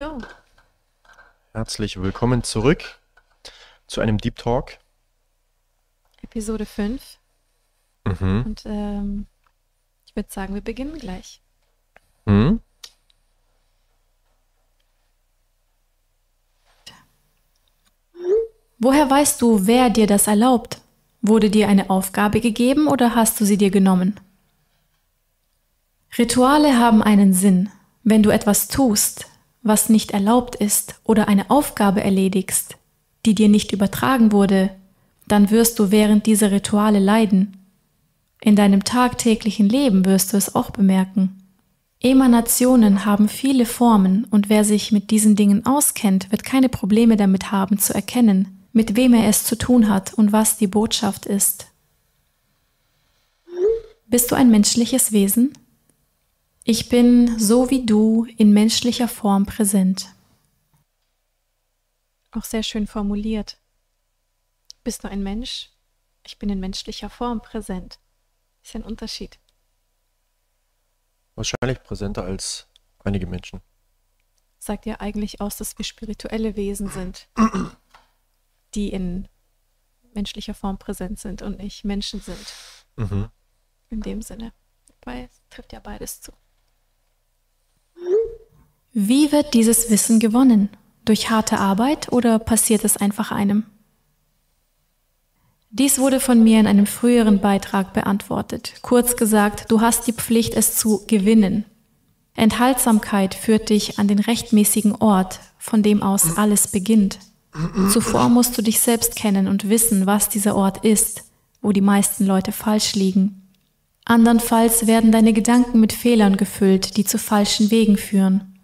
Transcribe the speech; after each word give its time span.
Jo. 0.00 0.16
Herzlich 1.52 2.00
willkommen 2.00 2.44
zurück 2.44 3.00
zu 3.88 4.00
einem 4.00 4.18
Deep 4.18 4.36
Talk. 4.36 4.78
Episode 6.22 6.66
5. 6.66 7.18
Mhm. 8.04 8.42
Und 8.46 8.62
ähm, 8.64 9.26
ich 10.06 10.14
würde 10.14 10.30
sagen, 10.30 10.54
wir 10.54 10.60
beginnen 10.60 10.96
gleich. 11.00 11.42
Hm? 12.26 12.60
Woher 18.78 19.10
weißt 19.10 19.42
du, 19.42 19.66
wer 19.66 19.90
dir 19.90 20.06
das 20.06 20.28
erlaubt? 20.28 20.80
Wurde 21.22 21.50
dir 21.50 21.66
eine 21.66 21.90
Aufgabe 21.90 22.40
gegeben 22.40 22.86
oder 22.86 23.16
hast 23.16 23.40
du 23.40 23.44
sie 23.44 23.58
dir 23.58 23.72
genommen? 23.72 24.20
Rituale 26.16 26.78
haben 26.78 27.02
einen 27.02 27.32
Sinn. 27.34 27.70
Wenn 28.04 28.22
du 28.22 28.30
etwas 28.30 28.68
tust, 28.68 29.27
was 29.62 29.88
nicht 29.88 30.12
erlaubt 30.12 30.56
ist 30.56 31.00
oder 31.04 31.28
eine 31.28 31.50
Aufgabe 31.50 32.02
erledigst, 32.02 32.76
die 33.26 33.34
dir 33.34 33.48
nicht 33.48 33.72
übertragen 33.72 34.32
wurde, 34.32 34.70
dann 35.26 35.50
wirst 35.50 35.78
du 35.78 35.90
während 35.90 36.26
dieser 36.26 36.50
Rituale 36.50 36.98
leiden. 36.98 37.56
In 38.40 38.56
deinem 38.56 38.84
tagtäglichen 38.84 39.68
Leben 39.68 40.04
wirst 40.04 40.32
du 40.32 40.36
es 40.36 40.54
auch 40.54 40.70
bemerken. 40.70 41.42
Emanationen 42.00 43.04
haben 43.04 43.28
viele 43.28 43.66
Formen 43.66 44.24
und 44.30 44.48
wer 44.48 44.64
sich 44.64 44.92
mit 44.92 45.10
diesen 45.10 45.34
Dingen 45.34 45.66
auskennt, 45.66 46.30
wird 46.30 46.44
keine 46.44 46.68
Probleme 46.68 47.16
damit 47.16 47.50
haben 47.50 47.78
zu 47.78 47.92
erkennen, 47.92 48.66
mit 48.72 48.94
wem 48.94 49.14
er 49.14 49.28
es 49.28 49.44
zu 49.44 49.58
tun 49.58 49.88
hat 49.88 50.14
und 50.14 50.30
was 50.30 50.56
die 50.56 50.68
Botschaft 50.68 51.26
ist. 51.26 51.66
Bist 54.06 54.30
du 54.30 54.36
ein 54.36 54.50
menschliches 54.50 55.10
Wesen? 55.12 55.52
Ich 56.70 56.90
bin 56.90 57.38
so 57.38 57.70
wie 57.70 57.86
du 57.86 58.26
in 58.36 58.52
menschlicher 58.52 59.08
Form 59.08 59.46
präsent. 59.46 60.14
Auch 62.30 62.44
sehr 62.44 62.62
schön 62.62 62.86
formuliert. 62.86 63.58
Bist 64.84 65.02
du 65.02 65.08
ein 65.08 65.22
Mensch? 65.22 65.70
Ich 66.26 66.38
bin 66.38 66.50
in 66.50 66.60
menschlicher 66.60 67.08
Form 67.08 67.40
präsent. 67.40 67.98
Ist 68.62 68.74
ja 68.74 68.80
ein 68.80 68.84
Unterschied. 68.84 69.38
Wahrscheinlich 71.36 71.82
präsenter 71.82 72.24
als 72.24 72.68
einige 73.02 73.26
Menschen. 73.26 73.62
Sagt 74.58 74.84
ja 74.84 75.00
eigentlich 75.00 75.40
aus, 75.40 75.56
dass 75.56 75.78
wir 75.78 75.86
spirituelle 75.86 76.54
Wesen 76.54 76.90
sind, 76.90 77.30
die 78.74 78.90
in 78.90 79.26
menschlicher 80.12 80.52
Form 80.52 80.78
präsent 80.78 81.18
sind 81.18 81.40
und 81.40 81.60
nicht 81.60 81.86
Menschen 81.86 82.20
sind. 82.20 82.54
Mhm. 82.96 83.30
In 83.88 84.02
dem 84.02 84.20
Sinne. 84.20 84.52
Weil 85.00 85.30
es 85.32 85.40
trifft 85.48 85.72
ja 85.72 85.80
beides 85.80 86.20
zu. 86.20 86.32
Wie 89.00 89.30
wird 89.30 89.54
dieses 89.54 89.90
Wissen 89.90 90.18
gewonnen? 90.18 90.70
Durch 91.04 91.30
harte 91.30 91.60
Arbeit 91.60 92.10
oder 92.10 92.40
passiert 92.40 92.84
es 92.84 92.96
einfach 92.96 93.30
einem? 93.30 93.62
Dies 95.70 96.00
wurde 96.00 96.18
von 96.18 96.42
mir 96.42 96.58
in 96.58 96.66
einem 96.66 96.86
früheren 96.86 97.40
Beitrag 97.40 97.92
beantwortet. 97.92 98.72
Kurz 98.82 99.16
gesagt, 99.16 99.66
du 99.70 99.80
hast 99.80 100.08
die 100.08 100.12
Pflicht, 100.12 100.54
es 100.54 100.74
zu 100.74 101.06
gewinnen. 101.06 101.64
Enthaltsamkeit 102.34 103.36
führt 103.36 103.68
dich 103.68 104.00
an 104.00 104.08
den 104.08 104.18
rechtmäßigen 104.18 104.96
Ort, 104.96 105.38
von 105.58 105.84
dem 105.84 106.02
aus 106.02 106.36
alles 106.36 106.66
beginnt. 106.66 107.20
Zuvor 107.92 108.28
musst 108.28 108.58
du 108.58 108.62
dich 108.62 108.80
selbst 108.80 109.14
kennen 109.14 109.46
und 109.46 109.68
wissen, 109.68 110.06
was 110.06 110.28
dieser 110.28 110.56
Ort 110.56 110.84
ist, 110.84 111.22
wo 111.62 111.70
die 111.70 111.80
meisten 111.80 112.26
Leute 112.26 112.50
falsch 112.50 112.96
liegen. 112.96 113.48
Andernfalls 114.04 114.88
werden 114.88 115.12
deine 115.12 115.32
Gedanken 115.32 115.78
mit 115.78 115.92
Fehlern 115.92 116.36
gefüllt, 116.36 116.96
die 116.96 117.04
zu 117.04 117.16
falschen 117.16 117.70
Wegen 117.70 117.96
führen. 117.96 118.57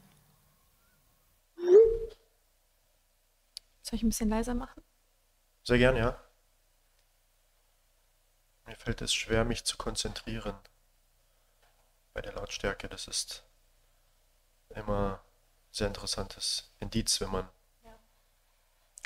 Soll 3.94 3.98
ich 3.98 4.02
ein 4.02 4.08
bisschen 4.08 4.28
leiser 4.28 4.54
machen? 4.54 4.82
Sehr 5.62 5.78
gern, 5.78 5.96
ja. 5.96 6.20
Mir 8.66 8.74
fällt 8.74 9.00
es 9.02 9.14
schwer, 9.14 9.44
mich 9.44 9.62
zu 9.62 9.77
konzentrieren 9.77 10.58
bei 12.12 12.20
der 12.20 12.33
Lautstärke. 12.33 12.88
Das 12.88 13.06
ist 13.06 13.44
immer 14.70 15.22
sehr 15.70 15.86
interessantes 15.86 16.72
Indiz, 16.80 17.20
wenn 17.20 17.30
man 17.30 17.48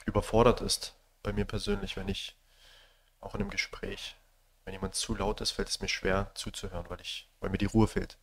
überfordert 0.06 0.62
ist. 0.62 0.94
Bei 1.22 1.34
mir 1.34 1.44
persönlich, 1.44 1.98
wenn 1.98 2.08
ich 2.08 2.34
auch 3.20 3.34
in 3.34 3.42
einem 3.42 3.50
Gespräch, 3.50 4.16
wenn 4.64 4.72
jemand 4.72 4.94
zu 4.94 5.14
laut 5.14 5.42
ist, 5.42 5.50
fällt 5.50 5.68
es 5.68 5.82
mir 5.82 5.88
schwer 5.88 6.32
zuzuhören, 6.34 6.88
weil 6.88 7.02
ich, 7.02 7.28
weil 7.40 7.50
mir 7.50 7.58
die 7.58 7.66
Ruhe 7.66 7.88
fehlt. 7.88 8.16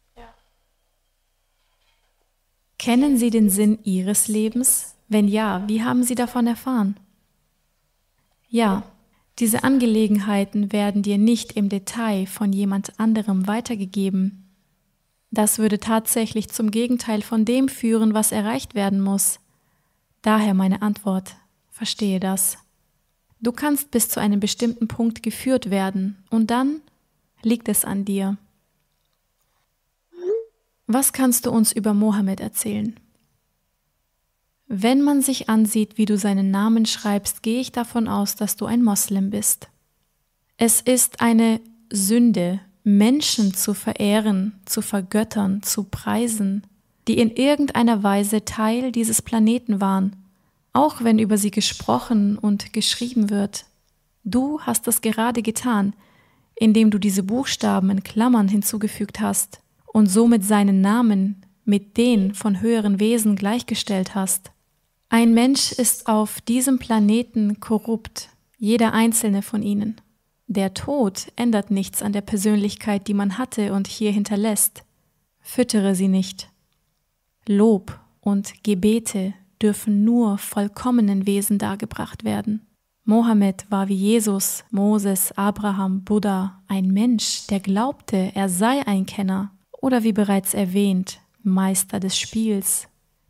Kennen 2.79 3.19
Sie 3.19 3.29
den 3.29 3.51
Sinn 3.51 3.83
Ihres 3.83 4.27
Lebens? 4.27 4.94
Wenn 5.07 5.27
ja, 5.27 5.63
wie 5.67 5.83
haben 5.83 6.03
Sie 6.03 6.15
davon 6.15 6.47
erfahren? 6.47 6.97
Ja, 8.49 8.83
diese 9.39 9.63
Angelegenheiten 9.63 10.71
werden 10.71 11.03
dir 11.03 11.17
nicht 11.17 11.53
im 11.53 11.69
Detail 11.69 12.25
von 12.25 12.53
jemand 12.53 12.99
anderem 12.99 13.47
weitergegeben. 13.47 14.45
Das 15.29 15.59
würde 15.59 15.79
tatsächlich 15.79 16.49
zum 16.49 16.71
Gegenteil 16.71 17.21
von 17.21 17.43
dem 17.43 17.67
führen, 17.67 18.13
was 18.13 18.31
erreicht 18.31 18.73
werden 18.73 19.01
muss. 19.01 19.39
Daher 20.21 20.53
meine 20.53 20.81
Antwort. 20.81 21.35
Verstehe 21.69 22.21
das. 22.21 22.57
Du 23.41 23.51
kannst 23.51 23.91
bis 23.91 24.07
zu 24.07 24.21
einem 24.21 24.39
bestimmten 24.39 24.87
Punkt 24.87 25.21
geführt 25.21 25.69
werden 25.69 26.23
und 26.29 26.49
dann 26.49 26.79
liegt 27.41 27.67
es 27.67 27.83
an 27.83 28.05
dir. 28.05 28.37
Was 30.87 31.11
kannst 31.11 31.45
du 31.45 31.51
uns 31.51 31.73
über 31.73 31.93
Mohammed 31.93 32.39
erzählen? 32.39 32.97
Wenn 34.67 35.01
man 35.03 35.21
sich 35.21 35.47
ansieht, 35.47 35.97
wie 35.97 36.05
du 36.05 36.17
seinen 36.17 36.49
Namen 36.49 36.85
schreibst, 36.85 37.43
gehe 37.43 37.61
ich 37.61 37.71
davon 37.71 38.07
aus, 38.07 38.35
dass 38.35 38.55
du 38.55 38.65
ein 38.65 38.83
Moslem 38.83 39.29
bist. 39.29 39.69
Es 40.57 40.81
ist 40.81 41.21
eine 41.21 41.59
Sünde, 41.91 42.59
Menschen 42.83 43.53
zu 43.53 43.73
verehren, 43.73 44.53
zu 44.65 44.81
vergöttern, 44.81 45.61
zu 45.61 45.83
preisen, 45.83 46.63
die 47.07 47.17
in 47.19 47.31
irgendeiner 47.31 48.03
Weise 48.03 48.45
Teil 48.45 48.91
dieses 48.91 49.21
Planeten 49.21 49.81
waren, 49.81 50.15
auch 50.73 51.03
wenn 51.03 51.19
über 51.19 51.37
sie 51.37 51.51
gesprochen 51.51 52.37
und 52.37 52.73
geschrieben 52.73 53.29
wird. 53.29 53.65
Du 54.23 54.59
hast 54.61 54.87
das 54.87 55.01
gerade 55.01 55.43
getan, 55.43 55.93
indem 56.55 56.89
du 56.89 56.97
diese 56.97 57.23
Buchstaben 57.23 57.89
in 57.91 58.03
Klammern 58.03 58.47
hinzugefügt 58.47 59.19
hast 59.19 59.61
und 59.85 60.07
somit 60.07 60.43
seinen 60.43 60.81
Namen 60.81 61.43
mit 61.65 61.97
den 61.97 62.33
von 62.33 62.61
höheren 62.61 62.99
Wesen 62.99 63.35
gleichgestellt 63.35 64.15
hast. 64.15 64.51
Ein 65.09 65.33
Mensch 65.33 65.71
ist 65.71 66.07
auf 66.07 66.41
diesem 66.41 66.79
Planeten 66.79 67.59
korrupt, 67.59 68.29
jeder 68.57 68.93
einzelne 68.93 69.41
von 69.41 69.61
ihnen. 69.61 70.01
Der 70.47 70.73
Tod 70.73 71.31
ändert 71.35 71.71
nichts 71.71 72.01
an 72.01 72.13
der 72.13 72.21
Persönlichkeit, 72.21 73.07
die 73.07 73.13
man 73.13 73.37
hatte 73.37 73.73
und 73.73 73.87
hier 73.87 74.11
hinterlässt. 74.11 74.83
Füttere 75.41 75.95
sie 75.95 76.07
nicht. 76.07 76.49
Lob 77.47 77.99
und 78.21 78.63
Gebete 78.63 79.33
dürfen 79.61 80.03
nur 80.03 80.37
vollkommenen 80.37 81.25
Wesen 81.25 81.57
dargebracht 81.57 82.23
werden. 82.23 82.65
Mohammed 83.03 83.65
war 83.69 83.87
wie 83.87 83.95
Jesus, 83.95 84.63
Moses, 84.71 85.31
Abraham, 85.33 86.03
Buddha, 86.03 86.63
ein 86.67 86.87
Mensch, 86.87 87.45
der 87.47 87.59
glaubte, 87.59 88.31
er 88.33 88.49
sei 88.49 88.85
ein 88.87 89.05
Kenner 89.05 89.51
oder 89.71 90.03
wie 90.03 90.13
bereits 90.13 90.55
erwähnt, 90.55 91.19
Meister 91.43 91.99
des 91.99 92.17
Spiels. 92.17 92.87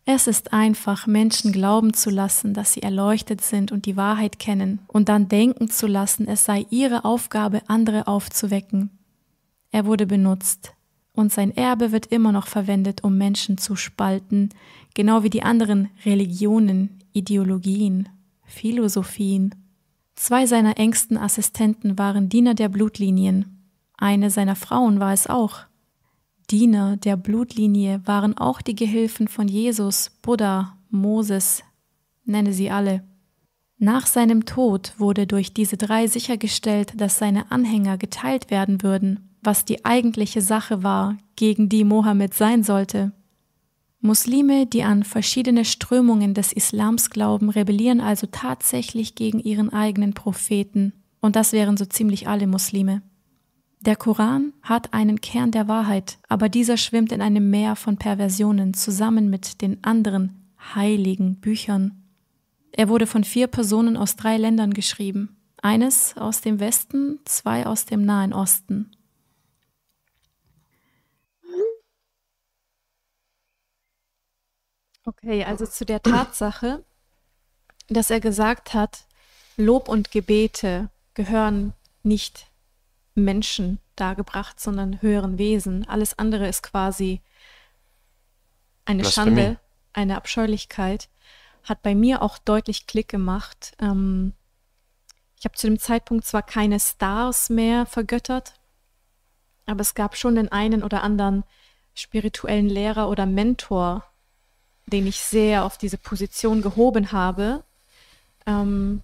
Es 0.07 0.27
ist 0.27 0.53
einfach, 0.53 1.07
Menschen 1.07 1.51
glauben 1.51 1.95
zu 1.95 2.11
lassen, 2.11 2.53
dass 2.53 2.73
sie 2.73 2.83
erleuchtet 2.83 3.41
sind 3.41 3.71
und 3.71 3.87
die 3.87 3.97
Wahrheit 3.97 4.37
kennen, 4.37 4.79
und 4.87 5.09
dann 5.09 5.27
denken 5.27 5.71
zu 5.71 5.87
lassen, 5.87 6.27
es 6.27 6.45
sei 6.45 6.67
ihre 6.69 7.05
Aufgabe, 7.05 7.63
andere 7.67 8.07
aufzuwecken. 8.07 8.91
Er 9.71 9.87
wurde 9.87 10.05
benutzt, 10.05 10.73
und 11.13 11.33
sein 11.33 11.55
Erbe 11.57 11.91
wird 11.91 12.05
immer 12.07 12.31
noch 12.31 12.45
verwendet, 12.45 13.03
um 13.03 13.17
Menschen 13.17 13.57
zu 13.57 13.75
spalten, 13.75 14.49
genau 14.93 15.23
wie 15.23 15.31
die 15.31 15.41
anderen 15.41 15.89
Religionen, 16.05 16.99
Ideologien, 17.11 18.07
Philosophien. 18.43 19.55
Zwei 20.13 20.45
seiner 20.45 20.77
engsten 20.77 21.17
Assistenten 21.17 21.97
waren 21.97 22.29
Diener 22.29 22.53
der 22.53 22.69
Blutlinien. 22.69 23.65
Eine 23.97 24.29
seiner 24.29 24.55
Frauen 24.55 24.99
war 24.99 25.13
es 25.13 25.27
auch. 25.27 25.61
Diener 26.47 26.97
der 26.97 27.17
Blutlinie 27.17 28.01
waren 28.05 28.37
auch 28.37 28.61
die 28.61 28.75
Gehilfen 28.75 29.27
von 29.27 29.47
Jesus, 29.47 30.11
Buddha, 30.21 30.77
Moses, 30.89 31.63
nenne 32.23 32.53
sie 32.53 32.69
alle. 32.69 33.03
Nach 33.77 34.07
seinem 34.07 34.45
Tod 34.45 34.93
wurde 34.97 35.27
durch 35.27 35.53
diese 35.53 35.75
drei 35.75 36.07
sichergestellt, 36.07 36.93
dass 36.95 37.17
seine 37.17 37.51
Anhänger 37.51 37.97
geteilt 37.97 38.49
werden 38.49 38.83
würden, 38.83 39.29
was 39.41 39.65
die 39.65 39.83
eigentliche 39.85 40.41
Sache 40.41 40.81
war, 40.83 41.17
gegen 41.35 41.67
die 41.67 41.83
Mohammed 41.83 42.33
sein 42.33 42.63
sollte. 42.63 43.11
Muslime, 43.99 44.65
die 44.65 44.83
an 44.83 45.03
verschiedene 45.03 45.65
Strömungen 45.65 46.33
des 46.33 46.53
Islams 46.53 47.09
glauben, 47.09 47.49
rebellieren 47.49 48.01
also 48.01 48.27
tatsächlich 48.31 49.15
gegen 49.15 49.39
ihren 49.39 49.73
eigenen 49.73 50.13
Propheten, 50.13 50.93
und 51.21 51.35
das 51.35 51.53
wären 51.53 51.75
so 51.75 51.85
ziemlich 51.85 52.27
alle 52.27 52.45
Muslime. 52.45 53.01
Der 53.85 53.95
Koran 53.95 54.53
hat 54.63 54.93
einen 54.95 55.21
Kern 55.21 55.51
der 55.51 55.67
Wahrheit, 55.67 56.17
aber 56.27 56.49
dieser 56.49 56.75
schwimmt 56.75 57.11
in 57.11 57.21
einem 57.21 57.51
Meer 57.51 57.75
von 57.75 57.97
Perversionen 57.97 58.73
zusammen 58.73 59.29
mit 59.29 59.61
den 59.61 59.83
anderen 59.83 60.51
heiligen 60.73 61.39
Büchern. 61.39 62.03
Er 62.71 62.89
wurde 62.89 63.05
von 63.05 63.23
vier 63.23 63.45
Personen 63.45 63.95
aus 63.95 64.15
drei 64.15 64.37
Ländern 64.37 64.73
geschrieben. 64.73 65.37
Eines 65.61 66.17
aus 66.17 66.41
dem 66.41 66.59
Westen, 66.59 67.19
zwei 67.25 67.67
aus 67.67 67.85
dem 67.85 68.03
Nahen 68.05 68.33
Osten. 68.33 68.89
Okay, 75.05 75.43
also 75.43 75.67
zu 75.67 75.85
der 75.85 76.01
Tatsache, 76.01 76.83
dass 77.87 78.09
er 78.09 78.19
gesagt 78.19 78.73
hat, 78.73 79.05
Lob 79.57 79.87
und 79.89 80.09
Gebete 80.09 80.89
gehören 81.13 81.73
nicht 82.01 82.49
Menschen 83.15 83.79
dargebracht, 83.95 84.59
sondern 84.59 85.01
höheren 85.01 85.37
Wesen. 85.37 85.87
Alles 85.87 86.19
andere 86.19 86.47
ist 86.47 86.63
quasi 86.63 87.21
eine 88.85 89.01
Blasphemie. 89.01 89.35
Schande, 89.41 89.59
eine 89.93 90.17
Abscheulichkeit, 90.17 91.09
hat 91.63 91.81
bei 91.81 91.95
mir 91.95 92.21
auch 92.21 92.37
deutlich 92.37 92.87
Klick 92.87 93.07
gemacht. 93.07 93.75
Ähm, 93.79 94.33
ich 95.37 95.45
habe 95.45 95.55
zu 95.55 95.67
dem 95.67 95.79
Zeitpunkt 95.79 96.25
zwar 96.25 96.43
keine 96.43 96.79
Stars 96.79 97.49
mehr 97.49 97.85
vergöttert, 97.85 98.53
aber 99.65 99.81
es 99.81 99.95
gab 99.95 100.15
schon 100.15 100.35
den 100.35 100.51
einen 100.51 100.83
oder 100.83 101.01
anderen 101.01 101.43
spirituellen 101.93 102.67
Lehrer 102.67 103.09
oder 103.09 103.25
Mentor, 103.25 104.05
den 104.85 105.07
ich 105.07 105.19
sehr 105.21 105.65
auf 105.65 105.77
diese 105.77 105.97
Position 105.97 106.61
gehoben 106.61 107.11
habe. 107.11 107.63
Ähm, 108.45 109.01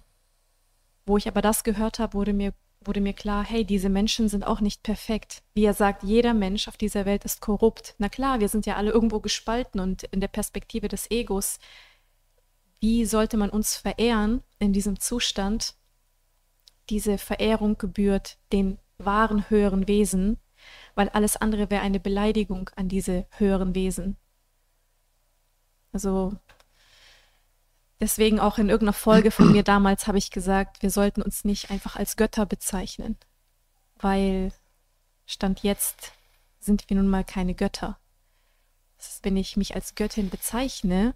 wo 1.04 1.16
ich 1.16 1.26
aber 1.26 1.42
das 1.42 1.64
gehört 1.64 1.98
habe, 1.98 2.14
wurde 2.14 2.32
mir, 2.32 2.52
wurde 2.86 3.00
mir 3.00 3.12
klar, 3.12 3.44
hey, 3.44 3.64
diese 3.64 3.88
Menschen 3.88 4.28
sind 4.28 4.46
auch 4.46 4.60
nicht 4.60 4.82
perfekt. 4.82 5.42
Wie 5.54 5.64
er 5.64 5.74
sagt, 5.74 6.02
jeder 6.02 6.34
Mensch 6.34 6.68
auf 6.68 6.76
dieser 6.76 7.04
Welt 7.04 7.24
ist 7.24 7.40
korrupt. 7.40 7.94
Na 7.98 8.08
klar, 8.08 8.40
wir 8.40 8.48
sind 8.48 8.66
ja 8.66 8.76
alle 8.76 8.90
irgendwo 8.90 9.20
gespalten 9.20 9.80
und 9.80 10.04
in 10.04 10.20
der 10.20 10.28
Perspektive 10.28 10.88
des 10.88 11.10
Egos. 11.10 11.58
Wie 12.80 13.04
sollte 13.04 13.36
man 13.36 13.50
uns 13.50 13.76
verehren 13.76 14.42
in 14.58 14.72
diesem 14.72 14.98
Zustand? 14.98 15.74
Diese 16.90 17.18
Verehrung 17.18 17.78
gebührt 17.78 18.38
den 18.52 18.78
wahren 18.98 19.48
höheren 19.50 19.88
Wesen, 19.88 20.38
weil 20.94 21.08
alles 21.08 21.36
andere 21.36 21.70
wäre 21.70 21.82
eine 21.82 22.00
Beleidigung 22.00 22.70
an 22.76 22.88
diese 22.88 23.26
höheren 23.30 23.74
Wesen. 23.74 24.16
Also 25.92 26.34
deswegen 28.02 28.40
auch 28.40 28.58
in 28.58 28.68
irgendeiner 28.68 28.92
Folge 28.92 29.30
von 29.30 29.52
mir 29.52 29.62
damals 29.62 30.08
habe 30.08 30.18
ich 30.18 30.32
gesagt, 30.32 30.82
wir 30.82 30.90
sollten 30.90 31.22
uns 31.22 31.44
nicht 31.44 31.70
einfach 31.70 31.94
als 31.94 32.16
Götter 32.16 32.44
bezeichnen, 32.46 33.16
weil 33.94 34.52
Stand 35.24 35.62
jetzt 35.62 36.12
sind 36.58 36.90
wir 36.90 36.96
nun 36.96 37.08
mal 37.08 37.22
keine 37.24 37.54
Götter. 37.54 37.98
Ist, 38.98 39.24
wenn 39.24 39.36
ich 39.36 39.56
mich 39.56 39.76
als 39.76 39.94
Göttin 39.94 40.30
bezeichne, 40.30 41.14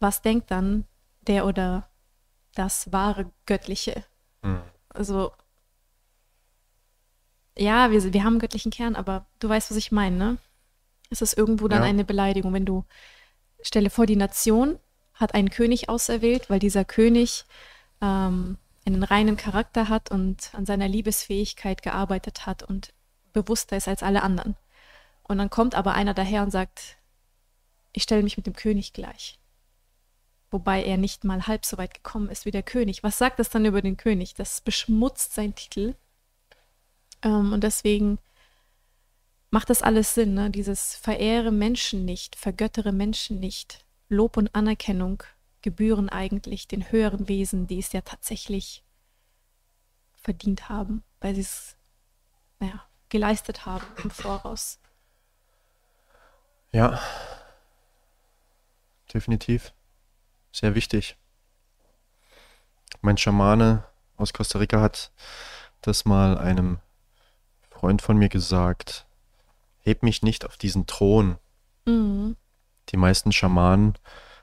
was 0.00 0.22
denkt 0.22 0.50
dann 0.50 0.86
der 1.20 1.44
oder 1.44 1.90
das 2.54 2.90
wahre 2.90 3.30
Göttliche? 3.44 4.02
Mhm. 4.40 4.62
Also, 4.88 5.32
ja, 7.56 7.90
wir, 7.90 8.12
wir 8.12 8.24
haben 8.24 8.34
einen 8.34 8.40
göttlichen 8.40 8.72
Kern, 8.72 8.96
aber 8.96 9.26
du 9.40 9.48
weißt, 9.50 9.70
was 9.70 9.76
ich 9.76 9.92
meine, 9.92 10.16
ne? 10.16 10.38
Es 11.10 11.20
ist 11.20 11.36
irgendwo 11.36 11.68
dann 11.68 11.82
ja. 11.82 11.88
eine 11.88 12.04
Beleidigung, 12.04 12.54
wenn 12.54 12.64
du 12.64 12.86
stelle 13.60 13.90
vor, 13.90 14.06
die 14.06 14.16
Nation 14.16 14.78
hat 15.14 15.34
einen 15.34 15.50
König 15.50 15.88
auserwählt, 15.88 16.50
weil 16.50 16.58
dieser 16.58 16.84
König 16.84 17.44
ähm, 18.00 18.58
einen 18.84 19.02
reinen 19.02 19.36
Charakter 19.36 19.88
hat 19.88 20.10
und 20.10 20.50
an 20.54 20.66
seiner 20.66 20.88
Liebesfähigkeit 20.88 21.82
gearbeitet 21.82 22.46
hat 22.46 22.62
und 22.62 22.92
bewusster 23.32 23.76
ist 23.76 23.88
als 23.88 24.02
alle 24.02 24.22
anderen. 24.22 24.56
Und 25.22 25.38
dann 25.38 25.50
kommt 25.50 25.74
aber 25.74 25.94
einer 25.94 26.14
daher 26.14 26.42
und 26.42 26.50
sagt, 26.50 26.96
ich 27.92 28.02
stelle 28.02 28.22
mich 28.22 28.36
mit 28.36 28.46
dem 28.46 28.54
König 28.54 28.92
gleich. 28.92 29.38
Wobei 30.50 30.84
er 30.84 30.98
nicht 30.98 31.24
mal 31.24 31.46
halb 31.46 31.64
so 31.64 31.78
weit 31.78 31.94
gekommen 31.94 32.28
ist 32.28 32.44
wie 32.44 32.50
der 32.50 32.62
König. 32.62 33.02
Was 33.02 33.18
sagt 33.18 33.38
das 33.38 33.50
dann 33.50 33.64
über 33.64 33.82
den 33.82 33.96
König? 33.96 34.34
Das 34.34 34.60
beschmutzt 34.60 35.34
seinen 35.34 35.54
Titel. 35.54 35.94
Ähm, 37.22 37.52
und 37.52 37.64
deswegen 37.64 38.18
macht 39.50 39.70
das 39.70 39.82
alles 39.82 40.14
Sinn, 40.14 40.34
ne? 40.34 40.50
Dieses 40.50 40.96
verehre 40.96 41.50
Menschen 41.50 42.04
nicht, 42.04 42.36
vergöttere 42.36 42.92
Menschen 42.92 43.40
nicht. 43.40 43.84
Lob 44.08 44.36
und 44.36 44.54
Anerkennung 44.54 45.22
gebühren 45.62 46.08
eigentlich 46.08 46.68
den 46.68 46.90
höheren 46.90 47.28
Wesen, 47.28 47.66
die 47.66 47.78
es 47.78 47.92
ja 47.92 48.02
tatsächlich 48.02 48.84
verdient 50.14 50.68
haben, 50.68 51.02
weil 51.20 51.34
sie 51.34 51.42
es 51.42 51.76
naja, 52.58 52.84
geleistet 53.08 53.66
haben 53.66 53.84
im 54.02 54.10
Voraus. 54.10 54.78
Ja, 56.72 57.00
definitiv. 59.12 59.72
Sehr 60.52 60.74
wichtig. 60.74 61.16
Mein 63.00 63.16
Schamane 63.16 63.84
aus 64.16 64.32
Costa 64.32 64.58
Rica 64.58 64.80
hat 64.80 65.12
das 65.82 66.04
mal 66.04 66.38
einem 66.38 66.78
Freund 67.70 68.02
von 68.02 68.16
mir 68.16 68.28
gesagt, 68.28 69.06
heb 69.80 70.02
mich 70.02 70.22
nicht 70.22 70.44
auf 70.44 70.56
diesen 70.56 70.86
Thron. 70.86 71.38
Mhm. 71.84 72.36
Die 72.90 72.96
meisten 72.96 73.32
Schamanen, 73.32 73.94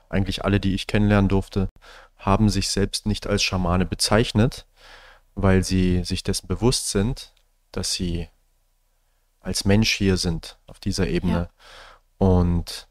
eigentlich 0.08 0.44
alle, 0.44 0.60
die 0.60 0.74
ich 0.74 0.86
kennenlernen 0.86 1.28
durfte, 1.28 1.68
haben 2.16 2.48
sich 2.48 2.68
selbst 2.70 3.06
nicht 3.06 3.26
als 3.26 3.42
Schamane 3.42 3.86
bezeichnet, 3.86 4.66
weil 5.34 5.64
sie 5.64 6.04
sich 6.04 6.22
dessen 6.22 6.46
bewusst 6.46 6.90
sind, 6.90 7.32
dass 7.72 7.92
sie 7.92 8.28
als 9.40 9.64
Mensch 9.64 9.92
hier 9.92 10.16
sind 10.16 10.58
auf 10.66 10.78
dieser 10.78 11.08
Ebene 11.08 11.32
ja. 11.32 11.50
und 12.18 12.88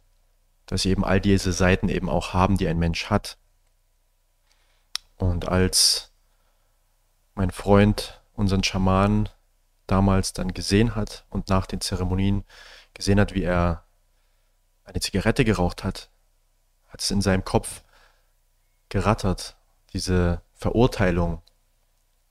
dass 0.65 0.83
sie 0.83 0.89
eben 0.89 1.06
all 1.06 1.21
diese 1.21 1.54
Seiten 1.54 1.89
eben 1.89 2.09
auch 2.09 2.33
haben, 2.33 2.57
die 2.57 2.68
ein 2.68 2.80
Mensch 2.80 3.09
hat. 3.09 3.38
Und 5.18 5.47
als 5.47 6.12
mein 7.36 7.51
Freund 7.51 8.21
unseren 8.33 8.63
Schamanen 8.63 9.30
damals 9.88 10.33
dann 10.33 10.54
gesehen 10.54 10.95
hat 10.95 11.25
und 11.30 11.50
nach 11.50 11.65
den 11.65 11.81
Zeremonien 11.81 12.44
gesehen 12.94 13.19
hat, 13.19 13.33
wie 13.33 13.44
er 13.44 13.86
eine 14.92 15.02
Zigarette 15.02 15.46
geraucht 15.46 15.84
hat, 15.84 16.10
hat 16.90 17.02
es 17.02 17.12
in 17.12 17.22
seinem 17.22 17.44
Kopf 17.44 17.84
gerattert, 18.90 19.56
diese 19.94 20.42
Verurteilung, 20.54 21.42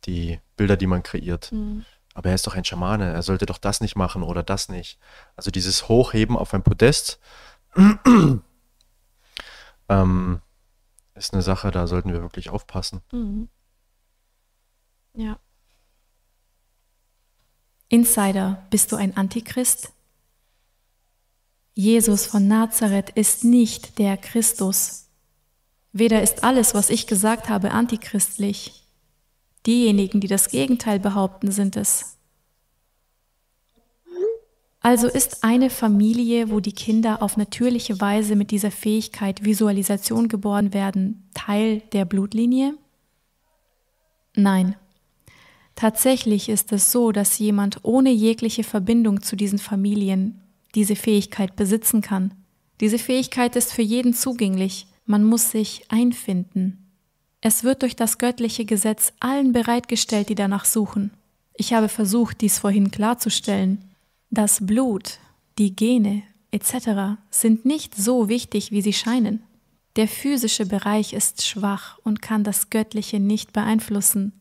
die 0.05 0.41
Bilder, 0.57 0.77
die 0.77 0.87
man 0.87 1.03
kreiert. 1.03 1.51
Mhm. 1.53 1.85
Aber 2.15 2.29
er 2.29 2.35
ist 2.35 2.47
doch 2.47 2.55
ein 2.55 2.65
Schamane, 2.65 3.12
er 3.12 3.23
sollte 3.23 3.47
doch 3.47 3.59
das 3.59 3.81
nicht 3.81 3.97
machen 3.97 4.23
oder 4.23 4.43
das 4.43 4.69
nicht. 4.69 4.99
Also 5.37 5.51
dieses 5.51 5.89
Hochheben 5.89 6.37
auf 6.37 6.53
ein 6.53 6.62
Podest 6.62 7.19
ähm, 9.89 10.41
ist 11.15 11.33
eine 11.33 11.43
Sache, 11.43 11.71
da 11.71 11.87
sollten 11.87 12.12
wir 12.12 12.21
wirklich 12.21 12.50
aufpassen. 12.50 13.00
Mhm. 13.12 13.49
Ja. 15.14 15.38
Insider, 17.88 18.67
bist 18.71 18.93
du 18.93 18.97
ein 18.97 19.17
Antichrist? 19.17 19.93
Jesus 21.75 22.27
von 22.27 22.49
Nazareth 22.49 23.11
ist 23.11 23.45
nicht 23.45 23.99
der 23.99 24.17
Christus. 24.17 25.09
Weder 25.93 26.23
ist 26.23 26.45
alles, 26.45 26.75
was 26.75 26.91
ich 26.91 27.07
gesagt 27.07 27.49
habe, 27.49 27.73
antichristlich. 27.73 28.85
Diejenigen, 29.67 30.21
die 30.21 30.29
das 30.29 30.49
Gegenteil 30.49 30.99
behaupten, 30.99 31.50
sind 31.53 31.77
es. 31.77 32.17
Also 34.81 35.09
ist 35.09 35.45
eine 35.45 35.69
Familie, 35.69 36.50
wo 36.50 36.61
die 36.61 36.73
Kinder 36.73 37.23
auf 37.23 37.37
natürliche 37.37 38.00
Weise 38.00 38.35
mit 38.35 38.50
dieser 38.50 38.71
Fähigkeit 38.71 39.45
Visualisation 39.45 40.29
geboren 40.29 40.73
werden, 40.73 41.29
Teil 41.35 41.83
der 41.93 42.07
Blutlinie? 42.07 42.75
Nein. 44.35 44.77
Tatsächlich 45.75 46.49
ist 46.49 46.73
es 46.73 46.93
so, 46.93 47.12
dass 47.12 47.39
jemand 47.39 47.85
ohne 47.85 48.11
jegliche 48.11 48.65
Verbindung 48.65 49.23
zu 49.23 49.37
diesen 49.37 49.59
Familien 49.59 50.41
diese 50.75 50.97
Fähigkeit 50.97 51.57
besitzen 51.57 52.00
kann. 52.00 52.35
Diese 52.81 52.99
Fähigkeit 52.99 53.57
ist 53.57 53.73
für 53.73 53.83
jeden 53.83 54.15
zugänglich. 54.15 54.87
Man 55.05 55.25
muss 55.25 55.50
sich 55.50 55.85
einfinden. 55.89 56.91
Es 57.41 57.65
wird 57.65 57.83
durch 57.83 57.97
das 57.97 58.19
göttliche 58.19 58.65
Gesetz 58.65 59.12
allen 59.21 59.53
bereitgestellt, 59.53 60.29
die 60.29 60.35
danach 60.35 60.65
suchen. 60.65 61.11
Ich 61.55 61.73
habe 61.73 61.89
versucht, 61.89 62.41
dies 62.41 62.59
vorhin 62.59 62.91
klarzustellen. 62.91 63.85
Das 64.31 64.65
Blut, 64.65 65.19
die 65.59 65.75
Gene 65.75 66.23
etc. 66.53 67.19
sind 67.31 67.65
nicht 67.65 67.95
so 67.95 68.29
wichtig, 68.29 68.71
wie 68.71 68.83
sie 68.83 68.93
scheinen. 68.93 69.43
Der 69.97 70.07
physische 70.07 70.67
Bereich 70.67 71.12
ist 71.12 71.45
schwach 71.45 71.99
und 72.05 72.23
kann 72.23 72.45
das 72.45 72.71
Göttliche 72.71 73.19
nicht 73.19 73.53
beeinflussen. 73.53 74.39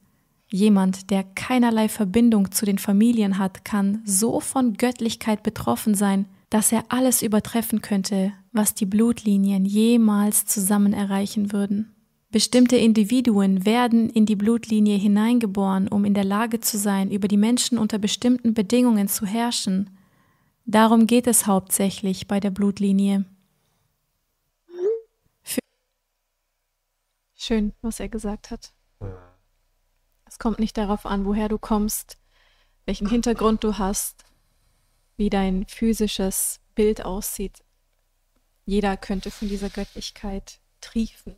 Jemand, 0.51 1.11
der 1.11 1.23
keinerlei 1.23 1.89
Verbindung 1.89 2.51
zu 2.51 2.65
den 2.65 2.79
Familien 2.79 3.37
hat, 3.37 3.63
kann 3.63 4.01
so 4.03 4.39
von 4.39 4.73
Göttlichkeit 4.73 5.43
betroffen 5.43 5.93
sein, 5.93 6.25
dass 6.49 6.71
er 6.71 6.85
alles 6.89 7.21
übertreffen 7.21 7.81
könnte, 7.81 8.33
was 8.51 8.73
die 8.73 8.87
Blutlinien 8.87 9.65
jemals 9.65 10.45
zusammen 10.45 10.93
erreichen 10.93 11.51
würden. 11.51 11.93
Bestimmte 12.31 12.77
Individuen 12.77 13.65
werden 13.65 14.09
in 14.09 14.25
die 14.25 14.35
Blutlinie 14.35 14.97
hineingeboren, 14.97 15.87
um 15.87 16.05
in 16.05 16.13
der 16.13 16.23
Lage 16.23 16.59
zu 16.59 16.77
sein, 16.77 17.11
über 17.11 17.27
die 17.27 17.37
Menschen 17.37 17.77
unter 17.77 17.99
bestimmten 17.99 18.53
Bedingungen 18.53 19.07
zu 19.07 19.25
herrschen. 19.25 19.91
Darum 20.65 21.07
geht 21.07 21.27
es 21.27 21.47
hauptsächlich 21.47 22.27
bei 22.27 22.39
der 22.39 22.51
Blutlinie. 22.51 23.25
schön, 27.49 27.73
was 27.81 27.99
er 27.99 28.09
gesagt 28.09 28.51
hat. 28.51 28.73
Es 30.29 30.37
kommt 30.37 30.59
nicht 30.59 30.77
darauf 30.77 31.07
an, 31.07 31.25
woher 31.25 31.49
du 31.49 31.57
kommst, 31.57 32.19
welchen 32.85 33.09
Hintergrund 33.09 33.63
du 33.63 33.79
hast, 33.79 34.25
wie 35.17 35.31
dein 35.31 35.65
physisches 35.65 36.59
Bild 36.75 37.03
aussieht. 37.03 37.63
Jeder 38.65 38.95
könnte 38.95 39.31
von 39.31 39.47
dieser 39.47 39.69
Göttlichkeit 39.69 40.61
triefen. 40.81 41.35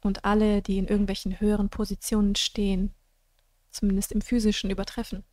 Und 0.00 0.24
alle, 0.24 0.60
die 0.60 0.78
in 0.78 0.88
irgendwelchen 0.88 1.38
höheren 1.40 1.70
Positionen 1.70 2.34
stehen, 2.34 2.92
zumindest 3.70 4.10
im 4.10 4.22
physischen, 4.22 4.70
übertreffen. 4.70 5.24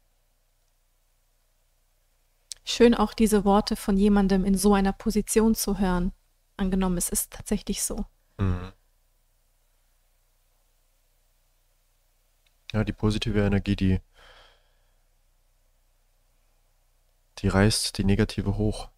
Schön 2.64 2.94
auch 2.94 3.14
diese 3.14 3.44
Worte 3.44 3.76
von 3.76 3.98
jemandem 3.98 4.46
in 4.46 4.58
so 4.58 4.76
einer 4.76 4.94
Position 4.94 5.56
zu 5.56 5.80
hören. 5.80 6.14
Angenommen, 6.58 6.98
es 6.98 7.10
ist 7.10 7.32
tatsächlich 7.32 7.84
so. 7.84 8.06
Mhm. 8.38 8.72
Ja, 12.76 12.84
die 12.84 12.92
positive 12.92 13.40
Energie, 13.40 13.78
die, 13.78 14.02
die 17.38 17.48
reißt 17.48 17.98
die 17.98 18.04
negative 18.04 18.58
hoch. 18.58 18.90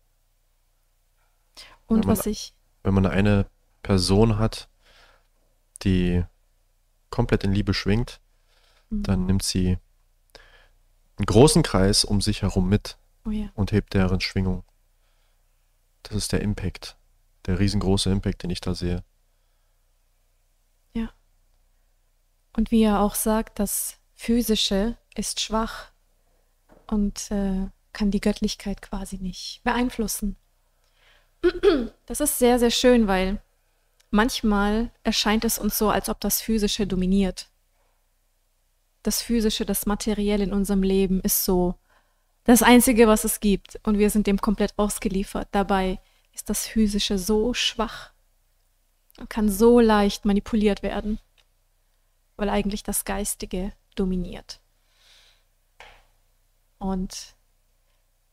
Und 1.86 2.07
man, 2.07 2.17
was 2.17 2.25
ich. 2.25 2.55
Wenn 2.81 2.96
man 2.96 3.05
eine 3.05 3.48
Person 3.84 4.39
hat, 4.39 4.67
die 5.84 6.25
komplett 7.12 7.43
in 7.43 7.53
Liebe 7.53 7.75
schwingt, 7.75 8.19
mhm. 8.89 9.03
dann 9.03 9.25
nimmt 9.27 9.43
sie 9.43 9.77
einen 11.17 11.27
großen 11.27 11.62
Kreis 11.62 12.03
um 12.03 12.19
sich 12.19 12.41
herum 12.41 12.67
mit 12.69 12.98
oh 13.25 13.29
ja. 13.29 13.51
und 13.53 13.72
hebt 13.74 13.93
deren 13.93 14.22
Schwingung. 14.22 14.63
Das 16.01 16.15
ist 16.15 16.31
der 16.31 16.41
Impact, 16.41 16.98
der 17.46 17.60
riesengroße 17.60 18.10
Impact, 18.10 18.41
den 18.41 18.50
ich 18.50 18.60
da 18.60 18.74
sehe. 18.74 19.03
Ja. 20.96 21.12
Und 22.57 22.71
wie 22.71 22.81
er 22.81 23.01
auch 23.01 23.13
sagt, 23.13 23.59
das 23.59 23.97
Physische 24.15 24.97
ist 25.15 25.39
schwach 25.39 25.91
und 26.87 27.29
äh, 27.29 27.67
kann 27.93 28.09
die 28.09 28.19
Göttlichkeit 28.19 28.81
quasi 28.81 29.17
nicht 29.17 29.61
beeinflussen. 29.63 30.35
Das 32.07 32.19
ist 32.19 32.39
sehr, 32.39 32.57
sehr 32.57 32.71
schön, 32.71 33.07
weil 33.07 33.39
manchmal 34.09 34.91
erscheint 35.03 35.45
es 35.45 35.59
uns 35.59 35.77
so, 35.77 35.91
als 35.91 36.09
ob 36.09 36.19
das 36.19 36.41
Physische 36.41 36.87
dominiert. 36.87 37.47
Das 39.03 39.21
Physische, 39.21 39.63
das 39.63 39.85
Materielle 39.85 40.43
in 40.43 40.51
unserem 40.51 40.81
Leben 40.81 41.21
ist 41.21 41.45
so 41.45 41.75
das 42.43 42.63
Einzige, 42.63 43.07
was 43.07 43.23
es 43.23 43.39
gibt. 43.39 43.79
Und 43.83 43.99
wir 43.99 44.09
sind 44.09 44.25
dem 44.25 44.41
komplett 44.41 44.73
ausgeliefert. 44.77 45.47
Dabei 45.51 45.99
ist 46.33 46.49
das 46.49 46.65
Physische 46.65 47.19
so 47.19 47.53
schwach 47.53 48.13
und 49.19 49.29
kann 49.29 49.47
so 49.47 49.79
leicht 49.79 50.25
manipuliert 50.25 50.81
werden, 50.81 51.19
weil 52.38 52.50
eigentlich 52.50 52.84
das 52.84 53.03
Geistige 53.06 53.74
dominiert. 53.96 54.62
Und 56.77 57.36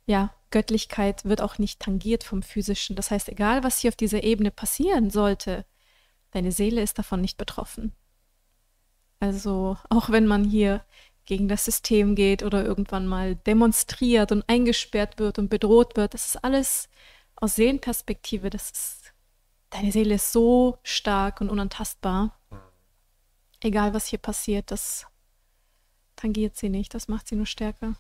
ja, 0.07 0.35
Göttlichkeit 0.51 1.25
wird 1.25 1.41
auch 1.41 1.59
nicht 1.59 1.81
tangiert 1.81 2.23
vom 2.23 2.43
Physischen. 2.43 2.95
Das 2.95 3.11
heißt, 3.11 3.29
egal 3.29 3.65
was 3.65 3.79
hier 3.79 3.89
auf 3.89 3.97
dieser 3.97 4.23
Ebene 4.23 4.51
passieren 4.51 5.11
sollte, 5.11 5.65
deine 6.31 6.53
Seele 6.53 6.83
ist 6.83 6.99
davon 6.99 7.21
nicht 7.21 7.39
betroffen. 7.39 7.93
Also 9.19 9.79
auch 9.89 10.11
wenn 10.11 10.27
man 10.27 10.45
hier 10.45 10.85
gegen 11.25 11.49
das 11.49 11.65
System 11.65 12.15
geht 12.15 12.43
oder 12.43 12.65
irgendwann 12.65 13.07
mal 13.07 13.37
demonstriert 13.37 14.31
und 14.31 14.45
eingesperrt 14.47 15.19
wird 15.19 15.39
und 15.39 15.49
bedroht 15.49 15.97
wird. 15.97 16.13
Das 16.13 16.27
ist 16.27 16.45
alles 16.45 16.89
aus 17.37 17.57
Seelenperspektive. 17.57 18.51
Das 18.51 18.71
ist, 18.71 19.15
deine 19.71 19.91
Seele 19.91 20.17
ist 20.17 20.33
so 20.33 20.79
stark 20.83 21.41
und 21.41 21.49
unantastbar. 21.49 22.39
Egal 23.65 23.95
was 23.95 24.05
hier 24.05 24.19
passiert, 24.19 24.71
das 24.71 25.07
tangiert 26.17 26.55
sie 26.55 26.69
nicht, 26.69 26.93
das 26.93 27.09
macht 27.09 27.27
sie 27.27 27.35
nur 27.35 27.47
stärker. 27.47 27.95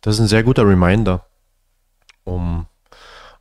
Das 0.00 0.14
ist 0.14 0.20
ein 0.20 0.28
sehr 0.28 0.44
guter 0.44 0.64
Reminder, 0.64 1.26
um 2.22 2.66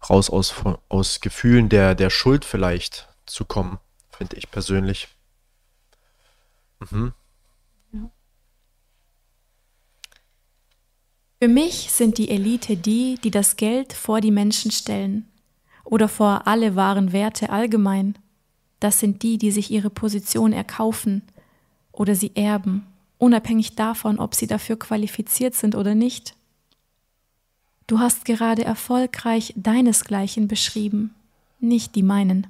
raus 0.10 0.32
aus, 0.32 0.56
aus 0.90 1.20
Gefühlen 1.20 1.70
der, 1.70 1.94
der 1.94 2.10
Schuld 2.10 2.46
vielleicht 2.46 3.08
zu 3.28 3.46
kommen, 3.46 3.78
finde 4.10 4.38
ich 4.38 4.50
persönlich. 4.50 5.08
Mhm. 6.80 7.14
Für 11.40 11.48
mich 11.48 11.92
sind 11.92 12.18
die 12.18 12.32
Elite 12.32 12.76
die, 12.76 13.20
die 13.24 13.30
das 13.30 13.56
Geld 13.56 13.94
vor 13.94 14.20
die 14.20 14.32
Menschen 14.32 14.72
stellen 14.72 15.32
oder 15.84 16.10
vor 16.10 16.48
alle 16.48 16.76
wahren 16.76 17.14
Werte 17.14 17.52
allgemein. 17.52 18.18
Das 18.80 19.00
sind 19.00 19.22
die, 19.22 19.38
die 19.38 19.52
sich 19.52 19.70
ihre 19.70 19.92
Position 19.92 20.54
erkaufen 20.54 21.22
oder 21.98 22.16
sie 22.16 22.32
erben, 22.36 22.86
unabhängig 23.18 23.76
davon, 23.76 24.20
ob 24.20 24.36
sie 24.36 24.48
dafür 24.48 24.78
qualifiziert 24.78 25.56
sind 25.56 25.76
oder 25.76 25.96
nicht. 25.96 26.36
Du 27.88 28.00
hast 28.00 28.26
gerade 28.26 28.64
erfolgreich 28.64 29.54
deinesgleichen 29.56 30.48
beschrieben, 30.48 31.16
nicht 31.60 31.96
die 31.96 32.04
meinen. 32.04 32.48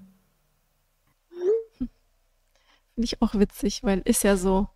Finde 1.78 3.06
ich 3.06 3.22
auch 3.22 3.36
witzig, 3.36 3.84
weil 3.84 4.00
ist 4.00 4.24
ja 4.24 4.36
so. 4.36 4.68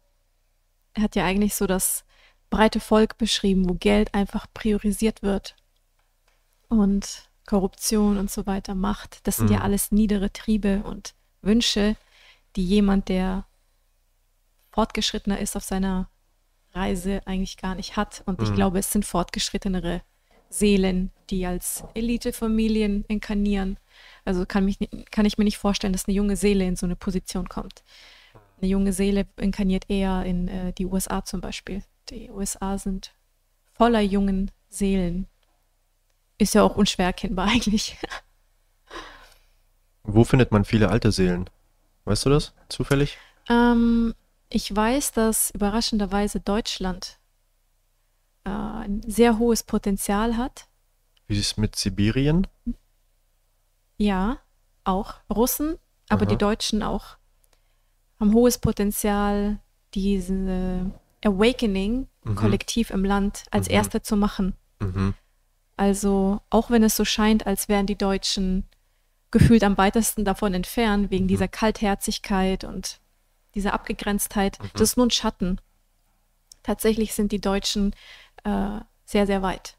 Er 0.93 1.03
hat 1.03 1.15
ja 1.15 1.25
eigentlich 1.25 1.55
so 1.55 1.67
das 1.67 2.03
breite 2.49 2.79
Volk 2.79 3.17
beschrieben, 3.17 3.67
wo 3.67 3.73
Geld 3.73 4.13
einfach 4.13 4.45
priorisiert 4.53 5.21
wird. 5.21 5.55
Und 6.67 7.29
Korruption 7.45 8.17
und 8.17 8.31
so 8.31 8.45
weiter, 8.45 8.75
Macht, 8.75 9.25
das 9.27 9.37
sind 9.37 9.47
mhm. 9.47 9.55
ja 9.55 9.61
alles 9.61 9.91
niedere 9.91 10.31
Triebe 10.31 10.83
und 10.83 11.13
Wünsche, 11.41 11.97
die 12.55 12.63
jemand, 12.63 13.09
der 13.09 13.45
fortgeschrittener 14.71 15.39
ist 15.39 15.55
auf 15.55 15.63
seiner 15.63 16.09
Reise, 16.73 17.21
eigentlich 17.25 17.57
gar 17.57 17.75
nicht 17.75 17.97
hat. 17.97 18.23
Und 18.25 18.39
mhm. 18.39 18.45
ich 18.45 18.53
glaube, 18.53 18.79
es 18.79 18.91
sind 18.91 19.05
fortgeschrittenere 19.05 20.01
Seelen, 20.49 21.11
die 21.29 21.45
als 21.45 21.83
Elitefamilien 21.93 23.05
inkarnieren. 23.07 23.77
Also 24.25 24.45
kann, 24.45 24.65
mich, 24.65 24.77
kann 25.11 25.25
ich 25.25 25.37
mir 25.37 25.43
nicht 25.43 25.57
vorstellen, 25.57 25.93
dass 25.93 26.07
eine 26.07 26.15
junge 26.15 26.35
Seele 26.35 26.65
in 26.65 26.75
so 26.75 26.85
eine 26.85 26.95
Position 26.95 27.47
kommt. 27.49 27.83
Eine 28.61 28.69
junge 28.69 28.93
Seele 28.93 29.27
inkarniert 29.37 29.89
eher 29.89 30.23
in 30.23 30.47
äh, 30.47 30.73
die 30.73 30.85
USA 30.85 31.23
zum 31.23 31.41
Beispiel 31.41 31.83
die 32.11 32.29
USA 32.29 32.77
sind 32.77 33.13
voller 33.73 34.01
jungen 34.01 34.51
Seelen. 34.69 35.27
Ist 36.37 36.53
ja 36.53 36.63
auch 36.63 36.75
unschwer 36.75 37.07
erkennbar 37.07 37.47
eigentlich. 37.51 37.97
Wo 40.03 40.23
findet 40.23 40.51
man 40.51 40.65
viele 40.65 40.89
alte 40.89 41.11
Seelen? 41.11 41.49
Weißt 42.05 42.25
du 42.25 42.29
das 42.29 42.53
zufällig? 42.69 43.17
Ähm, 43.49 44.13
ich 44.51 44.75
weiß, 44.75 45.13
dass 45.13 45.51
überraschenderweise 45.51 46.39
Deutschland 46.39 47.19
äh, 48.43 48.49
ein 48.49 49.01
sehr 49.07 49.39
hohes 49.39 49.63
Potenzial 49.63 50.37
hat. 50.37 50.67
Wie 51.27 51.39
ist 51.39 51.51
es 51.51 51.57
mit 51.57 51.75
Sibirien? 51.75 52.47
Ja, 53.97 54.39
auch. 54.83 55.15
Russen, 55.33 55.77
aber 56.09 56.23
Aha. 56.23 56.29
die 56.29 56.37
Deutschen 56.37 56.83
auch. 56.83 57.17
Haben 58.19 58.33
hohes 58.33 58.57
Potenzial, 58.57 59.59
diese 59.93 60.91
Awakening 61.23 62.07
mhm. 62.23 62.35
kollektiv 62.35 62.89
im 62.89 63.05
Land 63.05 63.43
als 63.51 63.67
mhm. 63.67 63.75
Erste 63.75 64.01
zu 64.01 64.15
machen. 64.15 64.55
Mhm. 64.79 65.13
Also 65.77 66.41
auch 66.49 66.69
wenn 66.69 66.83
es 66.83 66.95
so 66.95 67.05
scheint, 67.05 67.47
als 67.47 67.69
wären 67.69 67.85
die 67.87 67.97
Deutschen 67.97 68.65
gefühlt 69.31 69.63
am 69.63 69.77
weitesten 69.77 70.25
davon 70.25 70.53
entfernt, 70.53 71.09
wegen 71.09 71.23
mhm. 71.25 71.29
dieser 71.29 71.47
Kaltherzigkeit 71.47 72.63
und 72.63 73.00
dieser 73.55 73.73
Abgegrenztheit, 73.73 74.59
mhm. 74.59 74.69
das 74.73 74.81
ist 74.81 74.97
nur 74.97 75.07
ein 75.07 75.11
Schatten. 75.11 75.59
Tatsächlich 76.63 77.13
sind 77.13 77.31
die 77.31 77.41
Deutschen 77.41 77.95
äh, 78.43 78.79
sehr, 79.05 79.25
sehr 79.25 79.41
weit. 79.41 79.77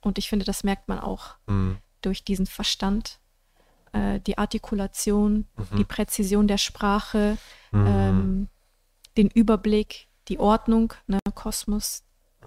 Und 0.00 0.18
ich 0.18 0.28
finde, 0.28 0.44
das 0.44 0.64
merkt 0.64 0.88
man 0.88 0.98
auch 0.98 1.36
mhm. 1.46 1.78
durch 2.00 2.24
diesen 2.24 2.46
Verstand, 2.46 3.20
äh, 3.92 4.20
die 4.20 4.38
Artikulation, 4.38 5.46
die 5.76 5.84
Präzision 5.84 6.48
der 6.48 6.58
Sprache, 6.58 7.38
ähm, 7.72 8.48
den 9.16 9.28
Überblick, 9.28 10.08
die 10.28 10.38
Ordnung, 10.38 10.94
ne, 11.06 11.18
Kosmos. 11.34 12.02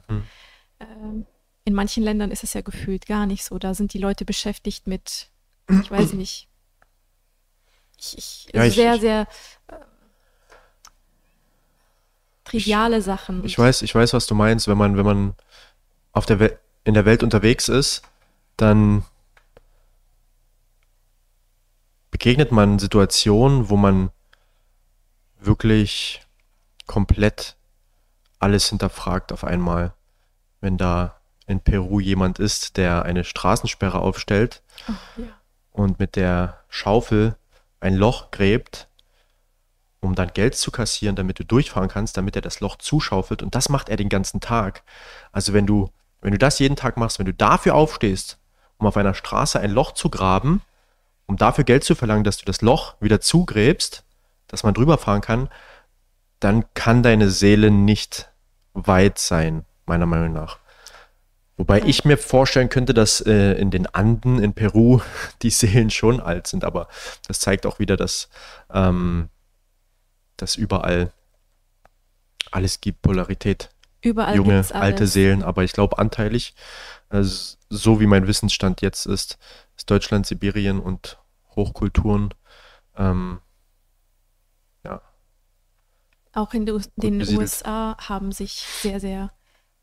Mhm. 0.08 0.24
Ähm, 0.80 1.26
in 1.64 1.74
manchen 1.74 2.04
Ländern 2.04 2.32
ist 2.32 2.44
es 2.44 2.54
ja 2.54 2.62
gefühlt 2.62 3.06
gar 3.06 3.26
nicht 3.26 3.44
so. 3.44 3.58
Da 3.58 3.74
sind 3.74 3.94
die 3.94 4.00
Leute 4.00 4.26
beschäftigt 4.26 4.88
mit, 4.88 5.30
ich 5.70 5.90
weiß 5.90 6.14
nicht, 6.14 6.50
ich, 7.98 8.18
ich, 8.18 8.48
ja, 8.54 8.70
sehr, 8.70 8.96
ich, 8.96 9.02
sehr 9.02 9.28
triviale 12.46 13.02
Sachen. 13.02 13.44
Ich 13.44 13.60
weiß, 13.60 13.82
ich 13.82 13.94
weiß, 13.94 14.14
was 14.14 14.28
du 14.28 14.36
meinst, 14.36 14.68
wenn 14.68 14.78
man, 14.78 14.98
wenn 14.98 15.06
man 15.06 15.34
auf 16.14 16.26
der 16.26 16.40
Welt, 16.40 16.60
in 16.86 16.94
der 16.94 17.06
Welt 17.06 17.24
unterwegs 17.24 17.68
ist, 17.68 18.04
dann 18.56 19.04
begegnet 22.12 22.52
man 22.52 22.80
Situationen, 22.80 23.70
wo 23.70 23.76
man 23.76 24.12
wirklich 25.40 26.22
komplett 26.86 27.58
alles 28.40 28.70
hinterfragt 28.70 29.34
auf 29.34 29.44
einmal. 29.44 29.94
Wenn 30.62 30.78
da 30.78 31.20
in 31.48 31.60
Peru 31.60 32.00
jemand 32.00 32.40
ist, 32.40 32.78
der 32.78 33.04
eine 33.04 33.24
Straßensperre 33.24 34.00
aufstellt 34.00 34.62
oh, 34.88 35.22
ja. 35.22 35.28
und 35.72 36.00
mit 36.00 36.16
der 36.16 36.62
Schaufel 36.70 37.36
ein 37.80 37.96
Loch 37.96 38.32
gräbt 38.32 38.88
um 40.06 40.16
dann 40.16 40.32
Geld 40.34 40.56
zu 40.56 40.72
kassieren, 40.72 41.16
damit 41.16 41.40
du 41.40 41.44
durchfahren 41.44 41.90
kannst, 41.90 42.18
damit 42.18 42.36
er 42.36 42.42
das 42.42 42.60
Loch 42.60 42.78
zuschaufelt. 42.78 43.44
Und 43.44 43.56
das 43.56 43.70
macht 43.70 43.90
er 43.90 43.98
den 43.98 44.10
ganzen 44.10 44.40
Tag. 44.40 44.84
Also 45.32 45.54
wenn 45.54 45.66
du, 45.66 45.90
wenn 46.22 46.32
du 46.32 46.38
das 46.38 46.60
jeden 46.60 46.76
Tag 46.76 46.98
machst, 46.98 47.20
wenn 47.20 47.26
du 47.26 47.34
dafür 47.34 47.76
aufstehst, 47.76 48.38
um 48.78 48.88
auf 48.88 48.98
einer 48.98 49.14
Straße 49.14 49.60
ein 49.60 49.72
Loch 49.72 49.94
zu 49.94 50.10
graben, 50.10 50.62
um 51.26 51.38
dafür 51.38 51.64
Geld 51.64 51.84
zu 51.84 51.96
verlangen, 51.96 52.24
dass 52.24 52.38
du 52.38 52.46
das 52.46 52.62
Loch 52.62 52.96
wieder 53.00 53.20
zugräbst, 53.20 54.04
dass 54.48 54.64
man 54.64 54.74
drüber 54.74 54.98
fahren 54.98 55.22
kann, 55.22 55.50
dann 56.40 56.66
kann 56.74 57.04
deine 57.04 57.30
Seele 57.30 57.72
nicht 57.72 58.30
weit 58.74 59.18
sein, 59.18 59.66
meiner 59.86 60.06
Meinung 60.06 60.34
nach. 60.34 60.60
Wobei 61.58 61.82
ich 61.82 62.04
mir 62.04 62.18
vorstellen 62.18 62.68
könnte, 62.68 62.94
dass 62.94 63.22
äh, 63.22 63.54
in 63.54 63.72
den 63.72 63.88
Anden 63.88 64.40
in 64.40 64.54
Peru 64.54 65.00
die 65.42 65.50
Seelen 65.50 65.90
schon 65.90 66.20
alt 66.20 66.48
sind, 66.48 66.64
aber 66.64 66.88
das 67.28 67.40
zeigt 67.40 67.66
auch 67.66 67.80
wieder, 67.80 67.98
dass, 67.98 68.30
ähm, 68.74 69.30
dass 70.38 70.56
überall 70.56 71.12
alles 72.52 72.82
gibt, 72.82 73.02
Polarität. 73.02 73.70
Überall 74.02 74.36
Junge, 74.36 74.64
alte. 74.72 75.08
Seelen, 75.08 75.44
aber 75.44 75.64
ich 75.64 75.74
glaube 75.74 75.98
anteilig, 75.98 76.54
also 77.10 77.58
so 77.70 78.00
wie 78.00 78.06
mein 78.08 78.28
Wissensstand 78.28 78.82
jetzt 78.82 79.06
ist, 79.06 79.38
ist 79.78 79.90
Deutschland, 79.90 80.26
Sibirien 80.26 80.80
und 80.80 81.18
Hochkulturen 81.56 82.34
ähm, 82.98 83.40
ja, 84.84 85.02
Auch 86.34 86.54
in 86.54 86.66
den, 86.66 86.84
den. 86.98 87.38
USA 87.38 87.98
haben 87.98 88.32
sich 88.32 88.52
sehr, 88.82 89.00
sehr 89.00 89.32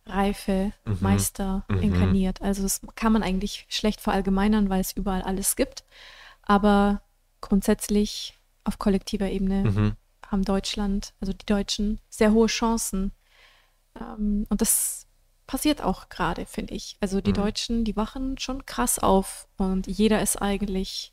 reife 0.06 0.72
Mhm. 0.84 0.98
Meister 1.00 1.64
Mhm. 1.68 1.78
inkarniert. 1.82 2.42
Also 2.42 2.62
das 2.62 2.80
kann 2.94 3.12
man 3.12 3.22
eigentlich 3.22 3.66
schlecht 3.68 4.00
verallgemeinern, 4.00 4.68
weil 4.68 4.80
es 4.80 4.92
überall 4.92 5.22
alles 5.22 5.56
gibt. 5.56 5.84
Aber 6.42 7.02
grundsätzlich 7.40 8.38
auf 8.64 8.78
kollektiver 8.78 9.30
Ebene 9.30 9.64
mhm. 9.64 9.96
Haben 10.32 10.44
Deutschland, 10.44 11.14
also 11.20 11.32
die 11.32 11.46
Deutschen, 11.46 12.00
sehr 12.08 12.32
hohe 12.32 12.48
Chancen. 12.48 13.12
Ähm, 14.00 14.46
und 14.48 14.60
das 14.60 15.06
passiert 15.46 15.82
auch 15.82 16.08
gerade, 16.08 16.46
finde 16.46 16.74
ich. 16.74 16.96
Also 17.00 17.20
die 17.20 17.30
Mhm. 17.32 17.36
Deutschen, 17.36 17.84
die 17.84 17.94
wachen 17.96 18.38
schon 18.38 18.64
krass 18.66 18.98
auf 18.98 19.46
und 19.58 19.86
jeder 19.86 20.22
ist 20.22 20.40
eigentlich 20.40 21.12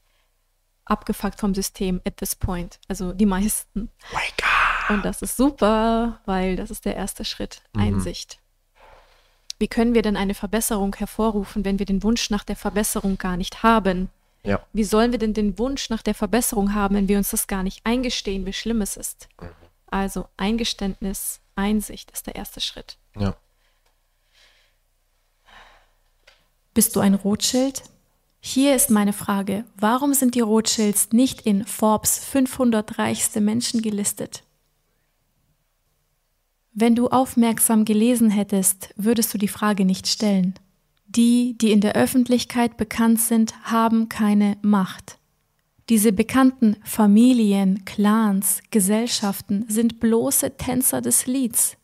abgefuckt 0.85 1.39
vom 1.39 1.53
System 1.53 2.01
at 2.07 2.17
this 2.17 2.35
point. 2.35 2.79
Also 2.87 3.13
die 3.13 3.25
meisten. 3.27 3.91
Wake 4.11 4.43
up! 4.43 4.89
Und 4.89 5.05
das 5.05 5.21
ist 5.21 5.37
super, 5.37 6.19
weil 6.25 6.55
das 6.55 6.71
ist 6.71 6.85
der 6.85 6.95
erste 6.95 7.25
Schritt, 7.25 7.61
Mhm. 7.73 7.81
Einsicht. 7.81 8.39
Wie 9.59 9.67
können 9.67 9.93
wir 9.93 10.01
denn 10.01 10.15
eine 10.15 10.33
Verbesserung 10.33 10.95
hervorrufen, 10.95 11.65
wenn 11.65 11.79
wir 11.79 11.85
den 11.85 12.01
Wunsch 12.01 12.29
nach 12.29 12.45
der 12.45 12.55
Verbesserung 12.55 13.17
gar 13.17 13.35
nicht 13.35 13.61
haben? 13.61 14.09
Ja. 14.43 14.65
Wie 14.73 14.83
sollen 14.83 15.11
wir 15.11 15.19
denn 15.19 15.33
den 15.33 15.59
Wunsch 15.59 15.89
nach 15.89 16.01
der 16.01 16.15
Verbesserung 16.15 16.73
haben, 16.73 16.95
wenn 16.95 17.07
wir 17.07 17.17
uns 17.17 17.31
das 17.31 17.47
gar 17.47 17.63
nicht 17.63 17.85
eingestehen, 17.85 18.45
wie 18.45 18.53
schlimm 18.53 18.81
es 18.81 18.97
ist? 18.97 19.27
Mhm. 19.41 19.49
Also 19.87 20.27
Eingeständnis, 20.37 21.41
Einsicht 21.55 22.11
ist 22.11 22.27
der 22.27 22.35
erste 22.35 22.61
Schritt. 22.61 22.97
Ja. 23.17 23.35
Bist 26.73 26.95
du 26.95 26.99
ein 26.99 27.15
Rothschild? 27.15 27.83
Hier 28.39 28.75
ist 28.75 28.89
meine 28.89 29.11
Frage. 29.11 29.65
Warum 29.75 30.13
sind 30.13 30.35
die 30.35 30.39
Rothschilds 30.39 31.11
nicht 31.11 31.41
in 31.41 31.65
Forbes 31.65 32.19
500 32.19 32.97
reichste 32.97 33.41
Menschen 33.41 33.81
gelistet? 33.81 34.43
Wenn 36.71 36.95
du 36.95 37.09
aufmerksam 37.09 37.83
gelesen 37.83 38.29
hättest, 38.29 38.93
würdest 38.95 39.33
du 39.33 39.37
die 39.37 39.49
Frage 39.49 39.83
nicht 39.83 40.07
stellen. 40.07 40.53
Die, 41.15 41.57
die 41.57 41.71
in 41.71 41.81
der 41.81 41.95
Öffentlichkeit 41.95 42.77
bekannt 42.77 43.19
sind, 43.19 43.55
haben 43.63 44.09
keine 44.09 44.57
Macht. 44.61 45.17
Diese 45.89 46.11
bekannten 46.11 46.75
Familien, 46.83 47.83
Clans, 47.83 48.61
Gesellschaften 48.69 49.65
sind 49.67 49.99
bloße 49.99 50.55
Tänzer 50.57 51.01
des 51.01 51.25
Lieds. 51.25 51.77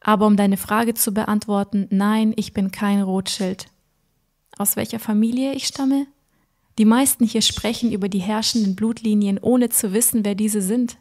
Aber 0.00 0.26
um 0.26 0.36
deine 0.36 0.56
Frage 0.56 0.94
zu 0.94 1.12
beantworten, 1.12 1.88
nein, 1.90 2.32
ich 2.36 2.52
bin 2.52 2.70
kein 2.70 3.02
Rothschild. 3.02 3.66
Aus 4.56 4.76
welcher 4.76 5.00
Familie 5.00 5.52
ich 5.54 5.66
stamme? 5.66 6.06
Die 6.78 6.84
meisten 6.84 7.24
hier 7.24 7.42
sprechen 7.42 7.90
über 7.90 8.08
die 8.08 8.20
herrschenden 8.20 8.76
Blutlinien, 8.76 9.38
ohne 9.40 9.68
zu 9.68 9.92
wissen, 9.92 10.24
wer 10.24 10.36
diese 10.36 10.62
sind. 10.62 10.96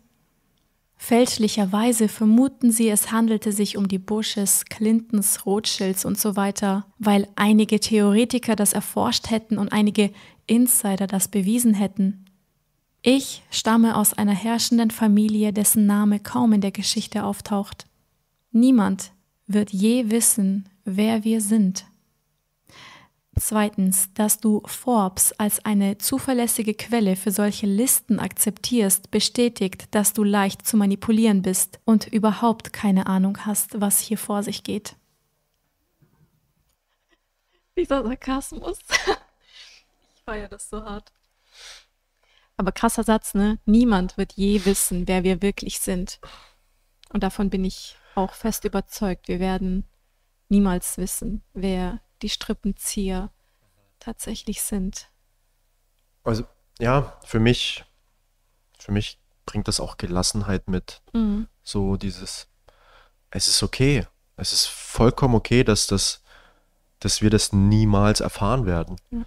Fälschlicherweise 1.06 2.08
vermuten 2.08 2.72
sie, 2.72 2.88
es 2.88 3.12
handelte 3.12 3.52
sich 3.52 3.76
um 3.76 3.90
die 3.90 4.00
Bushes, 4.00 4.64
Clintons, 4.64 5.46
Rothschilds 5.46 6.06
und 6.06 6.18
so 6.18 6.38
weiter, 6.38 6.86
weil 6.98 7.28
einige 7.36 7.82
Theoretiker 7.82 8.56
das 8.56 8.72
erforscht 8.72 9.30
hätten 9.30 9.58
und 9.58 9.74
einige 9.74 10.12
Insider 10.48 11.06
das 11.06 11.28
bewiesen 11.28 11.74
hätten. 11.74 12.24
Ich 13.02 13.44
stamme 13.52 13.98
aus 13.98 14.14
einer 14.14 14.32
herrschenden 14.32 14.92
Familie, 14.92 15.52
dessen 15.52 15.86
Name 15.86 16.22
kaum 16.22 16.54
in 16.54 16.62
der 16.62 16.72
Geschichte 16.72 17.26
auftaucht. 17.26 17.86
Niemand 18.54 19.12
wird 19.46 19.72
je 19.72 20.10
wissen, 20.10 20.70
wer 20.86 21.26
wir 21.26 21.42
sind. 21.42 21.86
Zweitens, 23.40 24.14
dass 24.14 24.40
du 24.40 24.62
Forbes 24.66 25.34
als 25.40 25.66
eine 25.66 25.98
zuverlässige 25.98 26.76
Quelle 26.76 27.16
für 27.16 27.32
solche 27.32 27.66
Listen 27.66 28.20
akzeptierst, 28.20 29.10
bestätigt, 29.10 29.88
dass 29.96 30.14
du 30.14 30.24
leicht 30.24 30.68
zu 30.68 30.78
manipulieren 30.78 31.42
bist 31.42 31.80
und 31.84 32.06
überhaupt 32.08 32.74
keine 32.74 33.08
Ahnung 33.08 33.46
hast, 33.46 33.82
was 33.82 34.00
hier 34.00 34.20
vor 34.20 34.44
sich 34.44 34.64
geht. 34.64 34.96
Dieser 37.76 38.04
Sarkasmus. 38.04 38.78
ich 40.16 40.22
feiere 40.24 40.50
das 40.50 40.70
so 40.70 40.84
hart. 40.84 41.12
Aber 42.56 42.72
krasser 42.72 43.04
Satz, 43.04 43.34
ne? 43.34 43.58
Niemand 43.66 44.16
wird 44.16 44.34
je 44.34 44.64
wissen, 44.66 45.08
wer 45.08 45.24
wir 45.24 45.42
wirklich 45.42 45.80
sind. 45.80 46.20
Und 47.10 47.24
davon 47.24 47.50
bin 47.50 47.66
ich 47.66 47.96
auch 48.14 48.34
fest 48.34 48.64
überzeugt. 48.64 49.28
Wir 49.28 49.40
werden 49.40 49.86
niemals 50.50 51.00
wissen, 51.00 51.44
wer 51.54 52.00
die 52.24 52.30
Strippenzieher 52.30 53.32
tatsächlich 54.00 54.62
sind. 54.62 55.10
Also, 56.24 56.46
ja, 56.80 57.20
für 57.26 57.40
mich, 57.40 57.86
für 58.80 58.92
mich 58.92 59.20
bringt 59.46 59.68
das 59.68 59.80
auch 59.80 59.98
Gelassenheit 59.98 60.68
mit. 60.68 61.02
Mhm. 61.14 61.48
So 61.64 61.98
dieses, 61.98 62.48
es 63.30 63.48
ist 63.48 63.62
okay. 63.62 64.08
Es 64.36 64.54
ist 64.54 64.66
vollkommen 64.66 65.36
okay, 65.36 65.64
dass 65.64 65.86
das, 65.86 66.24
dass 67.00 67.22
wir 67.22 67.30
das 67.30 67.54
niemals 67.54 68.20
erfahren 68.20 68.66
werden. 68.66 68.96
Ja. 69.12 69.26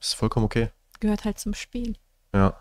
Es 0.00 0.08
ist 0.08 0.14
vollkommen 0.14 0.46
okay. 0.46 0.70
Gehört 1.00 1.24
halt 1.24 1.38
zum 1.38 1.54
Spiel. 1.54 1.96
Ja. 2.32 2.56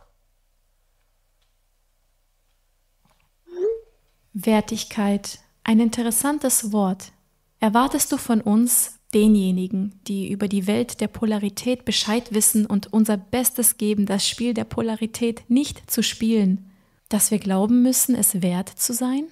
Wertigkeit, 4.33 5.39
ein 5.63 5.79
interessantes 5.79 6.71
Wort. 6.71 7.11
Erwartest 7.59 8.11
du 8.11 8.17
von 8.17 8.41
uns, 8.41 8.99
denjenigen, 9.13 9.99
die 10.07 10.29
über 10.31 10.47
die 10.47 10.67
Welt 10.67 10.99
der 10.99 11.07
Polarität 11.07 11.85
Bescheid 11.85 12.33
wissen 12.33 12.65
und 12.65 12.91
unser 12.91 13.17
Bestes 13.17 13.77
geben, 13.77 14.05
das 14.05 14.27
Spiel 14.27 14.53
der 14.53 14.65
Polarität 14.65 15.43
nicht 15.47 15.89
zu 15.89 16.03
spielen, 16.03 16.69
dass 17.07 17.31
wir 17.31 17.39
glauben 17.39 17.81
müssen, 17.81 18.13
es 18.13 18.41
wert 18.41 18.69
zu 18.69 18.93
sein? 18.93 19.25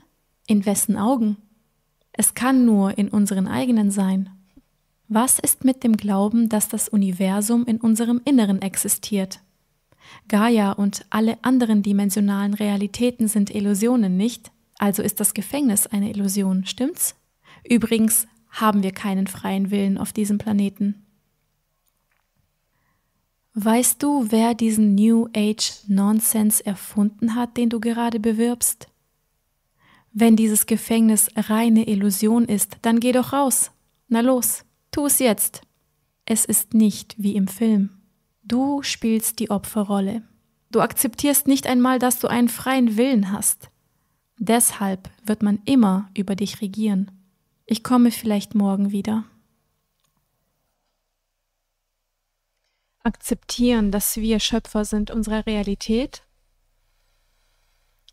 In 0.48 0.66
wessen 0.66 0.98
Augen? 0.98 1.38
Es 2.14 2.34
kann 2.34 2.66
nur 2.66 2.98
in 2.98 3.10
unseren 3.10 3.48
eigenen 3.48 3.92
sein. 3.92 4.30
Was 5.10 5.38
ist 5.40 5.66
mit 5.66 5.84
dem 5.84 5.98
Glauben, 5.98 6.48
dass 6.48 6.70
das 6.70 6.88
Universum 6.88 7.66
in 7.66 7.82
unserem 7.82 8.22
Inneren 8.24 8.62
existiert? 8.62 9.42
Gaia 10.28 10.72
und 10.72 11.06
alle 11.10 11.44
anderen 11.44 11.84
dimensionalen 11.84 12.54
Realitäten 12.54 13.28
sind 13.28 13.54
Illusionen, 13.54 14.16
nicht? 14.16 14.52
Also 14.78 15.02
ist 15.02 15.20
das 15.20 15.34
Gefängnis 15.34 15.88
eine 15.88 16.10
Illusion, 16.10 16.66
stimmt's? 16.66 17.16
Übrigens 17.68 18.28
haben 18.50 18.84
wir 18.84 18.92
keinen 18.92 19.28
freien 19.28 19.72
Willen 19.72 19.98
auf 19.98 20.14
diesem 20.14 20.38
Planeten. 20.38 21.04
Weißt 23.56 24.02
du, 24.02 24.32
wer 24.32 24.56
diesen 24.56 24.96
New 24.96 25.28
Age 25.36 25.72
Nonsense 25.88 26.66
erfunden 26.66 27.36
hat, 27.36 27.56
den 27.56 27.70
du 27.70 27.80
gerade 27.80 28.20
bewirbst? 28.20 28.88
Wenn 30.12 30.36
dieses 30.36 30.66
Gefängnis 30.66 31.30
reine 31.36 31.88
Illusion 31.88 32.46
ist, 32.46 32.78
dann 32.82 33.00
geh 33.00 33.12
doch 33.12 33.34
raus. 33.34 33.72
Na 34.08 34.22
los, 34.22 34.64
tu 34.92 35.06
es 35.06 35.20
jetzt. 35.20 35.62
Es 36.26 36.46
ist 36.46 36.74
nicht 36.74 37.16
wie 37.18 37.36
im 37.36 37.48
Film. 37.48 37.90
Du 38.44 38.82
spielst 38.84 39.40
die 39.40 39.50
Opferrolle. 39.50 40.24
Du 40.72 40.82
akzeptierst 40.82 41.48
nicht 41.48 41.68
einmal, 41.68 42.00
dass 42.00 42.20
du 42.20 42.28
einen 42.28 42.50
freien 42.50 42.98
Willen 42.98 43.32
hast. 43.32 43.70
Deshalb 44.38 45.10
wird 45.26 45.44
man 45.44 45.62
immer 45.66 46.10
über 46.18 46.36
dich 46.36 46.62
regieren. 46.62 47.12
Ich 47.66 47.84
komme 47.84 48.12
vielleicht 48.12 48.56
morgen 48.56 48.92
wieder. 48.92 49.24
Akzeptieren, 53.00 53.92
dass 53.92 54.16
wir 54.18 54.40
Schöpfer 54.40 54.86
sind 54.86 55.12
unserer 55.12 55.46
Realität, 55.46 56.24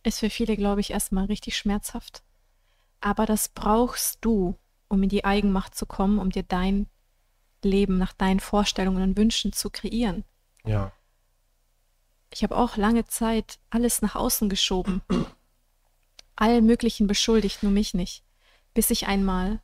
ist 0.03 0.21
für 0.21 0.31
viele, 0.31 0.57
glaube 0.57 0.81
ich, 0.81 0.91
erstmal 0.91 1.27
richtig 1.27 1.57
schmerzhaft. 1.57 2.23
Aber 3.01 3.27
das 3.27 3.49
brauchst 3.49 4.19
du, 4.23 4.57
um 4.89 5.03
in 5.03 5.09
die 5.09 5.25
Eigenmacht 5.25 5.75
zu 5.75 5.87
kommen, 5.87 6.19
um 6.19 6.31
dir 6.31 6.43
dein 6.43 6.87
Leben 7.63 7.99
nach 7.99 8.13
deinen 8.13 8.41
Vorstellungen 8.41 9.03
und 9.03 9.17
Wünschen 9.17 9.53
zu 9.53 9.71
kreieren. 9.71 10.25
Ja. 10.65 10.93
Ich 12.33 12.41
Ich 12.41 12.43
habe 12.43 12.57
auch 12.57 12.77
lange 12.77 13.05
Zeit 13.07 13.59
alles 13.71 14.03
nach 14.03 14.15
außen 14.15 14.49
geschoben. 14.49 15.03
All 16.37 16.63
möglichen 16.63 17.07
beschuldigt, 17.07 17.63
nur 17.63 17.73
mich 17.73 17.93
nicht. 17.95 18.25
Bis 18.75 18.91
ich 18.91 19.07
einmal 19.07 19.61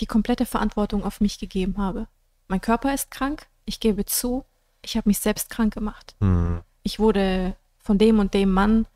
die 0.00 0.06
komplette 0.06 0.46
Verantwortung 0.46 1.04
auf 1.04 1.20
mich 1.20 1.38
gegeben 1.38 1.78
habe. 1.78 2.08
Mein 2.48 2.60
Körper 2.60 2.92
ist 2.92 3.10
krank, 3.10 3.46
ich 3.64 3.80
gebe 3.80 4.04
zu, 4.04 4.44
ich 4.82 4.96
habe 4.96 5.08
mich 5.08 5.18
selbst 5.18 5.50
krank 5.50 5.74
gemacht. 5.74 6.16
Mhm. 6.20 6.62
Ich 6.82 6.98
wurde 6.98 7.56
von 7.78 7.98
dem 7.98 8.18
und 8.18 8.34
dem 8.34 8.50
Mann 8.50 8.86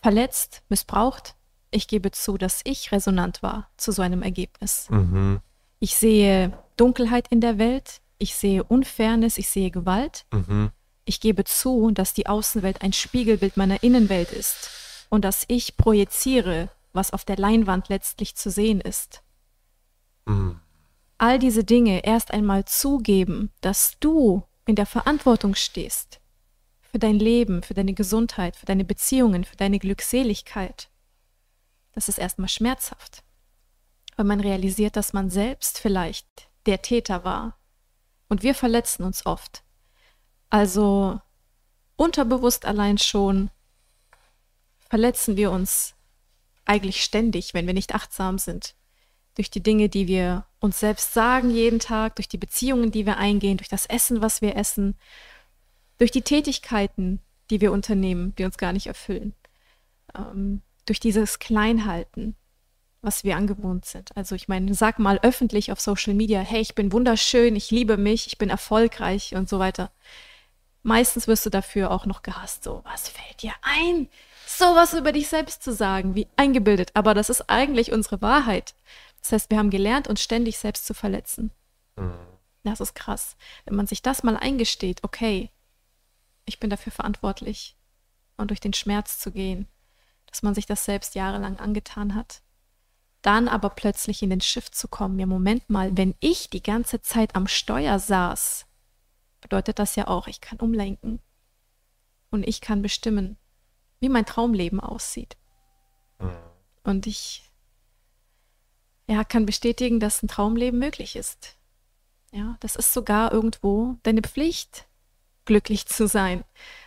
verletzt, 0.00 0.62
missbraucht. 0.68 1.34
Ich 1.70 1.88
gebe 1.88 2.10
zu, 2.10 2.36
dass 2.36 2.60
ich 2.64 2.92
resonant 2.92 3.42
war 3.42 3.70
zu 3.76 3.92
so 3.92 4.02
einem 4.02 4.22
Ergebnis. 4.22 4.88
Mhm. 4.90 5.40
Ich 5.78 5.96
sehe 5.96 6.52
Dunkelheit 6.76 7.28
in 7.28 7.40
der 7.40 7.58
Welt, 7.58 8.00
ich 8.18 8.34
sehe 8.34 8.62
Unfairness, 8.62 9.38
ich 9.38 9.48
sehe 9.48 9.70
Gewalt. 9.70 10.26
Mhm. 10.32 10.70
Ich 11.04 11.20
gebe 11.20 11.44
zu, 11.44 11.90
dass 11.90 12.14
die 12.14 12.26
Außenwelt 12.26 12.82
ein 12.82 12.92
Spiegelbild 12.92 13.56
meiner 13.56 13.82
Innenwelt 13.82 14.30
ist 14.30 14.70
und 15.08 15.24
dass 15.24 15.44
ich 15.48 15.76
projiziere, 15.76 16.68
was 16.92 17.12
auf 17.12 17.24
der 17.24 17.36
Leinwand 17.36 17.88
letztlich 17.88 18.36
zu 18.36 18.50
sehen 18.50 18.80
ist. 18.80 19.22
Mhm. 20.26 20.60
All 21.18 21.38
diese 21.38 21.64
Dinge 21.64 22.04
erst 22.04 22.32
einmal 22.32 22.64
zugeben, 22.64 23.50
dass 23.60 23.98
du 24.00 24.42
in 24.66 24.76
der 24.76 24.86
Verantwortung 24.86 25.54
stehst 25.54 26.20
für 26.90 26.98
dein 26.98 27.18
Leben, 27.18 27.62
für 27.62 27.74
deine 27.74 27.94
Gesundheit, 27.94 28.56
für 28.56 28.66
deine 28.66 28.84
Beziehungen, 28.84 29.44
für 29.44 29.56
deine 29.56 29.78
Glückseligkeit. 29.78 30.90
Das 31.92 32.08
ist 32.08 32.18
erstmal 32.18 32.48
schmerzhaft, 32.48 33.22
weil 34.16 34.26
man 34.26 34.40
realisiert, 34.40 34.96
dass 34.96 35.12
man 35.12 35.30
selbst 35.30 35.78
vielleicht 35.78 36.26
der 36.66 36.82
Täter 36.82 37.24
war. 37.24 37.58
Und 38.28 38.42
wir 38.42 38.54
verletzen 38.54 39.04
uns 39.04 39.26
oft. 39.26 39.62
Also 40.50 41.20
unterbewusst 41.96 42.64
allein 42.66 42.98
schon 42.98 43.50
verletzen 44.90 45.36
wir 45.36 45.50
uns 45.50 45.94
eigentlich 46.64 47.02
ständig, 47.02 47.54
wenn 47.54 47.66
wir 47.66 47.74
nicht 47.74 47.94
achtsam 47.94 48.38
sind. 48.38 48.74
Durch 49.34 49.50
die 49.50 49.62
Dinge, 49.62 49.88
die 49.88 50.06
wir 50.06 50.46
uns 50.60 50.80
selbst 50.80 51.14
sagen 51.14 51.50
jeden 51.50 51.78
Tag, 51.78 52.16
durch 52.16 52.28
die 52.28 52.38
Beziehungen, 52.38 52.90
die 52.90 53.06
wir 53.06 53.16
eingehen, 53.16 53.56
durch 53.56 53.68
das 53.68 53.86
Essen, 53.86 54.20
was 54.20 54.42
wir 54.42 54.56
essen, 54.56 54.96
durch 55.98 56.10
die 56.10 56.22
Tätigkeiten, 56.22 57.20
die 57.50 57.60
wir 57.60 57.72
unternehmen, 57.72 58.34
die 58.36 58.44
uns 58.44 58.58
gar 58.58 58.72
nicht 58.72 58.86
erfüllen, 58.86 59.34
ähm, 60.14 60.62
durch 60.86 61.00
dieses 61.00 61.38
Kleinhalten, 61.38 62.36
was 63.00 63.24
wir 63.24 63.36
angewohnt 63.36 63.84
sind. 63.84 64.16
Also 64.16 64.34
ich 64.34 64.48
meine, 64.48 64.74
sag 64.74 64.98
mal 64.98 65.18
öffentlich 65.22 65.72
auf 65.72 65.80
Social 65.80 66.14
Media, 66.14 66.40
hey, 66.40 66.60
ich 66.60 66.74
bin 66.74 66.92
wunderschön, 66.92 67.56
ich 67.56 67.70
liebe 67.70 67.96
mich, 67.96 68.26
ich 68.26 68.38
bin 68.38 68.50
erfolgreich 68.50 69.34
und 69.34 69.48
so 69.48 69.58
weiter. 69.58 69.90
Meistens 70.82 71.28
wirst 71.28 71.46
du 71.46 71.50
dafür 71.50 71.90
auch 71.90 72.06
noch 72.06 72.22
gehasst. 72.22 72.64
So, 72.64 72.82
was 72.84 73.08
fällt 73.08 73.42
dir 73.42 73.52
ein, 73.62 74.08
sowas 74.58 74.94
über 74.94 75.12
dich 75.12 75.28
selbst 75.28 75.62
zu 75.62 75.72
sagen, 75.72 76.14
wie 76.14 76.28
eingebildet. 76.36 76.90
Aber 76.94 77.14
das 77.14 77.30
ist 77.30 77.48
eigentlich 77.48 77.92
unsere 77.92 78.22
Wahrheit. 78.22 78.74
Das 79.20 79.32
heißt, 79.32 79.50
wir 79.50 79.58
haben 79.58 79.70
gelernt, 79.70 80.08
uns 80.08 80.22
ständig 80.22 80.58
selbst 80.58 80.86
zu 80.86 80.94
verletzen. 80.94 81.52
Mhm. 81.96 82.14
Das 82.64 82.80
ist 82.80 82.94
krass. 82.94 83.36
Wenn 83.64 83.76
man 83.76 83.86
sich 83.86 84.02
das 84.02 84.22
mal 84.22 84.36
eingesteht, 84.36 85.02
okay, 85.02 85.50
ich 86.44 86.60
bin 86.60 86.70
dafür 86.70 86.92
verantwortlich 86.92 87.76
und 88.36 88.50
durch 88.50 88.60
den 88.60 88.72
Schmerz 88.72 89.18
zu 89.18 89.32
gehen, 89.32 89.68
dass 90.26 90.42
man 90.42 90.54
sich 90.54 90.66
das 90.66 90.84
selbst 90.84 91.14
jahrelang 91.14 91.58
angetan 91.58 92.14
hat. 92.14 92.42
Dann 93.20 93.46
aber 93.48 93.70
plötzlich 93.70 94.22
in 94.22 94.30
den 94.30 94.40
Schiff 94.40 94.70
zu 94.70 94.88
kommen, 94.88 95.18
ja, 95.18 95.26
Moment 95.26 95.68
mal, 95.70 95.96
wenn 95.96 96.14
ich 96.20 96.50
die 96.50 96.62
ganze 96.62 97.00
Zeit 97.00 97.36
am 97.36 97.46
Steuer 97.46 97.98
saß, 97.98 98.66
bedeutet 99.40 99.78
das 99.78 99.94
ja 99.94 100.08
auch, 100.08 100.26
ich 100.26 100.40
kann 100.40 100.58
umlenken. 100.58 101.20
Und 102.30 102.48
ich 102.48 102.60
kann 102.60 102.82
bestimmen, 102.82 103.36
wie 104.02 104.08
mein 104.08 104.26
Traumleben 104.26 104.80
aussieht. 104.80 105.36
Mhm. 106.18 106.36
Und 106.84 107.06
ich 107.06 107.48
ja, 109.06 109.24
kann 109.24 109.46
bestätigen, 109.46 110.00
dass 110.00 110.22
ein 110.22 110.28
Traumleben 110.28 110.78
möglich 110.78 111.16
ist. 111.16 111.56
Ja, 112.32 112.56
das 112.60 112.76
ist 112.76 112.92
sogar 112.92 113.32
irgendwo 113.32 113.96
deine 114.02 114.22
Pflicht, 114.22 114.86
glücklich 115.44 115.86
zu 115.86 116.06
sein, 116.08 116.44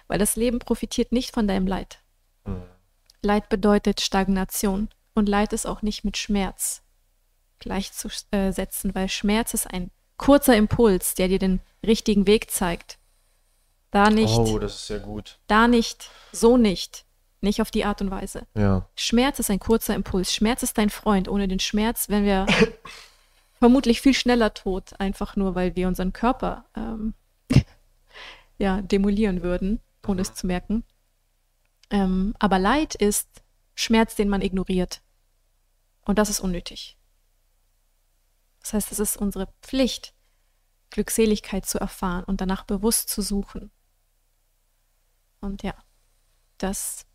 weil 0.07 0.19
das 0.19 0.35
Leben 0.35 0.59
profitiert 0.59 1.11
nicht 1.11 1.33
von 1.33 1.47
deinem 1.47 1.67
Leid. 1.67 1.99
Mhm. 2.45 2.63
Leid 3.21 3.47
bedeutet 3.49 4.01
Stagnation 4.01 4.89
und 5.13 5.29
Leid 5.29 5.53
ist 5.53 5.65
auch 5.65 5.81
nicht 5.81 6.03
mit 6.03 6.17
Schmerz 6.17 6.81
gleichzusetzen, 7.59 8.93
weil 8.93 9.07
Schmerz 9.07 9.53
ist 9.53 9.67
ein 9.71 9.89
kurzer 10.17 10.55
Impuls, 10.57 11.15
der 11.15 11.29
dir 11.29 11.39
den 11.39 11.61
richtigen 11.85 12.27
Weg 12.27 12.51
zeigt. 12.51 12.97
Da 13.91 14.09
nicht, 14.09 14.37
Oh, 14.37 14.59
das 14.59 14.75
ist 14.75 14.87
sehr 14.87 14.99
gut. 14.99 15.39
da 15.47 15.67
nicht, 15.69 16.09
so 16.33 16.57
nicht, 16.57 17.04
nicht 17.45 17.61
auf 17.61 17.71
die 17.71 17.85
Art 17.85 18.01
und 18.01 18.11
Weise. 18.11 18.45
Ja. 18.55 18.89
Schmerz 18.95 19.39
ist 19.39 19.49
ein 19.49 19.59
kurzer 19.59 19.95
Impuls. 19.95 20.33
Schmerz 20.33 20.63
ist 20.63 20.77
dein 20.77 20.89
Freund. 20.89 21.29
Ohne 21.29 21.47
den 21.47 21.61
Schmerz 21.61 22.09
wären 22.09 22.25
wir 22.25 22.45
vermutlich 23.59 24.01
viel 24.01 24.13
schneller 24.13 24.53
tot, 24.53 24.99
einfach 24.99 25.37
nur, 25.37 25.55
weil 25.55 25.75
wir 25.77 25.87
unseren 25.87 26.11
Körper 26.11 26.65
ähm, 26.75 27.13
ja, 28.57 28.81
demolieren 28.81 29.41
würden, 29.41 29.79
ohne 30.05 30.21
es 30.21 30.33
zu 30.33 30.45
merken. 30.45 30.83
Ähm, 31.89 32.35
aber 32.39 32.59
Leid 32.59 32.95
ist 32.95 33.29
Schmerz, 33.75 34.15
den 34.15 34.27
man 34.27 34.41
ignoriert. 34.41 35.01
Und 36.05 36.19
das 36.19 36.29
ist 36.29 36.39
unnötig. 36.39 36.97
Das 38.59 38.73
heißt, 38.73 38.91
es 38.91 38.99
ist 38.99 39.17
unsere 39.17 39.47
Pflicht, 39.61 40.13
Glückseligkeit 40.89 41.65
zu 41.65 41.79
erfahren 41.79 42.23
und 42.23 42.41
danach 42.41 42.63
bewusst 42.63 43.09
zu 43.09 43.21
suchen. 43.21 43.71
Und 45.39 45.61
ja, 45.63 45.75
das 46.57 47.05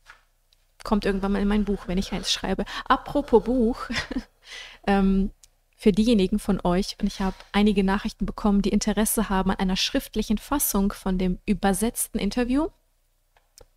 kommt 0.84 1.04
irgendwann 1.04 1.32
mal 1.32 1.42
in 1.42 1.48
mein 1.48 1.64
Buch, 1.64 1.86
wenn 1.86 1.98
ich 1.98 2.12
eins 2.12 2.32
schreibe. 2.32 2.64
Apropos 2.86 3.44
Buch, 3.44 3.88
ähm, 4.86 5.30
für 5.76 5.92
diejenigen 5.92 6.38
von 6.38 6.60
euch, 6.62 6.96
und 7.00 7.06
ich 7.06 7.20
habe 7.20 7.36
einige 7.52 7.84
Nachrichten 7.84 8.26
bekommen, 8.26 8.60
die 8.60 8.68
Interesse 8.68 9.30
haben 9.30 9.50
an 9.50 9.58
einer 9.58 9.76
schriftlichen 9.76 10.38
Fassung 10.38 10.92
von 10.92 11.16
dem 11.16 11.38
übersetzten 11.46 12.18
Interview. 12.18 12.68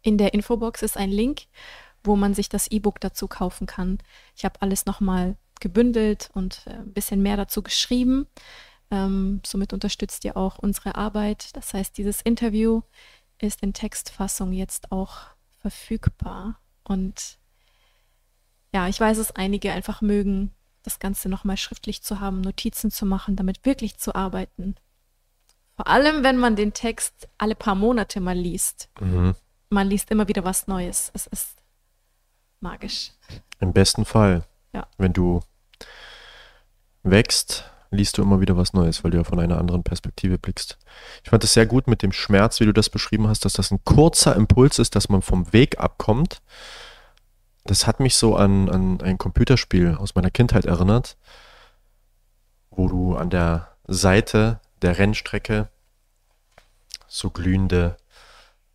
In 0.02 0.18
der 0.18 0.34
Infobox 0.34 0.82
ist 0.82 0.98
ein 0.98 1.12
Link, 1.12 1.44
wo 2.04 2.18
man 2.18 2.34
sich 2.34 2.50
das 2.50 2.68
E-Book 2.68 3.00
dazu 3.00 3.28
kaufen 3.28 3.68
kann. 3.68 4.00
Ich 4.36 4.44
habe 4.44 4.62
alles 4.62 4.86
nochmal 4.86 5.38
gebündelt 5.62 6.30
und 6.34 6.64
äh, 6.66 6.72
ein 6.72 6.94
bisschen 6.94 7.22
mehr 7.22 7.38
dazu 7.38 7.64
geschrieben. 7.64 8.28
Ähm, 8.92 9.42
somit 9.46 9.72
unterstützt 9.72 10.26
ihr 10.26 10.36
auch 10.36 10.60
unsere 10.60 10.96
Arbeit. 10.96 11.56
Das 11.56 11.74
heißt, 11.74 11.98
dieses 11.98 12.22
Interview 12.22 12.82
ist 13.40 13.64
in 13.64 13.74
Textfassung 13.74 14.52
jetzt 14.52 14.92
auch 14.92 15.28
verfügbar. 15.58 16.60
Und 16.84 17.38
ja, 18.74 18.88
ich 18.88 19.00
weiß, 19.00 19.18
dass 19.18 19.36
einige 19.36 19.72
einfach 19.72 20.02
mögen, 20.02 20.52
das 20.84 21.00
Ganze 21.00 21.30
nochmal 21.30 21.58
schriftlich 21.58 22.04
zu 22.04 22.20
haben, 22.20 22.42
Notizen 22.42 22.92
zu 22.92 23.06
machen, 23.06 23.36
damit 23.36 23.66
wirklich 23.66 23.98
zu 23.98 24.16
arbeiten. 24.16 24.76
Vor 25.76 25.88
allem, 25.88 26.24
wenn 26.24 26.38
man 26.38 26.56
den 26.56 26.74
Text 26.74 27.28
alle 27.38 27.56
paar 27.56 27.76
Monate 27.76 28.20
mal 28.20 28.38
liest. 28.38 28.90
Mhm. 29.00 29.36
Man 29.70 29.90
liest 29.90 30.12
immer 30.12 30.28
wieder 30.28 30.44
was 30.44 30.68
Neues. 30.68 31.10
Es 31.14 31.26
ist 31.28 31.58
magisch. 32.60 33.12
Im 33.60 33.74
besten 33.74 34.06
Fall. 34.06 34.44
Ja. 34.74 34.88
Wenn 34.98 35.14
du 35.14 35.42
wächst, 37.02 37.72
liest 37.94 38.18
du 38.18 38.22
immer 38.24 38.42
wieder 38.42 38.58
was 38.58 38.74
Neues, 38.74 39.04
weil 39.04 39.12
du 39.12 39.18
ja 39.18 39.24
von 39.24 39.40
einer 39.40 39.58
anderen 39.58 39.84
Perspektive 39.84 40.38
blickst. 40.38 40.78
Ich 41.24 41.30
fand 41.30 41.44
es 41.44 41.54
sehr 41.54 41.66
gut 41.66 41.88
mit 41.88 42.02
dem 42.02 42.12
Schmerz, 42.12 42.60
wie 42.60 42.66
du 42.66 42.74
das 42.74 42.90
beschrieben 42.90 43.28
hast, 43.28 43.46
dass 43.46 43.54
das 43.54 43.72
ein 43.72 43.84
kurzer 43.84 44.36
Impuls 44.36 44.80
ist, 44.80 44.96
dass 44.96 45.10
man 45.10 45.22
vom 45.22 45.52
Weg 45.54 45.80
abkommt. 45.80 46.42
Das 47.66 47.88
hat 47.88 48.00
mich 48.00 48.16
so 48.16 48.36
an, 48.36 48.70
an 48.70 49.02
ein 49.02 49.18
Computerspiel 49.18 49.96
aus 49.96 50.16
meiner 50.16 50.32
Kindheit 50.32 50.66
erinnert, 50.66 51.18
wo 52.72 52.88
du 52.88 53.16
an 53.16 53.30
der 53.30 53.70
Seite 53.88 54.60
der 54.82 54.98
Rennstrecke 54.98 55.70
so 57.08 57.30
glühende 57.30 57.98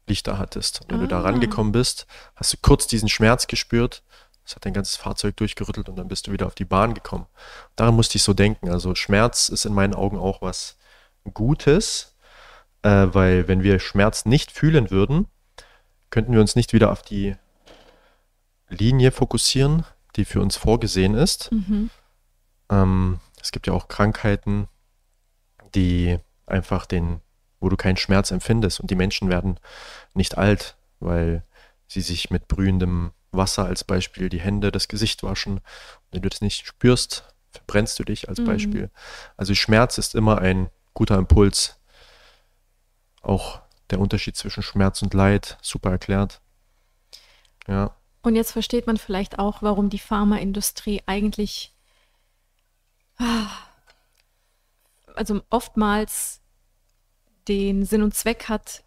Lichter 0.07 0.39
hattest. 0.39 0.83
Und 0.83 0.93
wenn 0.93 1.01
du 1.01 1.09
da 1.09 1.19
Ah. 1.19 1.23
rangekommen 1.23 1.73
bist, 1.73 2.07
hast 2.37 2.53
du 2.55 2.57
kurz 2.63 2.87
diesen 2.87 3.09
Schmerz 3.09 3.47
gespürt. 3.47 4.03
Das 4.49 4.57
hat 4.57 4.65
dein 4.65 4.73
ganzes 4.73 4.97
Fahrzeug 4.97 5.37
durchgerüttelt 5.37 5.91
und 5.91 5.97
dann 5.97 6.09
bist 6.09 6.27
du 6.27 6.33
wieder 6.33 6.47
auf 6.47 6.55
die 6.55 6.65
Bahn 6.65 6.95
gekommen. 6.95 7.27
Daran 7.77 7.95
musste 7.95 8.17
ich 8.17 8.23
so 8.23 8.33
denken. 8.33 8.71
Also 8.71 8.95
Schmerz 8.95 9.51
ist 9.51 9.67
in 9.67 9.75
meinen 9.75 9.93
Augen 9.93 10.17
auch 10.17 10.41
was 10.41 10.79
Gutes, 11.35 12.17
äh, 12.81 13.09
weil 13.11 13.47
wenn 13.47 13.63
wir 13.63 13.79
Schmerz 13.79 14.25
nicht 14.25 14.51
fühlen 14.51 14.91
würden, 14.91 15.27
könnten 16.09 16.33
wir 16.33 16.41
uns 16.41 16.57
nicht 16.57 16.73
wieder 16.73 16.91
auf 16.91 17.03
die 17.03 17.37
Linie 18.71 19.13
fokussieren, 19.13 19.85
die 20.17 20.25
für 20.25 20.41
uns 20.41 20.57
vorgesehen 20.57 21.15
ist. 21.15 21.53
Mhm. 21.53 21.91
Ähm, 22.71 23.21
es 23.43 23.53
gibt 23.53 23.67
ja 23.67 23.75
auch 23.75 23.89
Krankheiten, 23.89 24.67
die 25.75 26.19
einfach 26.47 26.87
den, 26.87 27.21
wo 27.61 27.69
du 27.69 27.77
keinen 27.77 27.99
Schmerz 27.99 28.31
empfindest 28.31 28.81
und 28.81 28.91
die 28.91 28.97
Menschen 28.97 29.29
werden 29.29 29.61
nicht 30.15 30.39
alt, 30.39 30.79
weil 31.01 31.45
sie 31.87 32.01
sich 32.01 32.31
mit 32.31 32.49
brühendem 32.49 33.13
Wasser 33.33 33.65
als 33.65 33.85
Beispiel 33.85 34.29
die 34.29 34.41
Hände, 34.41 34.73
das 34.73 34.89
Gesicht 34.89 35.23
waschen. 35.23 35.61
Wenn 36.11 36.23
du 36.23 36.29
das 36.29 36.41
nicht 36.41 36.67
spürst, 36.67 37.25
verbrennst 37.51 37.99
du 37.99 38.05
dich 38.05 38.29
als 38.29 38.39
Mhm. 38.39 38.45
Beispiel. 38.45 38.91
Also 39.37 39.55
Schmerz 39.55 39.99
ist 39.99 40.15
immer 40.15 40.39
ein 40.39 40.71
guter 40.95 41.17
Impuls, 41.17 41.79
auch 43.23 43.61
der 43.91 44.01
Unterschied 44.01 44.37
zwischen 44.37 44.63
Schmerz 44.63 45.03
und 45.03 45.15
Leid, 45.15 45.59
super 45.63 45.91
erklärt. 45.91 46.41
Ja. 47.67 47.95
Und 48.23 48.37
jetzt 48.37 48.53
versteht 48.53 48.87
man 48.87 48.97
vielleicht 48.97 49.39
auch, 49.39 49.63
warum 49.63 49.91
die 49.91 49.99
Pharmaindustrie 49.99 51.03
eigentlich, 51.07 51.75
also 55.15 55.43
oftmals 55.51 56.41
den 57.47 57.85
Sinn 57.85 58.03
und 58.03 58.15
Zweck 58.15 58.49
hat, 58.49 58.85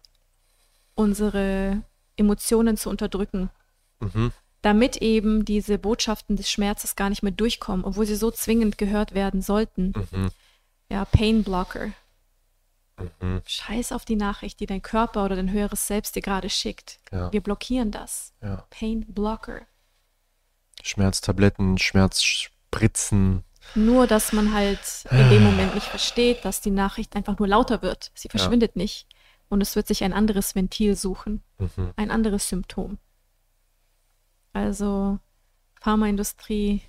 unsere 0.94 1.82
Emotionen 2.16 2.76
zu 2.76 2.90
unterdrücken. 2.90 3.50
Mhm. 4.02 4.32
Damit 4.60 4.98
eben 4.98 5.44
diese 5.44 5.78
Botschaften 5.78 6.36
des 6.36 6.50
Schmerzes 6.50 6.94
gar 6.94 7.10
nicht 7.10 7.22
mehr 7.22 7.32
durchkommen, 7.32 7.84
obwohl 7.84 8.06
sie 8.06 8.14
so 8.14 8.30
zwingend 8.30 8.78
gehört 8.78 9.14
werden 9.14 9.42
sollten. 9.42 9.92
Mhm. 10.12 10.30
Ja, 10.88 11.04
Pain 11.04 11.42
Blocker. 11.42 11.92
Mhm. 13.20 13.42
Scheiß 13.44 13.92
auf 13.92 14.04
die 14.04 14.16
Nachricht, 14.16 14.60
die 14.60 14.66
dein 14.66 14.82
Körper 14.82 15.24
oder 15.24 15.36
dein 15.36 15.50
höheres 15.50 15.86
Selbst 15.86 16.14
dir 16.14 16.22
gerade 16.22 16.50
schickt. 16.50 17.00
Ja. 17.10 17.32
Wir 17.32 17.40
blockieren 17.40 17.90
das. 17.90 18.32
Ja. 18.42 18.64
Pain 18.70 19.04
Blocker. 19.08 19.62
Schmerztabletten, 20.82 21.78
Schmerzspritzen. 21.78 23.44
Nur, 23.74 24.06
dass 24.06 24.32
man 24.32 24.52
halt 24.52 25.06
in 25.10 25.30
dem 25.30 25.44
Moment 25.44 25.74
nicht 25.74 25.86
versteht, 25.86 26.44
dass 26.44 26.60
die 26.60 26.70
Nachricht 26.70 27.14
einfach 27.14 27.38
nur 27.38 27.48
lauter 27.48 27.80
wird. 27.82 28.10
Sie 28.14 28.28
verschwindet 28.28 28.72
ja. 28.74 28.82
nicht. 28.82 29.06
Und 29.48 29.60
es 29.60 29.76
wird 29.76 29.86
sich 29.86 30.02
ein 30.02 30.12
anderes 30.12 30.54
Ventil 30.54 30.96
suchen. 30.96 31.42
Mhm. 31.58 31.92
Ein 31.96 32.10
anderes 32.10 32.48
Symptom. 32.48 32.98
Also 34.52 35.18
Pharmaindustrie, 35.80 36.82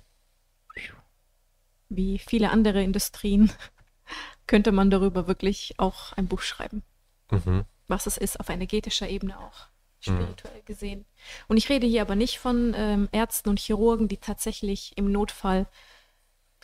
wie 1.88 2.18
viele 2.18 2.50
andere 2.50 2.82
Industrien, 2.82 3.52
könnte 4.46 4.72
man 4.72 4.90
darüber 4.90 5.26
wirklich 5.26 5.74
auch 5.78 6.12
ein 6.12 6.28
Buch 6.28 6.42
schreiben. 6.42 6.82
Mhm. 7.30 7.64
Was 7.88 8.06
es 8.06 8.16
ist, 8.16 8.40
auf 8.40 8.48
energetischer 8.48 9.08
Ebene 9.08 9.38
auch, 9.38 9.68
spirituell 10.00 10.60
mhm. 10.60 10.64
gesehen. 10.64 11.04
Und 11.48 11.56
ich 11.56 11.68
rede 11.68 11.86
hier 11.86 12.02
aber 12.02 12.16
nicht 12.16 12.38
von 12.38 12.74
ähm, 12.76 13.08
Ärzten 13.12 13.48
und 13.48 13.58
Chirurgen, 13.58 14.08
die 14.08 14.18
tatsächlich 14.18 14.92
im 14.96 15.10
Notfall 15.10 15.66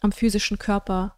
am 0.02 0.12
physischen 0.12 0.58
Körper 0.58 1.16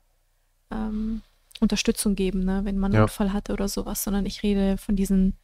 ähm, 0.70 1.22
Unterstützung 1.60 2.16
geben, 2.16 2.44
ne, 2.44 2.64
wenn 2.64 2.78
man 2.78 2.90
einen 2.90 2.96
ja. 2.96 3.02
Unfall 3.02 3.32
hatte 3.32 3.52
oder 3.52 3.68
sowas, 3.68 4.02
sondern 4.02 4.26
ich 4.26 4.42
rede 4.42 4.78
von 4.78 4.96
diesen 4.96 5.36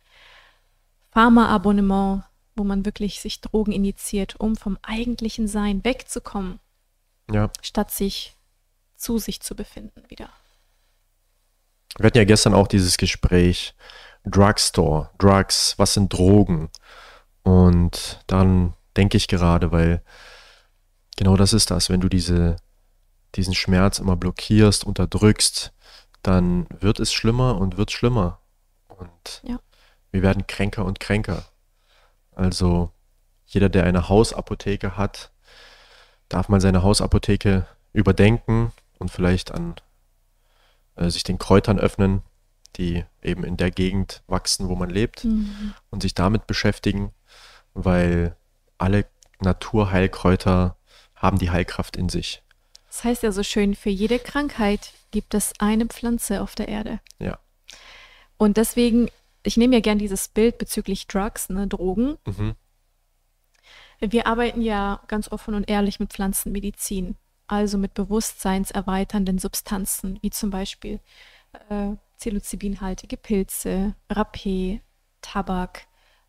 Pharma-Abonnement, 1.11 2.24
wo 2.58 2.64
man 2.64 2.84
wirklich 2.84 3.20
sich 3.20 3.40
Drogen 3.40 3.72
initiiert, 3.72 4.38
um 4.38 4.56
vom 4.56 4.78
eigentlichen 4.82 5.48
Sein 5.48 5.84
wegzukommen, 5.84 6.58
ja. 7.30 7.50
statt 7.62 7.90
sich 7.90 8.36
zu 8.96 9.18
sich 9.18 9.40
zu 9.40 9.54
befinden 9.54 10.02
wieder. 10.08 10.28
Wir 11.96 12.06
hatten 12.06 12.18
ja 12.18 12.24
gestern 12.24 12.54
auch 12.54 12.68
dieses 12.68 12.96
Gespräch, 12.96 13.74
Drugstore, 14.24 15.10
Drugs, 15.18 15.74
was 15.78 15.94
sind 15.94 16.12
Drogen? 16.12 16.70
Und 17.42 18.20
daran 18.26 18.74
denke 18.96 19.16
ich 19.16 19.28
gerade, 19.28 19.72
weil 19.72 20.02
genau 21.16 21.36
das 21.36 21.52
ist 21.52 21.70
das, 21.70 21.88
wenn 21.88 22.00
du 22.00 22.08
diese, 22.08 22.56
diesen 23.34 23.54
Schmerz 23.54 23.98
immer 23.98 24.16
blockierst, 24.16 24.84
unterdrückst, 24.84 25.72
dann 26.22 26.66
wird 26.80 27.00
es 27.00 27.12
schlimmer 27.12 27.58
und 27.58 27.76
wird 27.76 27.90
schlimmer. 27.90 28.40
Und 28.88 29.42
ja. 29.44 29.58
wir 30.10 30.22
werden 30.22 30.46
kränker 30.46 30.84
und 30.84 31.00
kränker. 31.00 31.44
Also 32.38 32.92
jeder, 33.46 33.68
der 33.68 33.83
eine 33.85 34.09
Hausapotheke 34.09 34.96
hat, 34.96 35.33
darf 36.29 36.48
mal 36.48 36.61
seine 36.61 36.85
Hausapotheke 36.85 37.66
überdenken 37.92 38.72
und 38.98 39.11
vielleicht 39.11 39.51
an 39.51 39.74
äh, 40.94 41.11
sich 41.11 41.24
den 41.24 41.38
Kräutern 41.38 41.81
öffnen, 41.81 42.22
die 42.77 43.05
eben 43.22 43.42
in 43.42 43.57
der 43.57 43.72
Gegend 43.72 44.22
wachsen, 44.29 44.68
wo 44.68 44.77
man 44.77 44.88
lebt 44.88 45.24
mhm. 45.24 45.74
und 45.90 46.03
sich 46.03 46.14
damit 46.14 46.46
beschäftigen, 46.46 47.11
weil 47.74 48.37
alle 48.77 49.07
Naturheilkräuter 49.40 50.77
haben 51.16 51.38
die 51.38 51.51
Heilkraft 51.51 51.96
in 51.96 52.09
sich. 52.09 52.44
Das 52.87 53.03
heißt 53.03 53.24
ja 53.24 53.33
so 53.33 53.42
schön, 53.42 53.74
für 53.74 53.90
jede 53.90 54.20
Krankheit 54.20 54.92
gibt 55.11 55.35
es 55.35 55.55
eine 55.59 55.87
Pflanze 55.87 56.40
auf 56.40 56.55
der 56.55 56.68
Erde. 56.68 57.01
Ja. 57.18 57.40
Und 58.37 58.59
deswegen, 58.59 59.11
ich 59.48 59.56
nehme 59.56 59.74
ja 59.74 59.80
gern 59.80 59.98
dieses 59.98 60.28
Bild 60.28 60.58
bezüglich 60.58 61.06
Drugs, 61.06 61.48
ne, 61.48 61.66
Drogen. 61.66 62.16
Mhm. 62.26 62.54
Wir 64.00 64.28
arbeiten 64.28 64.62
ja 64.62 65.02
ganz 65.08 65.30
offen 65.32 65.54
und 65.54 65.68
ehrlich 65.68 65.98
mit 65.98 66.12
Pflanzenmedizin 66.12 67.16
also 67.48 67.78
mit 67.78 67.94
bewusstseinserweiternden 67.94 69.38
Substanzen, 69.38 70.18
wie 70.22 70.30
zum 70.30 70.50
Beispiel 70.50 71.00
äh, 71.70 71.96
psilocybinhaltige 72.18 73.16
Pilze, 73.16 73.94
Rapé, 74.11 74.80
Tabak, 75.22 75.87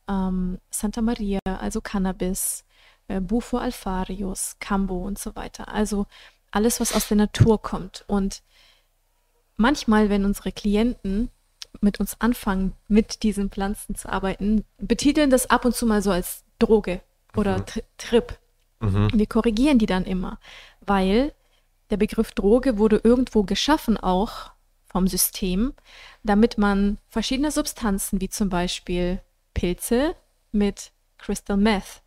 ähm, 0.08 0.60
Santa 0.70 1.02
Maria, 1.02 1.40
also 1.46 1.82
Cannabis, 1.82 2.66
äh, 3.10 3.20
Bufo 3.20 3.58
alfarius, 3.58 4.56
Cambo 4.60 5.06
und 5.06 5.20
so 5.20 5.36
weiter. 5.36 5.68
Also 5.68 6.08
alles, 6.52 6.80
was 6.80 6.94
aus 6.94 7.10
der 7.10 7.18
Natur 7.18 7.62
kommt. 7.62 8.06
Und 8.08 8.42
manchmal, 9.58 10.10
wenn 10.10 10.26
unsere 10.26 10.52
Klienten 10.52 11.30
mit 11.82 12.00
uns 12.00 12.20
anfangen, 12.20 12.74
mit 12.88 13.24
diesen 13.24 13.50
Pflanzen 13.50 13.96
zu 13.96 14.10
arbeiten, 14.10 14.66
betiteln 14.78 15.30
das 15.30 15.50
ab 15.50 15.66
und 15.66 15.76
zu 15.76 15.86
mal 15.86 16.02
so 16.02 16.12
als 16.12 16.44
Droge 16.60 17.02
oder 17.36 17.60
mhm. 17.60 17.82
Trip. 17.98 18.40
Mhm. 18.80 19.10
Wir 19.14 19.28
korrigieren 19.28 19.80
die 19.80 19.86
dann 19.86 20.06
immer, 20.06 20.40
weil 20.82 21.34
der 21.90 21.98
Begriff 21.98 22.32
Droge 22.32 22.78
wurde 22.78 23.02
irgendwo 23.04 23.44
geschaffen 23.44 23.98
auch 23.98 24.52
vom 24.86 25.08
System, 25.08 25.74
damit 26.24 26.58
man 26.58 26.98
verschiedene 27.08 27.52
Substanzen 27.52 28.20
wie 28.22 28.30
zum 28.30 28.50
Beispiel 28.50 29.22
Pilze 29.54 30.16
mit 30.52 30.92
Crystal 31.18 31.58
Meth, 31.58 32.02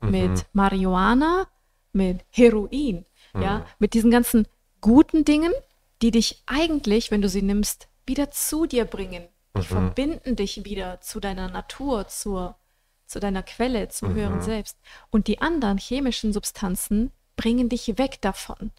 mhm. 0.00 0.10
mit 0.10 0.46
Marihuana, 0.52 1.46
mit 1.92 2.24
Heroin, 2.30 3.04
mhm. 3.32 3.42
ja, 3.42 3.66
mit 3.78 3.94
diesen 3.94 4.10
ganzen 4.10 4.46
guten 4.80 5.24
Dingen, 5.24 5.52
die 6.02 6.10
dich 6.10 6.42
eigentlich, 6.46 7.10
wenn 7.10 7.22
du 7.22 7.28
sie 7.28 7.42
nimmst, 7.42 7.88
wieder 8.06 8.30
zu 8.30 8.66
dir 8.66 8.84
bringen. 8.84 9.28
Die 9.56 9.60
mhm. 9.60 9.64
verbinden 9.64 10.36
dich 10.36 10.64
wieder 10.64 11.00
zu 11.00 11.20
deiner 11.20 11.48
Natur, 11.48 12.08
zur 12.08 12.56
zu 13.06 13.20
deiner 13.20 13.42
Quelle, 13.42 13.88
zum 13.88 14.10
mhm. 14.10 14.14
höheren 14.16 14.42
Selbst. 14.42 14.78
Und 15.10 15.26
die 15.26 15.40
anderen 15.40 15.78
chemischen 15.78 16.32
Substanzen 16.32 17.12
bringen 17.36 17.68
dich 17.68 17.98
weg 17.98 18.20
davon. 18.20 18.70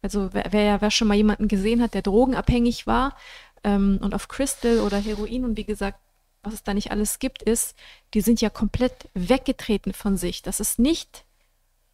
Also 0.00 0.32
wer, 0.32 0.52
wer, 0.52 0.80
wer 0.80 0.90
schon 0.90 1.08
mal 1.08 1.16
jemanden 1.16 1.48
gesehen 1.48 1.82
hat, 1.82 1.94
der 1.94 2.02
drogenabhängig 2.02 2.86
war 2.86 3.16
ähm, 3.62 3.98
und 4.02 4.14
auf 4.14 4.28
Crystal 4.28 4.80
oder 4.80 4.98
Heroin 4.98 5.44
und 5.44 5.56
wie 5.56 5.64
gesagt, 5.64 5.98
was 6.42 6.54
es 6.54 6.62
da 6.64 6.74
nicht 6.74 6.90
alles 6.90 7.20
gibt, 7.20 7.42
ist, 7.42 7.76
die 8.14 8.20
sind 8.20 8.40
ja 8.40 8.50
komplett 8.50 9.08
weggetreten 9.14 9.92
von 9.92 10.16
sich. 10.16 10.42
Das 10.42 10.58
ist 10.58 10.80
nicht 10.80 11.24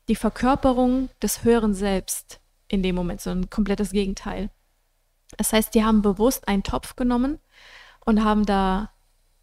die 0.09 0.17
Verkörperung 0.17 1.11
des 1.21 1.45
höheren 1.45 1.75
Selbst 1.75 2.41
in 2.67 2.83
dem 2.83 2.95
Moment, 2.95 3.21
sondern 3.21 3.45
ein 3.45 3.51
komplettes 3.51 3.91
Gegenteil. 3.91 4.49
Das 5.37 5.53
heißt, 5.53 5.75
die 5.75 5.85
haben 5.85 6.03
bewusst 6.03 6.49
einen 6.49 6.63
Topf 6.63 6.97
genommen 6.97 7.39
und 8.05 8.25
haben 8.25 8.47
da 8.47 8.91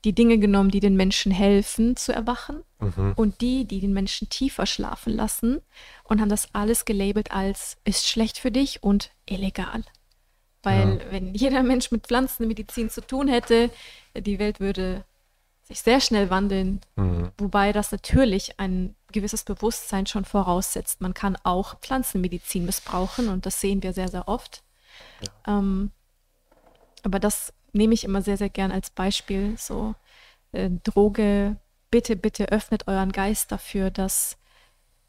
die 0.05 0.13
Dinge 0.13 0.37
genommen, 0.37 0.69
die 0.69 0.79
den 0.79 0.95
Menschen 0.95 1.31
helfen 1.31 1.95
zu 1.95 2.13
erwachen 2.13 2.63
mhm. 2.79 3.13
und 3.15 3.41
die, 3.41 3.65
die 3.65 3.79
den 3.79 3.93
Menschen 3.93 4.29
tiefer 4.29 4.65
schlafen 4.65 5.13
lassen 5.13 5.61
und 6.03 6.21
haben 6.21 6.29
das 6.29 6.53
alles 6.53 6.85
gelabelt 6.85 7.31
als 7.31 7.77
ist 7.85 8.07
schlecht 8.07 8.37
für 8.37 8.51
dich 8.51 8.83
und 8.83 9.11
illegal. 9.25 9.83
Weil 10.61 10.99
ja. 10.99 11.11
wenn 11.11 11.33
jeder 11.33 11.63
Mensch 11.63 11.91
mit 11.91 12.07
Pflanzenmedizin 12.07 12.89
zu 12.89 13.01
tun 13.01 13.27
hätte, 13.27 13.71
die 14.15 14.39
Welt 14.39 14.59
würde 14.59 15.05
sich 15.63 15.81
sehr 15.81 15.99
schnell 15.99 16.29
wandeln, 16.29 16.81
mhm. 16.95 17.31
wobei 17.39 17.71
das 17.71 17.91
natürlich 17.91 18.59
ein 18.59 18.95
gewisses 19.11 19.43
Bewusstsein 19.43 20.05
schon 20.05 20.25
voraussetzt. 20.25 21.01
Man 21.01 21.15
kann 21.15 21.37
auch 21.43 21.79
Pflanzenmedizin 21.79 22.65
missbrauchen 22.65 23.29
und 23.29 23.47
das 23.47 23.59
sehen 23.59 23.81
wir 23.81 23.93
sehr, 23.93 24.09
sehr 24.09 24.27
oft. 24.27 24.63
Ja. 25.21 25.59
Ähm, 25.59 25.91
aber 27.03 27.19
das 27.19 27.53
nehme 27.73 27.93
ich 27.93 28.03
immer 28.03 28.21
sehr, 28.21 28.37
sehr 28.37 28.49
gern 28.49 28.71
als 28.71 28.89
Beispiel. 28.89 29.55
So 29.57 29.95
äh, 30.51 30.69
Droge, 30.83 31.57
bitte, 31.91 32.15
bitte 32.15 32.49
öffnet 32.49 32.87
euren 32.87 33.11
Geist 33.11 33.51
dafür, 33.51 33.91
dass 33.91 34.37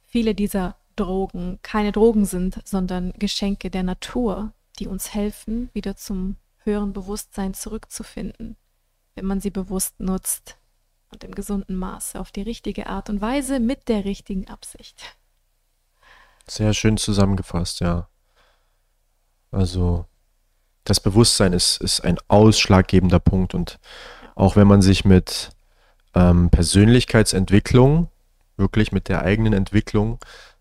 viele 0.02 0.34
dieser 0.34 0.76
Drogen 0.96 1.58
keine 1.62 1.92
Drogen 1.92 2.24
sind, 2.24 2.60
sondern 2.64 3.12
Geschenke 3.18 3.70
der 3.70 3.82
Natur, 3.82 4.52
die 4.78 4.86
uns 4.86 5.14
helfen, 5.14 5.70
wieder 5.72 5.96
zum 5.96 6.36
höheren 6.58 6.92
Bewusstsein 6.92 7.54
zurückzufinden, 7.54 8.56
wenn 9.14 9.24
man 9.24 9.40
sie 9.40 9.50
bewusst 9.50 10.00
nutzt 10.00 10.58
und 11.10 11.22
im 11.22 11.34
gesunden 11.34 11.76
Maße 11.76 12.18
auf 12.18 12.32
die 12.32 12.42
richtige 12.42 12.88
Art 12.88 13.08
und 13.08 13.20
Weise 13.20 13.60
mit 13.60 13.88
der 13.88 14.04
richtigen 14.04 14.48
Absicht. 14.48 15.16
Sehr 16.48 16.74
schön 16.74 16.96
zusammengefasst, 16.96 17.80
ja. 17.80 18.08
Also 19.50 20.06
das 20.84 21.00
Bewusstsein 21.00 21.52
ist, 21.52 21.80
ist 21.80 22.00
ein 22.00 22.18
ausschlaggebender 22.28 23.18
Punkt. 23.18 23.54
Und 23.54 23.78
auch 24.34 24.56
wenn 24.56 24.66
man 24.66 24.82
sich 24.82 25.04
mit 25.04 25.50
ähm, 26.14 26.50
Persönlichkeitsentwicklung, 26.50 28.08
wirklich 28.56 28.92
mit 28.92 29.08
der 29.08 29.22
eigenen 29.22 29.52
Entwicklung 29.52 30.18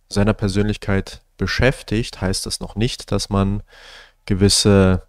seiner 0.10 0.34
Persönlichkeit 0.34 1.22
beschäftigt, 1.38 2.22
heißt 2.22 2.46
das 2.46 2.60
noch 2.60 2.76
nicht, 2.76 3.12
dass 3.12 3.30
man 3.30 3.64
gewisse 4.26 5.04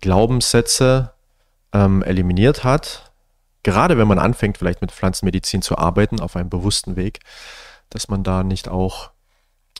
Glaubenssätze 0.00 1.12
ähm, 1.72 2.02
eliminiert 2.02 2.64
hat, 2.64 3.12
gerade 3.62 3.98
wenn 3.98 4.08
man 4.08 4.18
anfängt, 4.18 4.58
vielleicht 4.58 4.80
mit 4.80 4.92
Pflanzenmedizin 4.92 5.62
zu 5.62 5.76
arbeiten, 5.76 6.20
auf 6.20 6.36
einem 6.36 6.50
bewussten 6.50 6.96
Weg, 6.96 7.20
dass 7.90 8.08
man 8.08 8.22
da 8.22 8.42
nicht 8.44 8.68
auch 8.68 9.10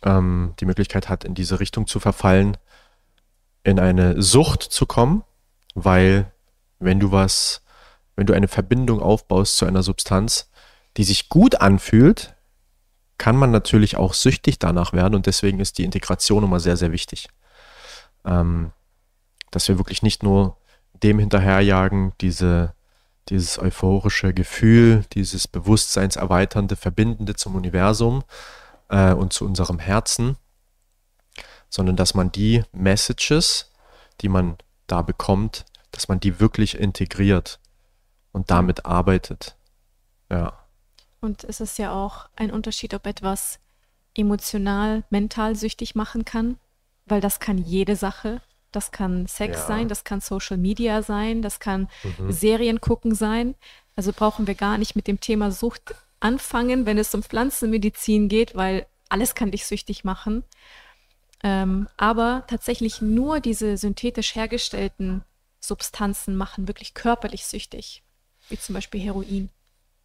ähm, 0.03 0.55
die 0.59 0.65
Möglichkeit 0.65 1.09
hat, 1.09 1.25
in 1.25 1.35
diese 1.35 1.61
Richtung 1.61 1.87
zu 1.87 2.01
verfallen, 2.01 2.57
in 3.67 3.81
eine 3.81 4.23
Sucht 4.23 4.63
zu 4.63 4.87
kommen, 4.87 5.25
weil 5.75 6.31
wenn 6.79 7.01
du 7.01 7.11
was, 7.11 7.63
wenn 8.15 8.25
du 8.25 8.33
eine 8.33 8.47
Verbindung 8.47 9.03
aufbaust 9.03 9.57
zu 9.57 9.67
einer 9.67 9.83
Substanz, 9.83 10.49
die 10.97 11.03
sich 11.03 11.29
gut 11.29 11.61
anfühlt, 11.61 12.37
kann 13.19 13.37
man 13.37 13.51
natürlich 13.51 13.97
auch 13.97 14.15
süchtig 14.15 14.61
danach 14.61 14.93
werden 14.93 15.17
und 15.17 15.27
deswegen 15.27 15.59
ist 15.59 15.79
die 15.79 15.85
Integration 15.85 16.45
immer 16.45 16.61
sehr, 16.61 16.77
sehr 16.77 16.93
wichtig. 16.93 17.29
Ähm, 18.25 18.71
dass 19.51 19.67
wir 19.67 19.79
wirklich 19.79 20.01
nicht 20.03 20.23
nur 20.23 20.59
dem 21.03 21.19
hinterherjagen, 21.19 22.13
diese, 22.21 22.73
dieses 23.31 23.59
euphorische 23.59 24.33
Gefühl, 24.33 25.05
dieses 25.13 25.49
bewusstseinserweiternde, 25.49 26.77
verbindende 26.77 27.35
zum 27.35 27.57
Universum 27.57 28.23
äh, 28.91 29.13
und 29.13 29.33
zu 29.33 29.45
unserem 29.45 29.81
Herzen, 29.81 30.37
sondern 31.69 31.97
dass 31.97 32.15
man 32.15 32.33
die 32.33 32.63
Messages, 32.73 33.73
die 34.21 34.29
man 34.29 34.57
da 34.87 35.03
bekommt, 35.03 35.65
dass 35.93 36.09
man 36.09 36.21
die 36.21 36.41
wirklich 36.41 36.79
integriert 36.79 37.59
und 38.33 38.51
damit 38.51 38.87
arbeitet. 38.87 39.57
Ja. 40.31 40.67
Und 41.21 41.45
es 41.45 41.61
ist 41.61 41.79
ja 41.79 41.93
auch 41.93 42.29
ein 42.37 42.51
Unterschied, 42.51 42.95
ob 42.95 43.07
etwas 43.07 43.59
emotional, 44.15 45.05
mental 45.11 45.57
süchtig 45.57 45.95
machen 45.95 46.25
kann, 46.25 46.59
weil 47.07 47.21
das 47.21 47.41
kann 47.41 47.59
jede 47.59 47.97
Sache. 47.97 48.41
Das 48.73 48.91
kann 48.91 49.27
Sex 49.27 49.59
ja. 49.61 49.67
sein, 49.67 49.89
das 49.89 50.05
kann 50.05 50.21
Social 50.21 50.59
Media 50.59 51.03
sein, 51.03 51.41
das 51.41 51.61
kann 51.61 51.89
mhm. 52.19 52.31
Serien 52.31 52.81
gucken 52.81 53.15
sein. 53.15 53.55
Also 53.95 54.13
brauchen 54.13 54.47
wir 54.47 54.55
gar 54.55 54.77
nicht 54.77 54.97
mit 54.97 55.07
dem 55.07 55.21
Thema 55.21 55.51
Sucht 55.51 55.95
anfangen, 56.21 56.85
wenn 56.85 56.99
es 56.99 57.15
um 57.15 57.23
Pflanzenmedizin 57.23 58.29
geht, 58.29 58.55
weil 58.55 58.87
alles 59.09 59.35
kann 59.35 59.51
dich 59.51 59.67
süchtig 59.67 60.05
machen. 60.05 60.45
Ähm, 61.43 61.89
aber 61.97 62.45
tatsächlich 62.49 63.03
nur 63.03 63.41
diese 63.41 63.77
synthetisch 63.77 64.35
hergestellten 64.35 65.25
Substanzen 65.61 66.37
machen 66.37 66.69
wirklich 66.69 66.95
körperlich 66.95 67.47
süchtig, 67.47 68.03
wie 68.49 68.59
zum 68.59 68.75
Beispiel 68.75 69.01
Heroin. 69.01 69.51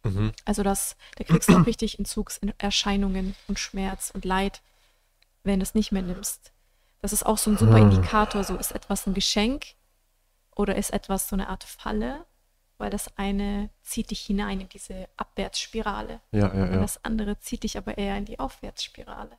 Mhm. 0.04 0.32
Also 0.44 0.62
das, 0.62 0.96
da 1.16 1.24
kriegst 1.24 1.48
du 1.48 1.56
auch 1.56 1.66
richtig 1.66 1.98
Entzugserscheinungen 1.98 3.34
und 3.48 3.58
Schmerz 3.58 4.10
und 4.12 4.24
Leid, 4.24 4.62
wenn 5.44 5.60
du 5.60 5.64
es 5.64 5.74
nicht 5.74 5.92
mehr 5.92 6.02
nimmst. 6.02 6.52
Das 7.00 7.12
ist 7.12 7.24
auch 7.24 7.38
so 7.38 7.50
ein 7.50 7.58
super 7.58 7.74
ah. 7.74 7.78
Indikator, 7.78 8.44
so 8.44 8.56
ist 8.56 8.72
etwas 8.72 9.06
ein 9.06 9.14
Geschenk 9.14 9.74
oder 10.54 10.76
ist 10.76 10.90
etwas 10.90 11.28
so 11.28 11.36
eine 11.36 11.48
Art 11.48 11.64
Falle, 11.64 12.24
weil 12.78 12.90
das 12.90 13.16
eine 13.16 13.70
zieht 13.82 14.10
dich 14.10 14.20
hinein 14.20 14.60
in 14.60 14.68
diese 14.68 15.08
Abwärtsspirale. 15.16 16.20
Ja, 16.32 16.54
ja, 16.54 16.54
ja. 16.54 16.72
Und 16.72 16.82
das 16.82 17.04
andere 17.04 17.38
zieht 17.38 17.62
dich 17.62 17.78
aber 17.78 17.98
eher 17.98 18.16
in 18.16 18.24
die 18.24 18.38
Aufwärtsspirale. 18.38 19.36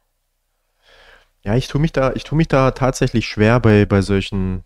Ja, 1.43 1.55
ich 1.55 1.67
tue 1.67 1.81
mich 1.81 1.91
da, 1.91 2.13
ich 2.13 2.23
tue 2.23 2.37
mich 2.37 2.47
da 2.47 2.71
tatsächlich 2.71 3.27
schwer 3.27 3.59
bei, 3.59 3.85
bei 3.85 4.01
solchen 4.01 4.63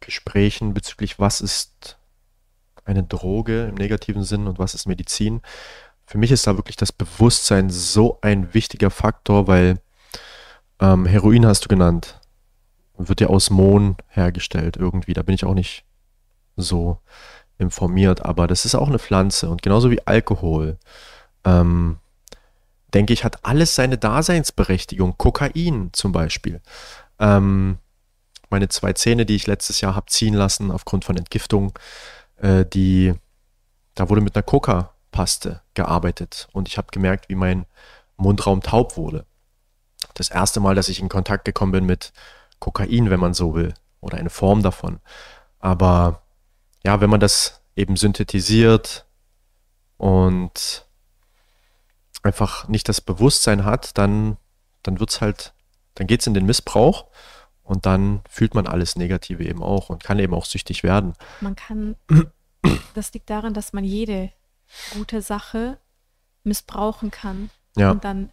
Gesprächen 0.00 0.74
bezüglich, 0.74 1.18
was 1.18 1.40
ist 1.40 1.98
eine 2.84 3.02
Droge 3.02 3.66
im 3.66 3.74
negativen 3.76 4.24
Sinn 4.24 4.46
und 4.46 4.58
was 4.58 4.74
ist 4.74 4.86
Medizin. 4.86 5.40
Für 6.04 6.18
mich 6.18 6.30
ist 6.30 6.46
da 6.46 6.56
wirklich 6.56 6.76
das 6.76 6.92
Bewusstsein 6.92 7.70
so 7.70 8.18
ein 8.22 8.54
wichtiger 8.54 8.90
Faktor, 8.90 9.46
weil 9.46 9.80
ähm, 10.80 11.06
Heroin 11.06 11.46
hast 11.46 11.64
du 11.64 11.68
genannt. 11.68 12.20
Wird 12.96 13.20
ja 13.20 13.26
aus 13.28 13.50
Mohn 13.50 13.96
hergestellt 14.08 14.76
irgendwie. 14.76 15.12
Da 15.12 15.22
bin 15.22 15.34
ich 15.34 15.44
auch 15.44 15.54
nicht 15.54 15.84
so 16.56 16.98
informiert, 17.58 18.24
aber 18.24 18.46
das 18.46 18.64
ist 18.64 18.74
auch 18.74 18.88
eine 18.88 18.98
Pflanze 18.98 19.48
und 19.48 19.62
genauso 19.62 19.90
wie 19.90 20.06
Alkohol. 20.06 20.78
Ähm, 21.44 21.98
denke 22.94 23.12
ich, 23.12 23.24
hat 23.24 23.44
alles 23.44 23.74
seine 23.74 23.98
Daseinsberechtigung. 23.98 25.16
Kokain 25.18 25.90
zum 25.92 26.12
Beispiel. 26.12 26.60
Ähm, 27.18 27.78
meine 28.50 28.68
zwei 28.68 28.92
Zähne, 28.92 29.26
die 29.26 29.36
ich 29.36 29.46
letztes 29.46 29.80
Jahr 29.80 29.94
habe 29.94 30.06
ziehen 30.06 30.34
lassen 30.34 30.70
aufgrund 30.70 31.04
von 31.04 31.16
Entgiftung, 31.16 31.72
äh, 32.36 32.64
die, 32.64 33.14
da 33.94 34.08
wurde 34.08 34.20
mit 34.20 34.36
einer 34.36 34.42
Coca-Paste 34.42 35.62
gearbeitet 35.74 36.48
und 36.52 36.68
ich 36.68 36.78
habe 36.78 36.88
gemerkt, 36.92 37.28
wie 37.28 37.34
mein 37.34 37.66
Mundraum 38.16 38.62
taub 38.62 38.96
wurde. 38.96 39.26
Das 40.14 40.30
erste 40.30 40.60
Mal, 40.60 40.74
dass 40.74 40.88
ich 40.88 41.00
in 41.00 41.08
Kontakt 41.08 41.44
gekommen 41.44 41.72
bin 41.72 41.86
mit 41.86 42.12
Kokain, 42.58 43.10
wenn 43.10 43.20
man 43.20 43.34
so 43.34 43.54
will, 43.54 43.74
oder 44.00 44.18
eine 44.18 44.30
Form 44.30 44.62
davon. 44.62 45.00
Aber 45.58 46.22
ja, 46.84 47.00
wenn 47.00 47.10
man 47.10 47.20
das 47.20 47.60
eben 47.74 47.96
synthetisiert 47.96 49.06
und 49.98 50.85
einfach 52.26 52.68
nicht 52.68 52.88
das 52.88 53.00
Bewusstsein 53.00 53.64
hat, 53.64 53.96
dann, 53.98 54.36
dann 54.82 54.96
es 54.96 55.20
halt, 55.20 55.54
dann 55.94 56.06
geht 56.06 56.20
es 56.20 56.26
in 56.26 56.34
den 56.34 56.46
Missbrauch 56.46 57.06
und 57.62 57.86
dann 57.86 58.20
fühlt 58.28 58.54
man 58.54 58.66
alles 58.66 58.96
Negative 58.96 59.44
eben 59.44 59.62
auch 59.62 59.90
und 59.90 60.04
kann 60.04 60.18
eben 60.18 60.34
auch 60.34 60.44
süchtig 60.44 60.82
werden. 60.82 61.14
Man 61.40 61.56
kann, 61.56 61.96
das 62.94 63.12
liegt 63.12 63.30
daran, 63.30 63.54
dass 63.54 63.72
man 63.72 63.84
jede 63.84 64.30
gute 64.92 65.22
Sache 65.22 65.78
missbrauchen 66.44 67.10
kann 67.10 67.50
ja. 67.76 67.90
und 67.90 68.04
dann 68.04 68.32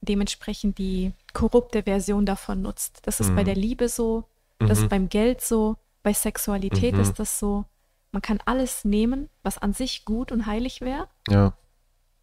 dementsprechend 0.00 0.78
die 0.78 1.12
korrupte 1.32 1.82
Version 1.84 2.26
davon 2.26 2.62
nutzt. 2.62 3.00
Das 3.02 3.20
ist 3.20 3.30
mhm. 3.30 3.36
bei 3.36 3.44
der 3.44 3.54
Liebe 3.54 3.88
so, 3.88 4.24
das 4.58 4.78
mhm. 4.78 4.84
ist 4.84 4.88
beim 4.88 5.08
Geld 5.08 5.40
so, 5.40 5.76
bei 6.02 6.12
Sexualität 6.12 6.94
mhm. 6.94 7.00
ist 7.00 7.18
das 7.18 7.38
so. 7.38 7.66
Man 8.12 8.22
kann 8.22 8.40
alles 8.44 8.84
nehmen, 8.84 9.28
was 9.42 9.58
an 9.58 9.72
sich 9.72 10.04
gut 10.04 10.32
und 10.32 10.46
heilig 10.46 10.80
wäre, 10.80 11.08
ja. 11.28 11.52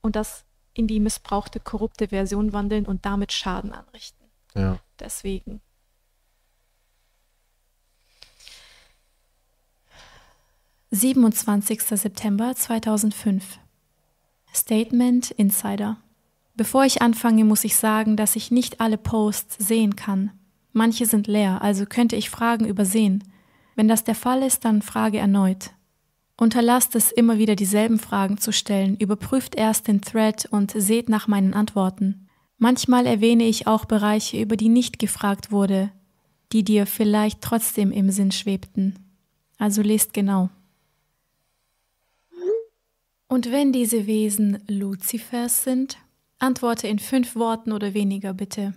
und 0.02 0.16
das 0.18 0.47
in 0.78 0.88
die 0.88 1.00
missbrauchte, 1.00 1.60
korrupte 1.60 2.10
Version 2.10 2.54
wandeln 2.54 2.86
und 2.86 3.06
damit 3.06 3.32
Schaden 3.32 3.74
anrichten. 3.74 4.26
Ja. 4.56 4.80
Deswegen. 5.00 5.62
27. 10.92 11.82
September 11.82 12.56
2005 12.56 13.60
Statement 14.54 15.32
Insider 15.32 15.98
Bevor 16.58 16.86
ich 16.86 17.04
anfange, 17.04 17.46
muss 17.46 17.64
ich 17.64 17.76
sagen, 17.76 18.18
dass 18.18 18.36
ich 18.36 18.50
nicht 18.50 18.82
alle 18.82 18.98
Posts 18.98 19.58
sehen 19.60 19.96
kann. 19.96 20.32
Manche 20.74 21.06
sind 21.06 21.28
leer, 21.28 21.62
also 21.62 21.86
könnte 21.86 22.16
ich 22.16 22.32
Fragen 22.32 22.66
übersehen. 22.66 23.24
Wenn 23.76 23.88
das 23.88 24.04
der 24.04 24.16
Fall 24.16 24.42
ist, 24.42 24.66
dann 24.66 24.82
frage 24.82 25.20
erneut. 25.20 25.72
Unterlasst 26.40 26.96
es 26.96 27.12
immer 27.12 27.40
wieder 27.40 27.56
dieselben 27.56 27.98
Fragen 27.98 28.38
zu 28.38 28.54
stellen, 28.54 28.96
überprüft 28.98 29.56
erst 29.56 29.88
den 29.88 30.02
Thread 30.02 30.46
und 30.46 30.72
seht 30.72 31.10
nach 31.10 31.28
meinen 31.28 31.56
Antworten. 31.56 32.28
Manchmal 32.60 33.08
erwähne 33.08 33.46
ich 33.46 33.66
auch 33.66 33.86
Bereiche, 33.86 34.40
über 34.40 34.56
die 34.56 34.70
nicht 34.70 35.00
gefragt 35.00 35.52
wurde, 35.52 35.92
die 36.52 36.64
dir 36.64 36.86
vielleicht 36.86 37.42
trotzdem 37.42 37.92
im 37.92 38.12
Sinn 38.12 38.32
schwebten. 38.32 39.00
Also 39.58 39.82
lest 39.82 40.14
genau. 40.14 40.50
Und 43.28 43.52
wenn 43.52 43.74
diese 43.74 44.06
Wesen 44.06 44.64
Luzifers 44.68 45.64
sind, 45.64 45.98
antworte 46.40 46.88
in 46.88 47.00
fünf 47.00 47.36
Worten 47.36 47.72
oder 47.72 47.94
weniger 47.94 48.34
bitte. 48.34 48.74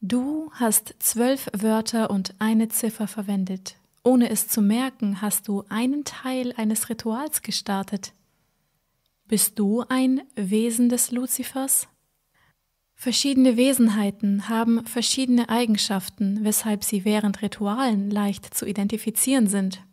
Du 0.00 0.50
hast 0.52 0.94
zwölf 0.98 1.48
Wörter 1.56 2.10
und 2.10 2.34
eine 2.38 2.68
Ziffer 2.68 3.08
verwendet. 3.08 3.77
Ohne 4.04 4.30
es 4.30 4.48
zu 4.48 4.62
merken, 4.62 5.20
hast 5.20 5.48
du 5.48 5.64
einen 5.68 6.04
Teil 6.04 6.52
eines 6.56 6.88
Rituals 6.88 7.42
gestartet. 7.42 8.12
Bist 9.26 9.58
du 9.58 9.84
ein 9.88 10.22
Wesen 10.36 10.88
des 10.88 11.10
Luzifers? 11.10 11.88
Verschiedene 12.94 13.56
Wesenheiten 13.56 14.48
haben 14.48 14.84
verschiedene 14.84 15.48
Eigenschaften, 15.48 16.40
weshalb 16.42 16.82
sie 16.82 17.04
während 17.04 17.42
Ritualen 17.42 18.10
leicht 18.10 18.52
zu 18.54 18.66
identifizieren 18.66 19.46
sind. 19.46 19.84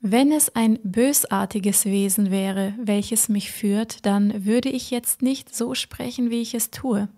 Wenn 0.00 0.32
es 0.32 0.54
ein 0.54 0.78
bösartiges 0.82 1.86
Wesen 1.86 2.30
wäre, 2.30 2.74
welches 2.78 3.30
mich 3.30 3.50
führt, 3.50 4.04
dann 4.04 4.44
würde 4.44 4.68
ich 4.68 4.90
jetzt 4.90 5.22
nicht 5.22 5.54
so 5.54 5.74
sprechen, 5.74 6.28
wie 6.28 6.42
ich 6.42 6.54
es 6.54 6.70
tue. 6.70 7.08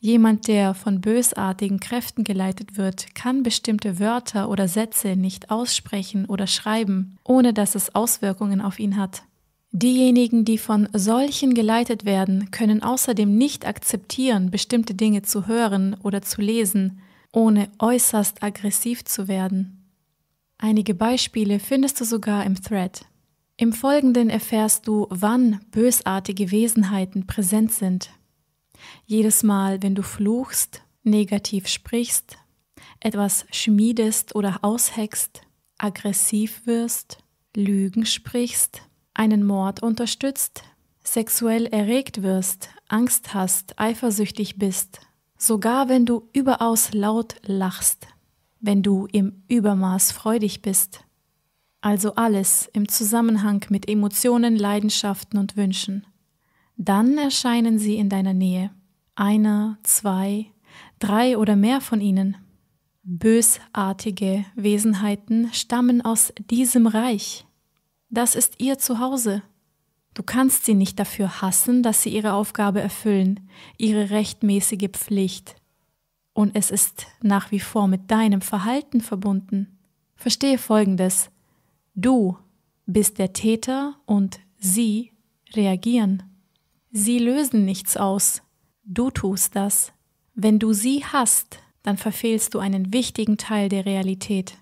Jemand, 0.00 0.46
der 0.46 0.74
von 0.74 1.00
bösartigen 1.00 1.80
Kräften 1.80 2.22
geleitet 2.22 2.76
wird, 2.76 3.14
kann 3.16 3.42
bestimmte 3.42 3.98
Wörter 3.98 4.48
oder 4.48 4.68
Sätze 4.68 5.16
nicht 5.16 5.50
aussprechen 5.50 6.26
oder 6.26 6.46
schreiben, 6.46 7.16
ohne 7.24 7.52
dass 7.52 7.74
es 7.74 7.94
Auswirkungen 7.96 8.60
auf 8.60 8.78
ihn 8.78 8.96
hat. 8.96 9.24
Diejenigen, 9.72 10.44
die 10.44 10.56
von 10.56 10.88
solchen 10.92 11.52
geleitet 11.52 12.04
werden, 12.04 12.50
können 12.52 12.82
außerdem 12.82 13.36
nicht 13.36 13.66
akzeptieren, 13.66 14.50
bestimmte 14.50 14.94
Dinge 14.94 15.22
zu 15.22 15.46
hören 15.46 15.96
oder 16.02 16.22
zu 16.22 16.40
lesen, 16.40 17.00
ohne 17.32 17.68
äußerst 17.78 18.42
aggressiv 18.42 19.04
zu 19.04 19.28
werden. 19.28 19.84
Einige 20.58 20.94
Beispiele 20.94 21.58
findest 21.58 22.00
du 22.00 22.04
sogar 22.04 22.46
im 22.46 22.54
Thread. 22.60 23.04
Im 23.56 23.72
Folgenden 23.72 24.30
erfährst 24.30 24.86
du, 24.86 25.06
wann 25.10 25.60
bösartige 25.72 26.50
Wesenheiten 26.50 27.26
präsent 27.26 27.72
sind. 27.72 28.10
Jedes 29.06 29.42
Mal, 29.42 29.82
wenn 29.82 29.94
du 29.94 30.02
fluchst, 30.02 30.82
negativ 31.02 31.68
sprichst, 31.68 32.36
etwas 33.00 33.46
schmiedest 33.50 34.34
oder 34.34 34.58
ausheckst, 34.62 35.42
aggressiv 35.78 36.66
wirst, 36.66 37.18
Lügen 37.56 38.06
sprichst, 38.06 38.82
einen 39.14 39.44
Mord 39.44 39.82
unterstützt, 39.82 40.62
sexuell 41.02 41.66
erregt 41.66 42.22
wirst, 42.22 42.70
Angst 42.88 43.34
hast, 43.34 43.78
eifersüchtig 43.78 44.58
bist, 44.58 45.00
sogar 45.36 45.88
wenn 45.88 46.06
du 46.06 46.28
überaus 46.32 46.92
laut 46.92 47.36
lachst, 47.42 48.06
wenn 48.60 48.82
du 48.82 49.06
im 49.12 49.42
Übermaß 49.48 50.12
freudig 50.12 50.62
bist. 50.62 51.04
Also 51.80 52.14
alles 52.16 52.68
im 52.72 52.88
Zusammenhang 52.88 53.64
mit 53.68 53.88
Emotionen, 53.88 54.56
Leidenschaften 54.56 55.38
und 55.38 55.56
Wünschen. 55.56 56.06
Dann 56.80 57.18
erscheinen 57.18 57.78
sie 57.80 57.96
in 57.96 58.08
deiner 58.08 58.34
Nähe. 58.34 58.70
Einer, 59.16 59.78
zwei, 59.82 60.46
drei 61.00 61.36
oder 61.36 61.56
mehr 61.56 61.80
von 61.80 62.00
ihnen. 62.00 62.36
Bösartige 63.02 64.44
Wesenheiten 64.54 65.52
stammen 65.52 66.02
aus 66.02 66.32
diesem 66.50 66.86
Reich. 66.86 67.46
Das 68.10 68.36
ist 68.36 68.60
ihr 68.60 68.78
Zuhause. 68.78 69.42
Du 70.14 70.22
kannst 70.22 70.66
sie 70.66 70.74
nicht 70.74 71.00
dafür 71.00 71.42
hassen, 71.42 71.82
dass 71.82 72.02
sie 72.02 72.10
ihre 72.10 72.32
Aufgabe 72.32 72.80
erfüllen, 72.80 73.40
ihre 73.76 74.10
rechtmäßige 74.10 74.90
Pflicht. 74.92 75.56
Und 76.32 76.54
es 76.54 76.70
ist 76.70 77.08
nach 77.22 77.50
wie 77.50 77.60
vor 77.60 77.88
mit 77.88 78.08
deinem 78.08 78.40
Verhalten 78.40 79.00
verbunden. 79.00 79.78
Verstehe 80.14 80.58
Folgendes. 80.58 81.30
Du 81.96 82.38
bist 82.86 83.18
der 83.18 83.32
Täter 83.32 83.96
und 84.06 84.38
sie 84.58 85.10
reagieren. 85.54 86.22
Sie 86.90 87.18
lösen 87.18 87.64
nichts 87.64 87.96
aus. 87.96 88.42
Du 88.84 89.10
tust 89.10 89.54
das. 89.54 89.92
Wenn 90.34 90.58
du 90.58 90.72
sie 90.72 91.04
hast, 91.04 91.58
dann 91.82 91.96
verfehlst 91.96 92.54
du 92.54 92.58
einen 92.58 92.92
wichtigen 92.92 93.36
Teil 93.36 93.68
der 93.68 93.86
Realität. 93.86 94.56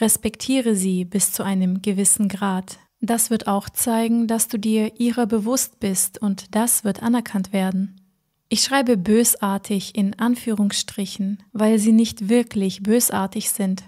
Respektiere 0.00 0.74
sie 0.74 1.04
bis 1.04 1.32
zu 1.32 1.42
einem 1.42 1.82
gewissen 1.82 2.28
Grad. 2.28 2.78
Das 3.00 3.30
wird 3.30 3.46
auch 3.46 3.68
zeigen, 3.68 4.26
dass 4.26 4.48
du 4.48 4.58
dir 4.58 4.98
ihrer 4.98 5.26
bewusst 5.26 5.78
bist 5.80 6.20
und 6.20 6.54
das 6.54 6.84
wird 6.84 7.02
anerkannt 7.02 7.52
werden. 7.52 8.00
Ich 8.48 8.62
schreibe 8.62 8.96
bösartig 8.96 9.96
in 9.96 10.18
Anführungsstrichen, 10.18 11.42
weil 11.52 11.78
sie 11.78 11.92
nicht 11.92 12.28
wirklich 12.28 12.82
bösartig 12.82 13.50
sind. 13.50 13.82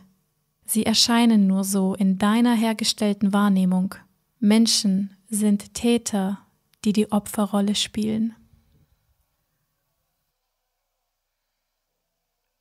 Sie 0.64 0.84
erscheinen 0.84 1.46
nur 1.46 1.62
so 1.62 1.94
in 1.94 2.18
deiner 2.18 2.54
hergestellten 2.54 3.32
Wahrnehmung. 3.32 3.94
Menschen 4.40 5.16
sind 5.28 5.74
Täter, 5.74 6.38
die 6.84 6.92
die 6.92 7.10
Opferrolle 7.12 7.74
spielen. 7.74 8.36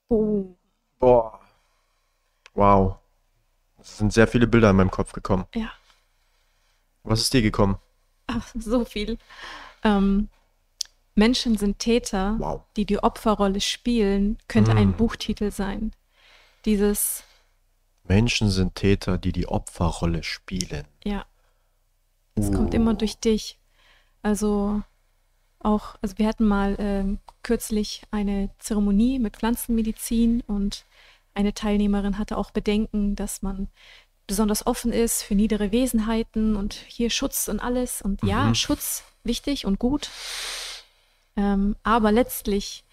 Oh. 0.09 0.55
Boah. 0.99 1.39
Wow. 2.53 2.97
Es 3.79 3.97
sind 3.97 4.13
sehr 4.13 4.27
viele 4.27 4.47
Bilder 4.47 4.69
in 4.71 4.75
meinem 4.77 4.91
Kopf 4.91 5.11
gekommen. 5.13 5.45
Ja. 5.53 5.71
Was 7.03 7.21
ist 7.21 7.33
dir 7.33 7.41
gekommen? 7.41 7.77
Ach, 8.27 8.51
so 8.55 8.85
viel. 8.85 9.17
Ähm, 9.83 10.29
Menschen 11.13 11.57
sind 11.57 11.79
Täter, 11.79 12.35
Wow. 12.39 12.61
die 12.75 12.85
die 12.85 12.99
Opferrolle 13.03 13.61
spielen, 13.61 14.37
könnte 14.47 14.73
Mm. 14.73 14.77
ein 14.77 14.93
Buchtitel 14.97 15.51
sein. 15.51 15.91
Dieses, 16.65 17.23
Menschen 18.03 18.49
sind 18.49 18.75
Täter, 18.75 19.17
die 19.19 19.31
die 19.31 19.47
Opferrolle 19.47 20.23
spielen. 20.23 20.87
ja, 21.03 21.25
es 22.35 22.51
kommt 22.51 22.73
immer 22.73 22.95
durch 22.95 23.17
dich. 23.19 23.59
Also 24.25 24.81
auch, 25.59 25.97
also 26.01 26.17
wir 26.17 26.25
hatten 26.27 26.47
mal 26.47 26.75
ähm, 26.79 27.19
kürzlich 27.43 28.01
eine 28.09 28.49
Zeremonie 28.57 29.19
mit 29.19 29.37
Pflanzenmedizin 29.37 30.41
und 30.47 30.83
eine 31.35 31.53
Teilnehmerin 31.53 32.17
hatte 32.17 32.35
auch 32.35 32.49
Bedenken, 32.49 33.15
dass 33.15 33.43
man 33.43 33.67
besonders 34.25 34.65
offen 34.65 34.91
ist 34.91 35.21
für 35.21 35.35
niedere 35.35 35.71
Wesenheiten 35.71 36.55
und 36.55 36.73
hier 36.73 37.11
Schutz 37.11 37.47
und 37.47 37.59
alles. 37.59 38.01
Und 38.01 38.23
ja, 38.23 38.45
Mhm. 38.47 38.55
Schutz 38.55 39.03
wichtig 39.23 39.67
und 39.67 39.77
gut. 39.77 40.09
Ähm, 41.35 41.75
aber 41.83 42.11
letztlich 42.11 42.83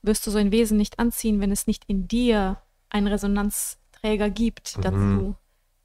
wirst 0.00 0.26
du 0.26 0.30
so 0.30 0.38
ein 0.38 0.50
Wesen 0.50 0.78
nicht 0.78 0.98
anziehen, 0.98 1.40
wenn 1.42 1.52
es 1.52 1.66
nicht 1.66 1.84
in 1.88 2.08
dir 2.08 2.56
einen 2.88 3.06
Resonanzträger 3.08 4.30
gibt 4.30 4.78
Mhm. 4.78 4.80
dazu. 4.80 5.34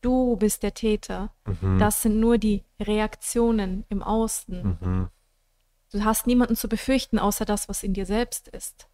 Du 0.05 0.35
bist 0.35 0.61
der 0.61 0.75
Täter. 0.75 1.33
Mhm. 1.45 1.79
Das 1.79 2.03
sind 2.03 2.19
nur 2.19 2.37
die 2.37 2.63
Reaktionen 2.79 3.85
im 3.89 4.03
Außen. 4.03 4.77
Mhm. 4.79 5.09
Du 5.91 6.03
hast 6.03 6.27
niemanden 6.27 6.55
zu 6.55 6.69
befürchten, 6.69 7.17
außer 7.17 7.43
das, 7.43 7.67
was 7.69 7.81
in 7.81 7.95
dir 7.95 8.05
selbst 8.05 8.47
ist. 8.49 8.87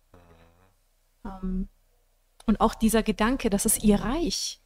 Ähm, 1.26 1.68
und 2.46 2.62
auch 2.62 2.74
dieser 2.74 3.04
Gedanke, 3.04 3.50
das 3.50 3.66
ist 3.66 3.84
ihr 3.84 4.00
Reich. 4.00 4.62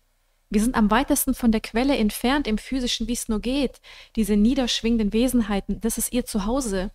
Wir 0.52 0.62
sind 0.62 0.76
am 0.76 0.92
weitesten 0.92 1.34
von 1.34 1.52
der 1.52 1.62
Quelle 1.62 1.98
entfernt 1.98 2.46
im 2.46 2.60
physischen, 2.60 3.08
wie 3.08 3.14
es 3.14 3.28
nur 3.28 3.40
geht. 3.40 3.82
Diese 4.16 4.38
niederschwingenden 4.38 5.14
Wesenheiten, 5.14 5.82
das 5.82 5.98
ist 5.98 6.14
ihr 6.14 6.26
Zuhause. 6.26 6.92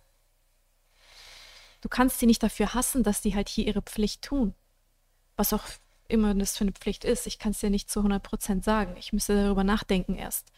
Du 1.81 1.89
kannst 1.89 2.19
sie 2.19 2.25
nicht 2.25 2.41
dafür 2.41 2.73
hassen, 2.73 3.03
dass 3.03 3.21
sie 3.21 3.35
halt 3.35 3.49
hier 3.49 3.67
ihre 3.67 3.81
Pflicht 3.81 4.21
tun. 4.21 4.55
Was 5.35 5.51
auch 5.51 5.65
immer 6.11 6.33
das 6.35 6.57
für 6.57 6.63
eine 6.63 6.71
Pflicht 6.71 7.05
ist. 7.05 7.27
Ich 7.27 7.39
kann 7.39 7.51
es 7.51 7.59
dir 7.59 7.69
nicht 7.69 7.89
zu 7.89 8.01
100% 8.01 8.63
sagen. 8.63 8.95
Ich 8.97 9.13
müsste 9.13 9.35
darüber 9.35 9.63
nachdenken 9.63 10.15
erst 10.15 10.51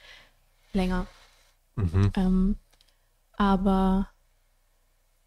länger. 0.74 1.08
Mhm. 1.76 2.12
Ähm, 2.16 2.58
aber 3.34 4.10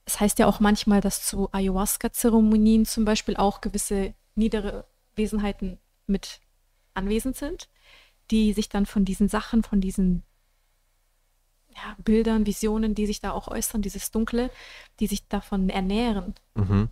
es 0.04 0.20
heißt 0.20 0.38
ja 0.38 0.46
auch 0.46 0.60
manchmal, 0.60 1.00
dass 1.00 1.24
zu 1.24 1.52
Ayahuasca-Zeremonien 1.52 2.86
zum 2.86 3.04
Beispiel 3.04 3.36
auch 3.36 3.60
gewisse 3.60 4.14
niedere 4.34 4.86
Wesenheiten 5.16 5.78
mit 6.06 6.40
anwesend 6.94 7.36
sind, 7.36 7.68
die 8.30 8.52
sich 8.52 8.68
dann 8.68 8.86
von 8.86 9.04
diesen 9.04 9.28
Sachen, 9.28 9.62
von 9.62 9.80
diesen 9.80 10.22
ja, 11.74 11.96
Bildern, 11.98 12.46
Visionen, 12.46 12.94
die 12.94 13.06
sich 13.06 13.20
da 13.20 13.32
auch 13.32 13.48
äußern, 13.48 13.82
dieses 13.82 14.10
Dunkle, 14.10 14.50
die 15.00 15.06
sich 15.06 15.28
davon 15.28 15.68
ernähren. 15.68 16.34
Mhm. 16.54 16.88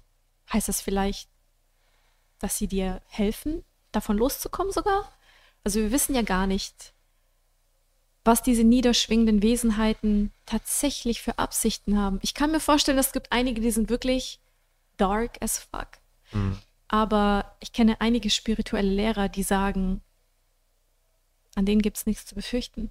Heißt 0.53 0.69
das 0.69 0.81
vielleicht, 0.81 1.31
dass 2.45 2.59
sie 2.59 2.69
dir 2.69 3.01
helfen, 3.09 3.65
davon 3.91 4.19
loszukommen 4.19 4.71
sogar? 4.71 5.11
Also 5.65 5.81
wir 5.81 5.91
wissen 5.93 6.15
ja 6.15 6.21
gar 6.21 6.47
nicht, 6.47 6.93
was 8.23 8.43
diese 8.43 8.65
niederschwingenden 8.65 9.43
Wesenheiten 9.43 10.31
tatsächlich 10.45 11.23
für 11.23 11.39
Absichten 11.39 11.99
haben. 11.99 12.19
Ich 12.21 12.35
kann 12.35 12.51
mir 12.51 12.61
vorstellen, 12.61 12.99
es 12.99 13.13
gibt 13.13 13.33
einige, 13.33 13.63
die 13.63 13.71
sind 13.71 13.89
wirklich 13.89 14.41
dark 14.99 15.41
as 15.41 15.59
fuck. 15.59 15.89
Mhm. 16.33 16.59
Aber 16.89 17.57
ich 17.61 17.73
kenne 17.73 18.01
einige 18.03 18.29
spirituelle 18.29 18.91
Lehrer, 18.91 19.31
die 19.31 19.43
sagen, 19.43 20.03
an 21.55 21.65
denen 21.65 21.81
gibt 21.81 21.97
es 21.97 22.05
nichts 22.05 22.27
zu 22.27 22.35
befürchten. 22.35 22.91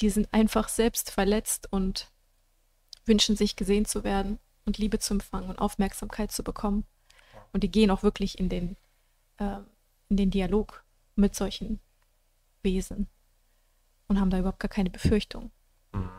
Die 0.00 0.10
sind 0.10 0.28
einfach 0.32 0.68
selbst 0.68 1.10
verletzt 1.10 1.68
und 1.70 2.08
wünschen 3.06 3.34
sich 3.34 3.56
gesehen 3.56 3.86
zu 3.86 4.04
werden 4.04 4.38
und 4.66 4.76
Liebe 4.76 4.98
zu 4.98 5.14
empfangen 5.14 5.48
und 5.48 5.58
Aufmerksamkeit 5.58 6.32
zu 6.32 6.42
bekommen. 6.42 6.84
Und 7.52 7.64
die 7.64 7.70
gehen 7.70 7.90
auch 7.90 8.02
wirklich 8.02 8.38
in 8.38 8.48
den, 8.48 8.76
äh, 9.40 9.58
in 10.08 10.16
den 10.16 10.30
Dialog 10.30 10.84
mit 11.16 11.34
solchen 11.34 11.80
Wesen 12.62 13.08
und 14.06 14.20
haben 14.20 14.30
da 14.30 14.38
überhaupt 14.38 14.60
gar 14.60 14.68
keine 14.68 14.90
Befürchtung, 14.90 15.50
Mhm. 15.92 16.10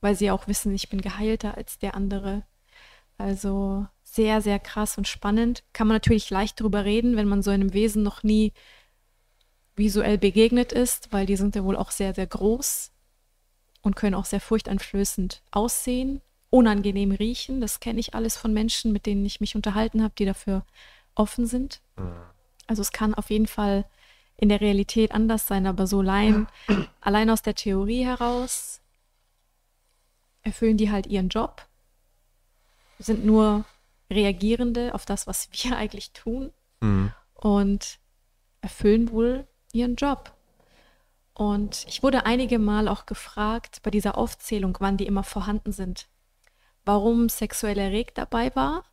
weil 0.00 0.16
sie 0.16 0.30
auch 0.30 0.48
wissen, 0.48 0.74
ich 0.74 0.88
bin 0.88 1.00
geheilter 1.00 1.56
als 1.56 1.78
der 1.78 1.94
andere. 1.94 2.44
Also 3.18 3.86
sehr, 4.02 4.40
sehr 4.40 4.58
krass 4.58 4.98
und 4.98 5.06
spannend. 5.06 5.62
Kann 5.72 5.86
man 5.86 5.96
natürlich 5.96 6.30
leicht 6.30 6.60
drüber 6.60 6.84
reden, 6.84 7.16
wenn 7.16 7.28
man 7.28 7.42
so 7.42 7.50
einem 7.50 7.72
Wesen 7.72 8.02
noch 8.02 8.22
nie 8.22 8.52
visuell 9.76 10.18
begegnet 10.18 10.72
ist, 10.72 11.12
weil 11.12 11.26
die 11.26 11.36
sind 11.36 11.54
ja 11.54 11.64
wohl 11.64 11.76
auch 11.76 11.90
sehr, 11.90 12.14
sehr 12.14 12.26
groß 12.26 12.92
und 13.82 13.96
können 13.96 14.14
auch 14.14 14.24
sehr 14.24 14.40
furchteinflößend 14.40 15.42
aussehen, 15.50 16.20
unangenehm 16.50 17.12
riechen. 17.12 17.60
Das 17.60 17.80
kenne 17.80 18.00
ich 18.00 18.14
alles 18.14 18.36
von 18.36 18.52
Menschen, 18.52 18.92
mit 18.92 19.06
denen 19.06 19.24
ich 19.24 19.40
mich 19.40 19.56
unterhalten 19.56 20.02
habe, 20.02 20.14
die 20.18 20.26
dafür 20.26 20.64
offen 21.14 21.46
sind. 21.46 21.80
Mhm. 21.96 22.22
Also 22.72 22.80
es 22.80 22.90
kann 22.90 23.12
auf 23.12 23.28
jeden 23.28 23.46
Fall 23.46 23.84
in 24.38 24.48
der 24.48 24.62
Realität 24.62 25.12
anders 25.12 25.46
sein, 25.46 25.66
aber 25.66 25.86
so 25.86 25.98
allein, 25.98 26.46
allein 27.02 27.28
aus 27.28 27.42
der 27.42 27.54
Theorie 27.54 28.02
heraus 28.02 28.80
erfüllen 30.40 30.78
die 30.78 30.90
halt 30.90 31.06
ihren 31.06 31.28
Job, 31.28 31.68
sind 32.98 33.26
nur 33.26 33.66
Reagierende 34.10 34.94
auf 34.94 35.04
das, 35.04 35.26
was 35.26 35.50
wir 35.52 35.76
eigentlich 35.76 36.12
tun 36.12 36.50
Mhm. 36.80 37.12
und 37.34 37.98
erfüllen 38.62 39.10
wohl 39.12 39.46
ihren 39.74 39.96
Job. 39.96 40.32
Und 41.34 41.84
ich 41.88 42.02
wurde 42.02 42.24
einige 42.24 42.58
Mal 42.58 42.88
auch 42.88 43.04
gefragt 43.04 43.80
bei 43.82 43.90
dieser 43.90 44.16
Aufzählung, 44.16 44.78
wann 44.80 44.96
die 44.96 45.06
immer 45.06 45.24
vorhanden 45.24 45.72
sind. 45.72 46.08
Warum 46.86 47.28
sexuell 47.28 47.78
erregt 47.78 48.16
dabei 48.16 48.56
war, 48.56 48.84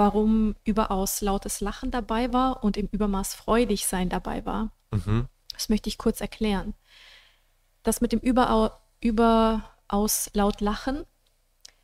warum 0.00 0.56
überaus 0.64 1.20
lautes 1.20 1.60
Lachen 1.60 1.90
dabei 1.90 2.32
war 2.32 2.64
und 2.64 2.78
im 2.78 2.86
Übermaß 2.86 3.34
freudig 3.34 3.86
sein 3.86 4.08
dabei 4.08 4.46
war. 4.46 4.72
Mhm. 4.90 5.28
Das 5.52 5.68
möchte 5.68 5.90
ich 5.90 5.98
kurz 5.98 6.22
erklären. 6.22 6.72
Das 7.82 8.00
mit 8.00 8.12
dem 8.12 8.20
überau 8.20 8.70
überaus 9.02 10.30
laut 10.32 10.62
Lachen, 10.62 11.04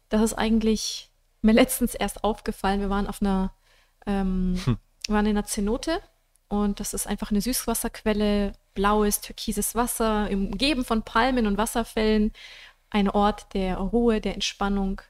das 0.08 0.22
ist 0.22 0.32
eigentlich 0.32 1.10
mir 1.42 1.52
letztens 1.60 1.94
erst 1.94 2.24
aufgefallen. 2.24 2.80
Wir 2.80 2.88
waren 2.88 3.06
auf 3.06 3.20
einer, 3.20 3.52
ähm, 4.06 4.58
Hm. 4.64 4.78
waren 5.08 5.26
in 5.26 5.36
einer 5.36 5.44
Zenote 5.46 6.00
Und 6.48 6.80
das 6.80 6.94
ist 6.94 7.06
einfach 7.06 7.30
eine 7.30 7.42
Süßwasserquelle, 7.42 8.52
blaues, 8.72 9.20
türkises 9.20 9.74
Wasser, 9.74 10.30
umgeben 10.30 10.84
von 10.86 11.02
Palmen 11.02 11.46
und 11.46 11.58
Wasserfällen. 11.58 12.32
Ein 12.88 13.10
Ort 13.10 13.52
der 13.52 13.76
Ruhe, 13.76 14.20
der 14.22 14.34
Entspannung, 14.34 15.02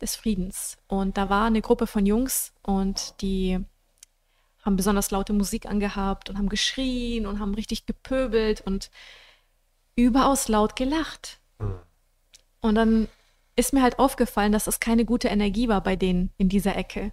des 0.00 0.16
Friedens. 0.16 0.76
Und 0.86 1.16
da 1.16 1.30
war 1.30 1.46
eine 1.46 1.60
Gruppe 1.60 1.86
von 1.86 2.06
Jungs 2.06 2.52
und 2.62 3.20
die 3.20 3.58
haben 4.64 4.76
besonders 4.76 5.10
laute 5.10 5.32
Musik 5.32 5.66
angehabt 5.66 6.28
und 6.28 6.38
haben 6.38 6.48
geschrien 6.48 7.26
und 7.26 7.40
haben 7.40 7.54
richtig 7.54 7.86
gepöbelt 7.86 8.60
und 8.60 8.90
überaus 9.96 10.48
laut 10.48 10.76
gelacht. 10.76 11.40
Mhm. 11.58 11.80
Und 12.60 12.74
dann 12.74 13.08
ist 13.56 13.72
mir 13.72 13.82
halt 13.82 13.98
aufgefallen, 13.98 14.52
dass 14.52 14.64
das 14.64 14.80
keine 14.80 15.04
gute 15.04 15.28
Energie 15.28 15.68
war 15.68 15.82
bei 15.82 15.96
denen 15.96 16.30
in 16.36 16.48
dieser 16.48 16.76
Ecke. 16.76 17.12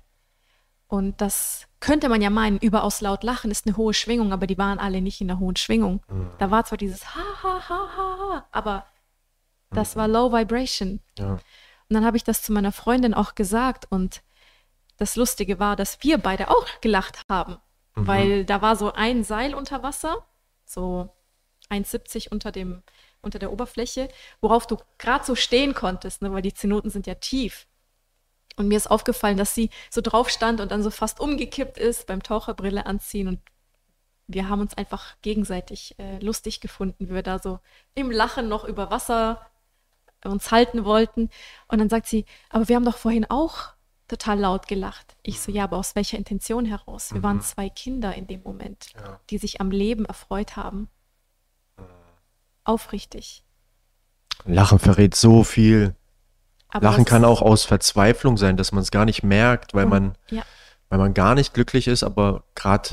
Und 0.88 1.20
das 1.20 1.68
könnte 1.80 2.10
man 2.10 2.22
ja 2.22 2.30
meinen, 2.30 2.60
überaus 2.60 3.02
laut 3.02 3.24
lachen 3.24 3.52
ist 3.52 3.66
eine 3.66 3.76
hohe 3.78 3.94
Schwingung, 3.94 4.32
aber 4.32 4.48
die 4.48 4.58
waren 4.58 4.78
alle 4.78 5.02
nicht 5.02 5.22
in 5.22 5.28
der 5.28 5.40
hohen 5.40 5.56
Schwingung. 5.56 6.04
Mhm. 6.08 6.30
Da 6.38 6.52
war 6.52 6.66
zwar 6.66 6.78
dieses 6.78 7.16
Ha, 7.16 7.24
ha, 7.44 7.70
ha, 7.70 7.90
ha, 7.98 8.18
ha, 8.20 8.48
aber 8.52 8.86
das 9.72 9.96
mhm. 9.96 10.00
war 10.00 10.08
Low 10.08 10.32
Vibration. 10.32 11.00
Ja. 11.18 11.40
Und 11.90 11.96
dann 11.96 12.06
habe 12.06 12.18
ich 12.18 12.24
das 12.24 12.42
zu 12.42 12.52
meiner 12.52 12.72
Freundin 12.72 13.14
auch 13.14 13.36
gesagt 13.36 13.86
und 13.90 14.22
das 14.98 15.16
Lustige 15.16 15.60
war, 15.60 15.76
dass 15.76 16.02
wir 16.04 16.18
beide 16.18 16.50
auch 16.50 16.68
gelacht 16.82 17.22
haben, 17.30 17.58
mhm. 17.96 18.08
weil 18.08 18.46
da 18.46 18.62
war 18.62 18.76
so 18.76 18.94
ein 18.94 19.24
Seil 19.24 19.54
unter 19.54 19.84
Wasser, 19.84 20.26
so 20.66 21.14
1,70 21.70 22.30
unter 22.32 22.52
dem 22.52 22.84
unter 23.26 23.40
der 23.40 23.52
Oberfläche, 23.52 24.08
worauf 24.40 24.68
du 24.68 24.78
gerade 24.98 25.26
so 25.26 25.36
stehen 25.36 25.74
konntest, 25.74 26.22
ne, 26.22 26.32
weil 26.32 26.44
die 26.44 26.54
Zenoten 26.54 26.90
sind 26.90 27.08
ja 27.08 27.16
tief. 27.16 27.68
Und 28.56 28.70
mir 28.70 28.78
ist 28.78 28.90
aufgefallen, 28.90 29.36
dass 29.36 29.54
sie 29.54 29.70
so 29.90 30.00
drauf 30.00 30.30
stand 30.30 30.62
und 30.62 30.72
dann 30.72 30.82
so 30.82 30.92
fast 30.92 31.20
umgekippt 31.20 31.78
ist 31.78 32.08
beim 32.08 32.24
Taucherbrille 32.24 32.86
anziehen. 32.86 33.28
Und 33.28 33.40
wir 34.28 34.48
haben 34.48 34.62
uns 34.62 34.78
einfach 34.78 35.16
gegenseitig 35.22 35.96
äh, 36.00 36.20
lustig 36.20 36.62
gefunden, 36.62 37.10
wie 37.10 37.14
wir 37.14 37.24
da 37.24 37.40
so 37.40 37.60
im 37.96 38.12
Lachen 38.12 38.48
noch 38.48 38.64
über 38.64 38.92
Wasser 38.92 39.46
uns 40.30 40.52
halten 40.52 40.86
wollten. 40.86 41.30
Und 41.68 41.80
dann 41.80 41.90
sagt 41.90 42.08
sie, 42.08 42.26
aber 42.50 42.68
wir 42.68 42.76
haben 42.76 42.86
doch 42.86 42.98
vorhin 42.98 43.26
auch 43.30 43.76
total 44.08 44.40
laut 44.40 44.68
gelacht. 44.68 45.16
Ich 45.24 45.40
so, 45.40 45.52
ja, 45.52 45.64
aber 45.64 45.78
aus 45.78 45.96
welcher 45.96 46.18
Intention 46.18 46.66
heraus? 46.66 47.12
Wir 47.12 47.20
mhm. 47.20 47.24
waren 47.24 47.42
zwei 47.42 47.70
Kinder 47.70 48.14
in 48.14 48.28
dem 48.28 48.44
Moment, 48.44 48.88
ja. 48.96 49.20
die 49.30 49.38
sich 49.38 49.62
am 49.62 49.72
Leben 49.72 50.06
erfreut 50.06 50.56
haben. 50.56 50.90
Mhm. 51.78 51.84
Aufrichtig. 52.64 53.44
Lachen 54.46 54.80
verrät 54.80 55.16
so 55.16 55.44
viel. 55.44 55.96
Aber 56.70 56.90
Lachen 56.90 57.06
kann 57.06 57.26
auch 57.26 57.42
aus 57.42 57.64
Verzweiflung 57.64 58.38
sein, 58.38 58.58
dass 58.58 58.72
man 58.72 58.82
es 58.82 58.92
gar 58.92 59.06
nicht 59.06 59.24
merkt, 59.24 59.74
weil, 59.74 59.86
oh, 59.86 59.90
man, 59.90 60.18
ja. 60.30 60.44
weil 60.90 61.00
man 61.00 61.14
gar 61.14 61.34
nicht 61.36 61.54
glücklich 61.54 61.88
ist, 61.88 62.04
aber 62.04 62.44
gerade 62.54 62.90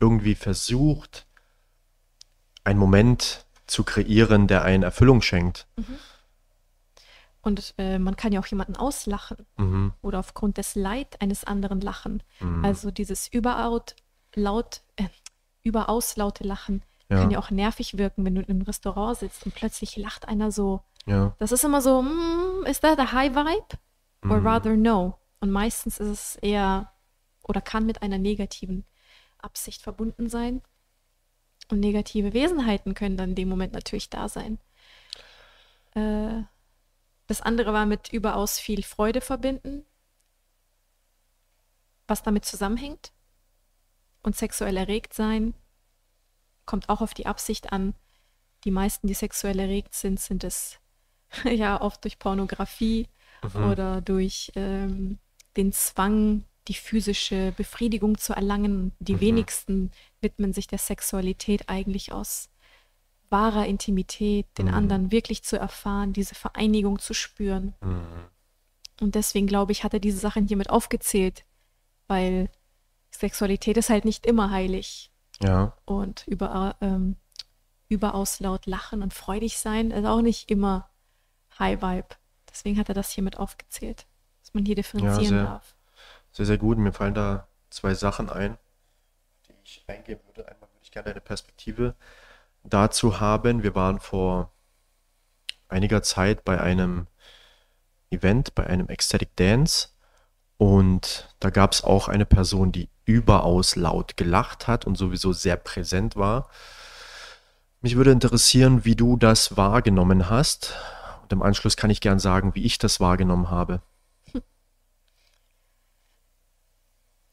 irgendwie 0.00 0.34
versucht, 0.34 1.26
einen 2.64 2.78
Moment 2.78 3.46
zu 3.66 3.84
kreieren, 3.84 4.46
der 4.46 4.62
einen 4.62 4.82
Erfüllung 4.82 5.22
schenkt. 5.22 5.66
Mhm. 5.76 5.98
Und 7.46 7.74
äh, 7.78 7.98
man 7.98 8.16
kann 8.16 8.32
ja 8.32 8.40
auch 8.40 8.46
jemanden 8.46 8.76
auslachen 8.76 9.46
mhm. 9.56 9.92
oder 10.02 10.18
aufgrund 10.18 10.58
des 10.58 10.74
Leid 10.74 11.20
eines 11.20 11.44
anderen 11.44 11.80
lachen. 11.80 12.22
Mhm. 12.40 12.64
Also 12.64 12.90
dieses 12.90 13.28
überaus 13.28 13.94
laut, 14.34 14.82
äh, 14.96 15.04
überaus 15.62 16.16
laute 16.16 16.44
Lachen 16.44 16.82
ja. 17.08 17.18
kann 17.18 17.30
ja 17.30 17.38
auch 17.38 17.50
nervig 17.50 17.96
wirken, 17.96 18.24
wenn 18.24 18.34
du 18.34 18.42
im 18.42 18.62
Restaurant 18.62 19.18
sitzt 19.18 19.46
und 19.46 19.54
plötzlich 19.54 19.96
lacht 19.96 20.28
einer 20.28 20.50
so 20.50 20.82
ja. 21.06 21.34
Das 21.38 21.52
ist 21.52 21.64
immer 21.64 21.80
so, 21.80 22.02
mm, 22.02 22.66
ist 22.66 22.82
that 22.82 22.98
a 22.98 23.12
high 23.12 23.34
vibe? 23.34 23.78
Or 24.24 24.40
mm. 24.40 24.46
rather 24.46 24.76
no. 24.76 25.18
Und 25.40 25.50
meistens 25.50 25.98
ist 25.98 26.08
es 26.08 26.36
eher 26.36 26.92
oder 27.42 27.60
kann 27.60 27.86
mit 27.86 28.02
einer 28.02 28.18
negativen 28.18 28.84
Absicht 29.38 29.82
verbunden 29.82 30.28
sein. 30.28 30.62
Und 31.70 31.80
negative 31.80 32.32
Wesenheiten 32.32 32.94
können 32.94 33.16
dann 33.16 33.30
in 33.30 33.34
dem 33.36 33.48
Moment 33.48 33.72
natürlich 33.72 34.10
da 34.10 34.28
sein. 34.28 34.58
Äh, 35.94 36.42
das 37.26 37.40
andere 37.40 37.72
war 37.72 37.86
mit 37.86 38.12
überaus 38.12 38.58
viel 38.58 38.82
Freude 38.82 39.20
verbinden, 39.20 39.84
was 42.06 42.22
damit 42.22 42.44
zusammenhängt. 42.44 43.12
Und 44.22 44.36
sexuell 44.36 44.76
erregt 44.76 45.14
sein 45.14 45.54
kommt 46.66 46.88
auch 46.88 47.00
auf 47.00 47.14
die 47.14 47.26
Absicht 47.26 47.72
an. 47.72 47.94
Die 48.64 48.70
meisten, 48.70 49.06
die 49.06 49.14
sexuell 49.14 49.58
erregt 49.58 49.94
sind, 49.94 50.20
sind 50.20 50.44
es 50.44 50.80
ja 51.44 51.80
oft 51.80 52.04
durch 52.04 52.18
Pornografie 52.18 53.08
mhm. 53.42 53.64
oder 53.70 54.00
durch 54.00 54.52
ähm, 54.56 55.18
den 55.56 55.72
Zwang, 55.72 56.44
die 56.68 56.74
physische 56.74 57.52
Befriedigung 57.56 58.18
zu 58.18 58.32
erlangen. 58.32 58.92
Die 58.98 59.14
mhm. 59.14 59.20
wenigsten 59.20 59.90
widmen 60.20 60.52
sich 60.52 60.66
der 60.66 60.78
Sexualität 60.78 61.68
eigentlich 61.68 62.12
aus 62.12 62.50
wahrer 63.36 63.66
Intimität, 63.66 64.46
den 64.56 64.68
mhm. 64.68 64.74
anderen 64.74 65.12
wirklich 65.12 65.44
zu 65.44 65.58
erfahren, 65.58 66.14
diese 66.14 66.34
Vereinigung 66.34 66.98
zu 66.98 67.12
spüren. 67.12 67.74
Mhm. 67.82 68.24
Und 69.02 69.14
deswegen 69.14 69.46
glaube 69.46 69.72
ich, 69.72 69.84
hat 69.84 69.92
er 69.92 70.00
diese 70.00 70.18
Sachen 70.18 70.46
hiermit 70.46 70.70
aufgezählt, 70.70 71.44
weil 72.08 72.48
Sexualität 73.10 73.76
ist 73.76 73.90
halt 73.90 74.06
nicht 74.06 74.24
immer 74.24 74.50
heilig. 74.50 75.12
Ja. 75.42 75.76
Und 75.84 76.26
über, 76.26 76.76
ähm, 76.80 77.16
überaus 77.90 78.40
laut 78.40 78.64
lachen 78.64 79.02
und 79.02 79.12
freudig 79.12 79.58
sein 79.58 79.90
ist 79.90 80.06
auch 80.06 80.22
nicht 80.22 80.50
immer 80.50 80.88
High 81.58 81.82
Vibe. 81.82 82.16
Deswegen 82.48 82.78
hat 82.78 82.88
er 82.88 82.94
das 82.94 83.10
hier 83.10 83.22
mit 83.22 83.36
aufgezählt, 83.36 84.06
dass 84.40 84.54
man 84.54 84.64
hier 84.64 84.76
differenzieren 84.76 85.20
ja, 85.20 85.28
sehr, 85.28 85.44
darf. 85.44 85.74
Sehr, 86.32 86.46
sehr 86.46 86.58
gut. 86.58 86.78
Mir 86.78 86.92
fallen 86.92 87.12
da 87.12 87.48
zwei 87.68 87.92
Sachen 87.92 88.30
ein, 88.30 88.56
die 89.46 89.52
ich 89.62 89.84
eingeben 89.88 90.22
würde. 90.26 90.48
Einmal 90.48 90.70
würde 90.70 90.82
ich 90.82 90.90
gerne 90.90 91.10
eine 91.10 91.20
Perspektive 91.20 91.94
dazu 92.68 93.20
haben. 93.20 93.62
Wir 93.62 93.74
waren 93.74 94.00
vor 94.00 94.52
einiger 95.68 96.02
Zeit 96.02 96.44
bei 96.44 96.60
einem 96.60 97.06
Event, 98.10 98.54
bei 98.54 98.66
einem 98.66 98.88
Ecstatic 98.88 99.34
Dance 99.36 99.88
und 100.58 101.28
da 101.40 101.50
gab 101.50 101.72
es 101.72 101.84
auch 101.84 102.08
eine 102.08 102.24
Person, 102.24 102.72
die 102.72 102.88
überaus 103.04 103.76
laut 103.76 104.16
gelacht 104.16 104.66
hat 104.66 104.86
und 104.86 104.96
sowieso 104.96 105.32
sehr 105.32 105.56
präsent 105.56 106.16
war. 106.16 106.48
Mich 107.80 107.96
würde 107.96 108.10
interessieren, 108.10 108.84
wie 108.84 108.96
du 108.96 109.16
das 109.16 109.56
wahrgenommen 109.56 110.30
hast. 110.30 110.74
Und 111.22 111.32
im 111.32 111.42
Anschluss 111.42 111.76
kann 111.76 111.90
ich 111.90 112.00
gern 112.00 112.18
sagen, 112.18 112.54
wie 112.54 112.64
ich 112.64 112.78
das 112.78 113.00
wahrgenommen 113.00 113.50
habe. 113.50 113.82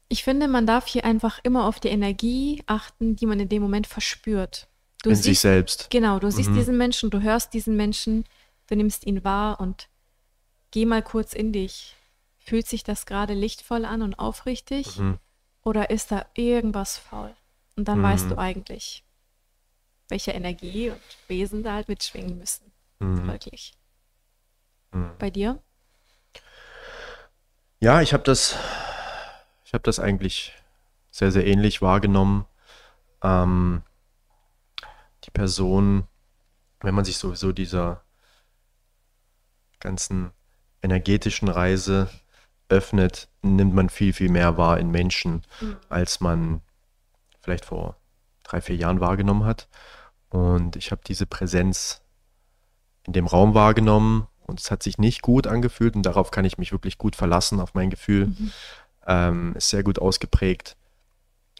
Ich 0.08 0.22
finde, 0.22 0.46
man 0.46 0.66
darf 0.66 0.86
hier 0.86 1.04
einfach 1.04 1.40
immer 1.42 1.64
auf 1.64 1.80
die 1.80 1.88
Energie 1.88 2.62
achten, 2.66 3.16
die 3.16 3.26
man 3.26 3.40
in 3.40 3.48
dem 3.48 3.62
Moment 3.62 3.86
verspürt. 3.86 4.68
Du 5.04 5.10
in 5.10 5.16
siehst, 5.16 5.26
sich 5.26 5.40
selbst. 5.40 5.90
Genau, 5.90 6.18
du 6.18 6.30
siehst 6.30 6.48
mhm. 6.48 6.54
diesen 6.54 6.78
Menschen, 6.78 7.10
du 7.10 7.20
hörst 7.20 7.52
diesen 7.52 7.76
Menschen, 7.76 8.24
du 8.68 8.74
nimmst 8.74 9.06
ihn 9.06 9.22
wahr 9.22 9.60
und 9.60 9.90
geh 10.70 10.86
mal 10.86 11.02
kurz 11.02 11.34
in 11.34 11.52
dich. 11.52 11.94
Fühlt 12.38 12.66
sich 12.66 12.84
das 12.84 13.04
gerade 13.04 13.34
lichtvoll 13.34 13.84
an 13.84 14.00
und 14.00 14.18
aufrichtig? 14.18 14.98
Mhm. 14.98 15.18
Oder 15.62 15.90
ist 15.90 16.10
da 16.10 16.24
irgendwas 16.32 16.96
faul? 16.96 17.34
Und 17.76 17.86
dann 17.86 17.98
mhm. 17.98 18.04
weißt 18.04 18.30
du 18.30 18.38
eigentlich, 18.38 19.04
welche 20.08 20.30
Energie 20.30 20.88
und 20.88 21.00
Wesen 21.28 21.62
da 21.62 21.74
halt 21.74 21.88
mitschwingen 21.88 22.38
müssen. 22.38 22.72
Mhm. 22.98 23.26
Wirklich. 23.26 23.74
Mhm. 24.92 25.10
Bei 25.18 25.30
dir? 25.30 25.62
Ja, 27.80 28.00
ich 28.00 28.14
habe 28.14 28.22
das, 28.22 28.56
ich 29.66 29.74
habe 29.74 29.82
das 29.82 30.00
eigentlich 30.00 30.54
sehr, 31.10 31.30
sehr 31.30 31.46
ähnlich 31.46 31.82
wahrgenommen. 31.82 32.46
Ähm, 33.22 33.82
die 35.24 35.30
Person, 35.30 36.04
wenn 36.80 36.94
man 36.94 37.04
sich 37.04 37.16
sowieso 37.16 37.52
dieser 37.52 38.02
ganzen 39.80 40.30
energetischen 40.82 41.48
Reise 41.48 42.08
öffnet, 42.68 43.28
nimmt 43.42 43.74
man 43.74 43.88
viel, 43.88 44.12
viel 44.12 44.30
mehr 44.30 44.56
wahr 44.56 44.78
in 44.78 44.90
Menschen, 44.90 45.42
mhm. 45.60 45.76
als 45.88 46.20
man 46.20 46.62
vielleicht 47.40 47.64
vor 47.64 47.96
drei, 48.42 48.60
vier 48.60 48.76
Jahren 48.76 49.00
wahrgenommen 49.00 49.44
hat. 49.44 49.68
Und 50.30 50.76
ich 50.76 50.90
habe 50.90 51.02
diese 51.06 51.26
Präsenz 51.26 52.02
in 53.04 53.12
dem 53.12 53.26
Raum 53.26 53.54
wahrgenommen 53.54 54.26
und 54.46 54.60
es 54.60 54.70
hat 54.70 54.82
sich 54.82 54.98
nicht 54.98 55.22
gut 55.22 55.46
angefühlt 55.46 55.94
und 55.94 56.04
darauf 56.04 56.30
kann 56.30 56.44
ich 56.44 56.58
mich 56.58 56.72
wirklich 56.72 56.98
gut 56.98 57.16
verlassen, 57.16 57.60
auf 57.60 57.74
mein 57.74 57.90
Gefühl. 57.90 58.28
Mhm. 58.28 58.52
Ähm, 59.06 59.54
ist 59.56 59.68
sehr 59.68 59.82
gut 59.82 59.98
ausgeprägt. 59.98 60.76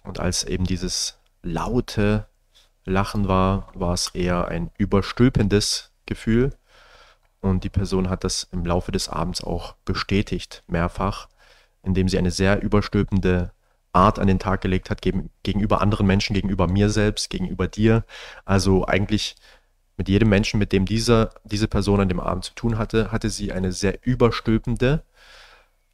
Und 0.02 0.20
als 0.20 0.44
eben 0.44 0.64
dieses 0.64 1.18
laute 1.42 2.26
Lachen 2.84 3.28
war, 3.28 3.68
war 3.74 3.94
es 3.94 4.08
eher 4.08 4.48
ein 4.48 4.70
überstülpendes 4.78 5.92
Gefühl. 6.06 6.54
Und 7.40 7.64
die 7.64 7.70
Person 7.70 8.08
hat 8.08 8.24
das 8.24 8.48
im 8.52 8.64
Laufe 8.64 8.92
des 8.92 9.08
Abends 9.08 9.42
auch 9.42 9.74
bestätigt, 9.84 10.62
mehrfach, 10.66 11.28
indem 11.82 12.08
sie 12.08 12.18
eine 12.18 12.30
sehr 12.30 12.62
überstülpende 12.62 13.52
Art 13.92 14.18
an 14.18 14.26
den 14.26 14.38
Tag 14.38 14.60
gelegt 14.60 14.90
hat 14.90 15.02
gegenüber 15.02 15.80
anderen 15.80 16.06
Menschen, 16.06 16.34
gegenüber 16.34 16.66
mir 16.66 16.90
selbst, 16.90 17.30
gegenüber 17.30 17.68
dir. 17.68 18.04
Also 18.44 18.86
eigentlich 18.86 19.36
mit 19.96 20.08
jedem 20.08 20.28
Menschen, 20.28 20.58
mit 20.58 20.72
dem 20.72 20.86
diese, 20.86 21.30
diese 21.44 21.68
Person 21.68 22.00
an 22.00 22.08
dem 22.08 22.20
Abend 22.20 22.44
zu 22.44 22.54
tun 22.54 22.78
hatte, 22.78 23.12
hatte 23.12 23.30
sie 23.30 23.52
eine 23.52 23.72
sehr 23.72 24.04
überstülpende 24.04 25.04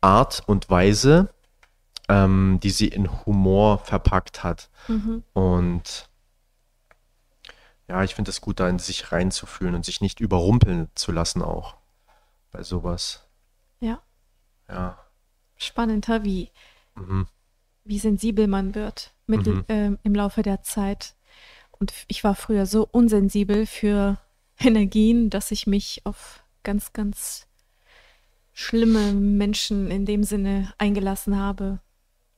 Art 0.00 0.42
und 0.46 0.70
Weise, 0.70 1.28
ähm, 2.08 2.58
die 2.62 2.70
sie 2.70 2.88
in 2.88 3.24
Humor 3.26 3.78
verpackt 3.78 4.42
hat. 4.42 4.70
Mhm. 4.88 5.22
Und 5.34 6.09
ja, 7.90 8.04
ich 8.04 8.14
finde 8.14 8.30
es 8.30 8.40
gut, 8.40 8.60
da 8.60 8.68
in 8.68 8.78
sich 8.78 9.10
reinzufühlen 9.10 9.74
und 9.74 9.84
sich 9.84 10.00
nicht 10.00 10.20
überrumpeln 10.20 10.88
zu 10.94 11.10
lassen 11.10 11.42
auch 11.42 11.74
bei 12.52 12.62
sowas. 12.62 13.26
Ja. 13.80 14.00
Ja. 14.68 14.96
Spannend, 15.56 16.06
wie, 16.22 16.50
mhm. 16.94 17.26
wie 17.82 17.98
sensibel 17.98 18.46
man 18.46 18.76
wird 18.76 19.12
mit, 19.26 19.44
mhm. 19.44 19.64
ähm, 19.66 19.98
im 20.04 20.14
Laufe 20.14 20.42
der 20.42 20.62
Zeit. 20.62 21.16
Und 21.72 21.92
ich 22.06 22.22
war 22.22 22.36
früher 22.36 22.64
so 22.64 22.86
unsensibel 22.88 23.66
für 23.66 24.18
Energien, 24.60 25.28
dass 25.28 25.50
ich 25.50 25.66
mich 25.66 26.02
auf 26.04 26.44
ganz, 26.62 26.92
ganz 26.92 27.48
schlimme 28.52 29.14
Menschen 29.14 29.90
in 29.90 30.06
dem 30.06 30.22
Sinne 30.22 30.72
eingelassen 30.78 31.36
habe, 31.36 31.80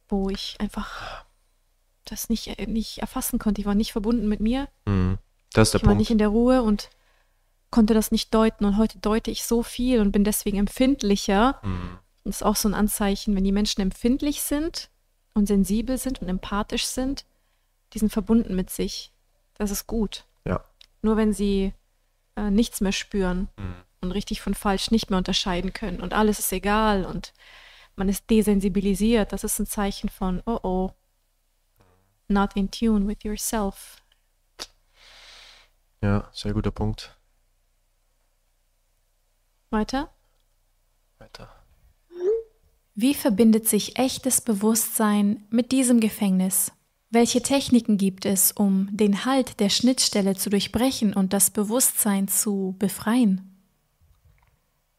wo 0.09 0.31
ich 0.31 0.57
einfach 0.61 1.27
das 2.07 2.31
nicht, 2.31 2.67
nicht 2.69 2.99
erfassen 2.99 3.39
konnte. 3.39 3.61
Ich 3.61 3.67
war 3.67 3.75
nicht 3.75 3.93
verbunden 3.93 4.29
mit 4.29 4.41
mir. 4.41 4.69
Mhm. 4.87 5.19
Das 5.53 5.69
ist 5.69 5.75
der 5.75 5.81
ich 5.81 5.87
war 5.87 5.95
nicht 5.95 6.11
in 6.11 6.19
der 6.19 6.29
Ruhe 6.29 6.63
und 6.63 6.91
konnte 7.71 7.95
das 7.95 8.11
nicht 8.11 8.33
deuten. 8.35 8.65
Und 8.65 8.77
heute 8.77 8.99
deute 8.99 9.31
ich 9.31 9.45
so 9.45 9.63
viel 9.63 10.01
und 10.01 10.13
bin 10.13 10.25
deswegen 10.25 10.59
empfindlicher. 10.59 11.61
Mhm. 11.63 11.99
Das 12.25 12.37
ist 12.37 12.43
auch 12.43 12.57
so 12.57 12.69
ein 12.69 12.75
Anzeichen, 12.75 13.35
wenn 13.35 13.45
die 13.45 13.53
Menschen 13.53 13.81
empfindlich 13.81 14.43
sind 14.43 14.91
und 15.35 15.47
sensibel 15.47 15.99
sind 15.99 16.23
und 16.23 16.29
empathisch 16.29 16.87
sind, 16.87 17.25
die 17.93 17.99
sind 17.99 18.13
verbunden 18.13 18.55
mit 18.55 18.71
sich. 18.71 19.13
Das 19.55 19.71
ist 19.71 19.87
gut. 19.87 20.25
Ja. 20.47 20.65
Nur 21.03 21.17
wenn 21.17 21.33
sie 21.33 21.73
äh, 22.37 22.51
nichts 22.51 22.81
mehr 22.81 22.93
spüren 22.93 23.49
mhm. 23.59 23.75
und 24.01 24.13
richtig 24.13 24.41
von 24.41 24.55
falsch 24.55 24.91
nicht 24.91 25.11
mehr 25.11 25.19
unterscheiden 25.19 25.73
können 25.73 26.01
und 26.01 26.15
alles 26.15 26.39
ist 26.39 26.53
egal 26.53 27.05
und 27.05 27.33
man 27.97 28.09
ist 28.09 28.31
desensibilisiert, 28.31 29.33
das 29.33 29.45
ist 29.45 29.59
ein 29.59 29.67
Zeichen 29.67 30.09
von, 30.09 30.43
oh 30.47 30.59
oh, 30.63 30.91
not 32.29 32.51
in 32.55 32.71
tune 32.71 33.07
with 33.07 33.23
yourself. 33.23 34.02
Ja, 36.03 36.29
sehr 36.33 36.53
guter 36.53 36.73
Punkt. 36.73 37.17
Weiter? 39.71 40.11
Weiter. 41.19 41.49
Wie 42.95 43.15
verbindet 43.15 43.69
sich 43.69 43.99
echtes 43.99 44.41
Bewusstsein 44.43 45.47
mit 45.49 45.73
diesem 45.73 46.01
Gefängnis? 46.01 46.73
Welche 47.09 47.41
Techniken 47.41 47.97
gibt 47.97 48.27
es, 48.27 48.53
um 48.53 48.89
den 48.91 49.25
Halt 49.25 49.61
der 49.61 49.69
Schnittstelle 49.71 50.35
zu 50.35 50.51
durchbrechen 50.51 51.15
und 51.15 51.33
das 51.33 51.51
Bewusstsein 51.51 52.27
zu 52.27 52.75
befreien? 52.79 53.53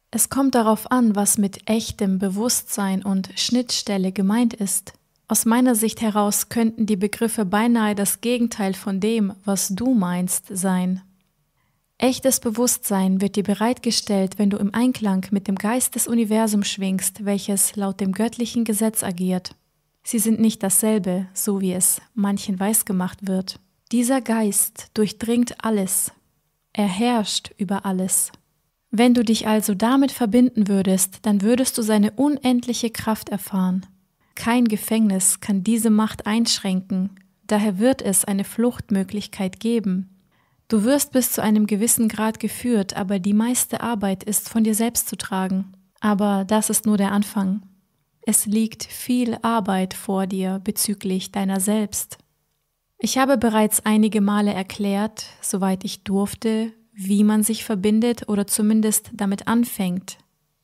Es 0.10 0.30
kommt 0.30 0.56
darauf 0.56 0.92
an, 0.92 1.16
was 1.16 1.38
mit 1.38 1.70
echtem 1.70 2.20
Bewusstsein 2.20 3.04
und 3.04 3.32
Schnittstelle 3.36 4.12
gemeint 4.12 4.54
ist. 4.54 4.94
Aus 5.34 5.46
meiner 5.46 5.74
Sicht 5.74 6.02
heraus 6.02 6.50
könnten 6.50 6.86
die 6.86 6.96
Begriffe 6.96 7.44
beinahe 7.44 7.96
das 7.96 8.22
Gegenteil 8.22 8.76
von 8.76 9.00
dem, 9.00 9.34
was 9.44 9.70
du 9.70 9.96
meinst, 9.96 10.46
sein. 10.56 11.02
Echtes 11.98 12.40
Bewusstsein 12.40 13.20
wird 13.20 13.36
dir 13.36 13.42
bereitgestellt, 13.42 14.38
wenn 14.38 14.52
du 14.52 14.58
im 14.58 14.76
Einklang 14.76 15.26
mit 15.32 15.48
dem 15.48 15.56
Geist 15.56 15.96
des 15.96 16.08
Universums 16.08 16.68
schwingst, 16.68 17.26
welches 17.26 17.76
laut 17.76 18.00
dem 18.00 18.12
göttlichen 18.12 18.64
Gesetz 18.64 19.04
agiert. 19.04 19.56
Sie 20.04 20.20
sind 20.20 20.40
nicht 20.40 20.62
dasselbe, 20.62 21.26
so 21.34 21.62
wie 21.62 21.74
es 21.74 22.00
manchen 22.14 22.60
weisgemacht 22.60 23.28
wird. 23.28 23.60
Dieser 23.92 24.22
Geist 24.22 24.92
durchdringt 24.94 25.66
alles. 25.66 26.12
Er 26.74 26.88
herrscht 26.88 27.56
über 27.58 27.88
alles. 27.88 28.32
Wenn 28.92 29.16
du 29.16 29.24
dich 29.24 29.48
also 29.48 29.74
damit 29.74 30.12
verbinden 30.12 30.68
würdest, 30.68 31.22
dann 31.24 31.42
würdest 31.42 31.76
du 31.80 31.82
seine 31.82 32.12
unendliche 32.12 32.92
Kraft 32.92 33.30
erfahren. 33.30 33.88
Kein 34.36 34.66
Gefängnis 34.66 35.40
kann 35.40 35.64
diese 35.64 35.90
Macht 35.90 36.26
einschränken, 36.26 37.12
daher 37.48 37.80
wird 37.80 38.02
es 38.02 38.26
eine 38.26 38.44
Fluchtmöglichkeit 38.44 39.60
geben. 39.60 40.10
Du 40.68 40.84
wirst 40.84 41.12
bis 41.12 41.32
zu 41.32 41.44
einem 41.44 41.68
gewissen 41.68 42.08
Grad 42.08 42.40
geführt, 42.40 42.96
aber 42.96 43.20
die 43.20 43.34
meiste 43.34 43.82
Arbeit 43.82 44.24
ist 44.24 44.50
von 44.50 44.64
dir 44.64 44.76
selbst 44.76 45.08
zu 45.08 45.18
tragen. 45.18 45.74
Aber 46.00 46.46
das 46.46 46.70
ist 46.70 46.86
nur 46.86 46.98
der 46.98 47.12
Anfang. 47.12 47.62
Es 48.22 48.46
liegt 48.46 48.84
viel 48.84 49.38
Arbeit 49.42 49.94
vor 49.94 50.28
dir 50.28 50.60
bezüglich 50.64 51.32
deiner 51.32 51.60
selbst. 51.60 52.18
Ich 52.98 53.18
habe 53.18 53.38
bereits 53.38 53.86
einige 53.86 54.22
Male 54.22 54.54
erklärt, 54.54 55.26
soweit 55.42 55.84
ich 55.84 56.04
durfte, 56.04 56.72
wie 56.94 57.24
man 57.24 57.44
sich 57.44 57.66
verbindet 57.66 58.30
oder 58.30 58.48
zumindest 58.48 59.12
damit 59.14 59.48
anfängt. 59.48 60.18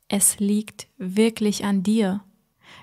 Es 0.07 0.39
liegt 0.39 0.88
wirklich 0.97 1.65
an 1.65 1.84
dir. 1.84 2.22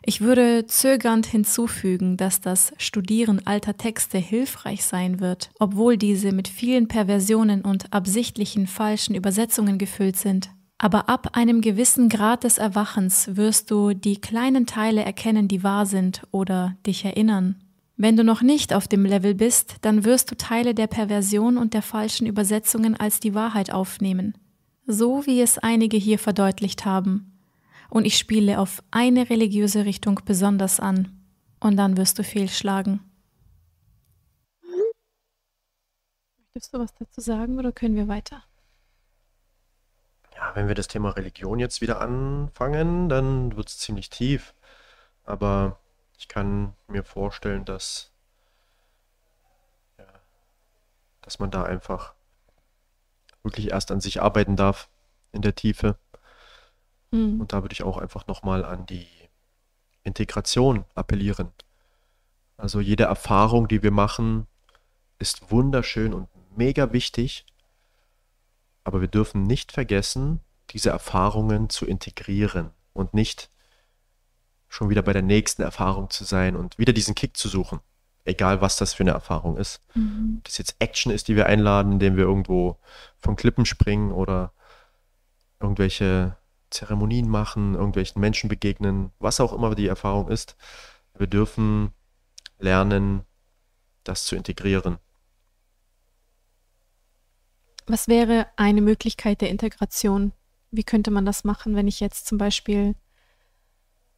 Ich 0.09 0.21
würde 0.21 0.67
zögernd 0.67 1.27
hinzufügen, 1.27 2.17
dass 2.17 2.41
das 2.41 2.73
Studieren 2.79 3.45
alter 3.45 3.77
Texte 3.77 4.19
hilfreich 4.19 4.85
sein 4.85 5.19
wird, 5.19 5.51
obwohl 5.59 5.97
diese 5.97 6.31
mit 6.31 6.47
vielen 6.47 6.87
Perversionen 6.87 7.63
und 7.63 7.93
absichtlichen 7.93 8.69
falschen 8.69 9.17
Übersetzungen 9.17 9.79
gefüllt 9.79 10.17
sind. 10.17 10.51
Aber 10.79 11.09
ab 11.09 11.31
einem 11.33 11.61
gewissen 11.61 12.09
Grad 12.09 12.45
des 12.45 12.59
Erwachens 12.59 13.37
wirst 13.37 13.71
du 13.71 13.95
die 13.95 14.21
kleinen 14.21 14.67
Teile 14.67 15.03
erkennen, 15.03 15.49
die 15.49 15.65
wahr 15.65 15.87
sind 15.87 16.23
oder 16.31 16.77
dich 16.87 17.05
erinnern. 17.05 17.57
Wenn 17.97 18.17
du 18.17 18.23
noch 18.23 18.43
nicht 18.43 18.75
auf 18.75 18.87
dem 18.87 19.07
Level 19.07 19.35
bist, 19.35 19.77
dann 19.81 20.05
wirst 20.05 20.31
du 20.31 20.37
Teile 20.37 20.75
der 20.75 20.87
Perversion 20.87 21.57
und 21.57 21.75
der 21.75 21.83
falschen 21.83 22.27
Übersetzungen 22.27 22.95
als 22.95 23.21
die 23.21 23.35
Wahrheit 23.35 23.73
aufnehmen. 23.73 24.35
So 24.87 25.27
wie 25.27 25.41
es 25.41 25.59
einige 25.59 25.97
hier 25.97 26.19
verdeutlicht 26.19 26.85
haben 26.85 27.33
und 27.91 28.05
ich 28.05 28.19
spiele 28.19 28.59
auf 28.59 28.83
eine 28.91 29.31
religiöse 29.31 29.85
Richtung 29.85 30.21
besonders 30.25 30.81
an 30.81 31.27
und 31.61 31.77
dann 31.77 31.97
wirst 31.97 32.19
du 32.19 32.25
fehlschlagen. 32.25 33.01
Möchtest 36.55 36.73
du 36.73 36.79
was 36.79 36.95
dazu 36.95 37.21
sagen 37.21 37.59
oder 37.59 37.73
können 37.73 37.97
wir 37.97 38.09
weiter? 38.09 38.43
Ja, 40.35 40.55
wenn 40.55 40.69
wir 40.69 40.75
das 40.75 40.89
Thema 40.89 41.11
Religion 41.11 41.59
jetzt 41.59 41.81
wieder 41.81 42.01
anfangen, 42.01 43.09
dann 43.09 43.57
wird 43.57 43.69
es 43.69 43.79
ziemlich 43.79 44.11
tief. 44.11 44.55
Aber 45.25 45.79
ich 46.19 46.29
kann 46.29 46.75
mir 46.89 47.05
vorstellen, 47.05 47.65
dass, 47.65 48.13
ja, 49.99 50.07
dass 51.23 51.39
man 51.39 51.51
da 51.51 51.65
einfach 51.65 52.15
wirklich 53.43 53.71
erst 53.71 53.91
an 53.91 54.01
sich 54.01 54.21
arbeiten 54.23 54.57
darf 54.57 54.89
in 55.33 55.43
der 55.43 55.55
Tiefe 55.55 55.99
Mhm. 57.17 57.41
Und 57.41 57.53
da 57.53 57.63
würde 57.63 57.73
ich 57.73 57.83
auch 57.83 57.99
einfach 57.99 58.27
nochmal 58.27 58.65
an 58.65 58.87
die 58.87 59.07
Integration 60.03 60.85
appellieren. 60.95 61.51
Also 62.57 62.81
jede 62.81 63.05
Erfahrung, 63.05 63.69
die 63.69 63.83
wir 63.83 63.91
machen, 63.91 64.47
ist 65.19 65.51
wunderschön 65.51 66.15
und 66.15 66.29
mega 66.57 66.93
wichtig, 66.93 67.45
aber 68.85 69.01
wir 69.01 69.09
dürfen 69.09 69.43
nicht 69.43 69.73
vergessen, 69.73 70.41
diese 70.71 70.91
Erfahrungen 70.91 71.69
zu 71.69 71.87
integrieren 71.87 72.71
und 72.93 73.15
nicht 73.15 73.51
schon 74.69 74.91
wieder 74.91 75.03
bei 75.03 75.13
der 75.13 75.23
nächsten 75.23 75.63
Erfahrung 75.63 76.11
zu 76.11 76.25
sein 76.25 76.57
und 76.57 76.79
wieder 76.79 76.93
diesen 76.93 77.15
Kick 77.15 77.37
zu 77.37 77.49
suchen. 77.49 77.81
Egal, 78.25 78.61
was 78.61 78.77
das 78.77 78.95
für 78.95 79.05
eine 79.05 79.13
Erfahrung 79.13 79.57
ist. 79.57 79.81
Mhm. 79.95 80.37
Ob 80.39 80.45
das 80.45 80.59
jetzt 80.59 80.77
Action 80.81 81.13
ist, 81.13 81.29
die 81.29 81.37
wir 81.37 81.47
einladen, 81.47 81.93
indem 81.93 82.17
wir 82.17 82.25
irgendwo 82.25 82.79
von 83.19 83.37
Klippen 83.37 83.65
springen 83.65 84.11
oder 84.11 84.53
irgendwelche 85.61 86.37
Zeremonien 86.77 87.29
machen, 87.29 87.75
irgendwelchen 87.75 88.21
Menschen 88.21 88.49
begegnen, 88.49 89.11
was 89.19 89.41
auch 89.41 89.53
immer 89.53 89.75
die 89.75 89.87
Erfahrung 89.87 90.29
ist. 90.29 90.57
Wir 91.17 91.27
dürfen 91.27 91.93
lernen, 92.59 93.23
das 94.05 94.25
zu 94.25 94.37
integrieren. 94.37 94.99
Was 97.87 98.09
wäre 98.09 98.47
eine 98.57 98.83
Möglichkeit 98.83 99.41
der 99.41 99.51
Integration? 99.51 100.33
Wie 100.71 100.85
könnte 100.85 101.11
man 101.11 101.25
das 101.25 101.45
machen, 101.45 101.77
wenn 101.77 101.89
ich 101.89 102.01
jetzt 102.01 102.27
zum 102.27 102.37
Beispiel 102.37 102.95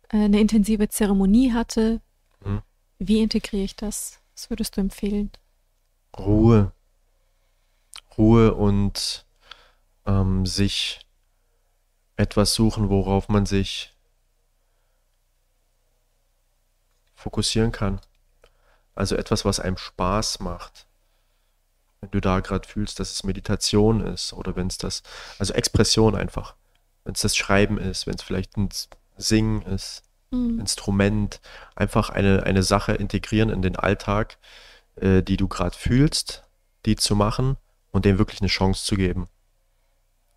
äh, 0.09 0.17
eine 0.17 0.41
intensive 0.41 0.89
Zeremonie 0.89 1.53
hatte? 1.53 2.01
Hm. 2.43 2.63
Wie 2.99 3.21
integriere 3.21 3.65
ich 3.65 3.77
das? 3.77 4.21
Was 4.35 4.51
würdest 4.51 4.77
du 4.77 4.81
empfehlen? 4.81 5.31
Ruhe. 6.19 6.73
Ruhe 8.17 8.55
und 8.55 9.27
ähm, 10.07 10.45
sich 10.47 11.08
etwas 12.19 12.53
suchen, 12.53 12.91
worauf 12.91 13.29
man 13.29 13.47
sich 13.47 13.95
fokussieren 17.15 17.73
kann. 17.73 18.01
Also 18.95 19.17
etwas, 19.17 19.45
was 19.45 19.61
einem 19.61 19.77
Spaß 19.77 20.41
macht. 20.41 20.87
Wenn 22.01 22.11
du 22.11 22.21
da 22.21 22.41
gerade 22.41 22.67
fühlst, 22.69 23.01
dass 23.01 23.13
es 23.13 23.25
Meditation 23.25 24.05
ist 24.05 24.33
oder 24.33 24.57
wenn 24.57 24.67
es 24.67 24.79
das, 24.79 25.03
also 25.39 25.55
Expression 25.55 26.15
einfach. 26.15 26.55
Wenn 27.05 27.15
es 27.15 27.23
das 27.23 27.37
Schreiben 27.37 27.79
ist, 27.79 28.07
wenn 28.07 28.15
es 28.15 28.23
vielleicht 28.23 28.57
ein 28.57 28.69
Singen 29.17 29.63
ist, 29.63 30.03
mhm. 30.31 30.59
Instrument, 30.61 31.41
einfach 31.77 32.11
eine, 32.11 32.43
eine 32.43 32.65
Sache 32.65 32.93
integrieren 32.93 33.51
in 33.51 33.63
den 33.63 33.77
Alltag, 33.77 34.39
äh, 34.97 35.23
die 35.23 35.37
du 35.37 35.47
gerade 35.47 35.77
fühlst, 35.77 36.45
die 36.85 36.97
zu 36.97 37.15
machen 37.15 37.57
und 37.93 38.05
dem 38.05 38.19
wirklich 38.19 38.41
eine 38.41 38.49
Chance 38.49 38.85
zu 38.85 38.97
geben. 38.97 39.29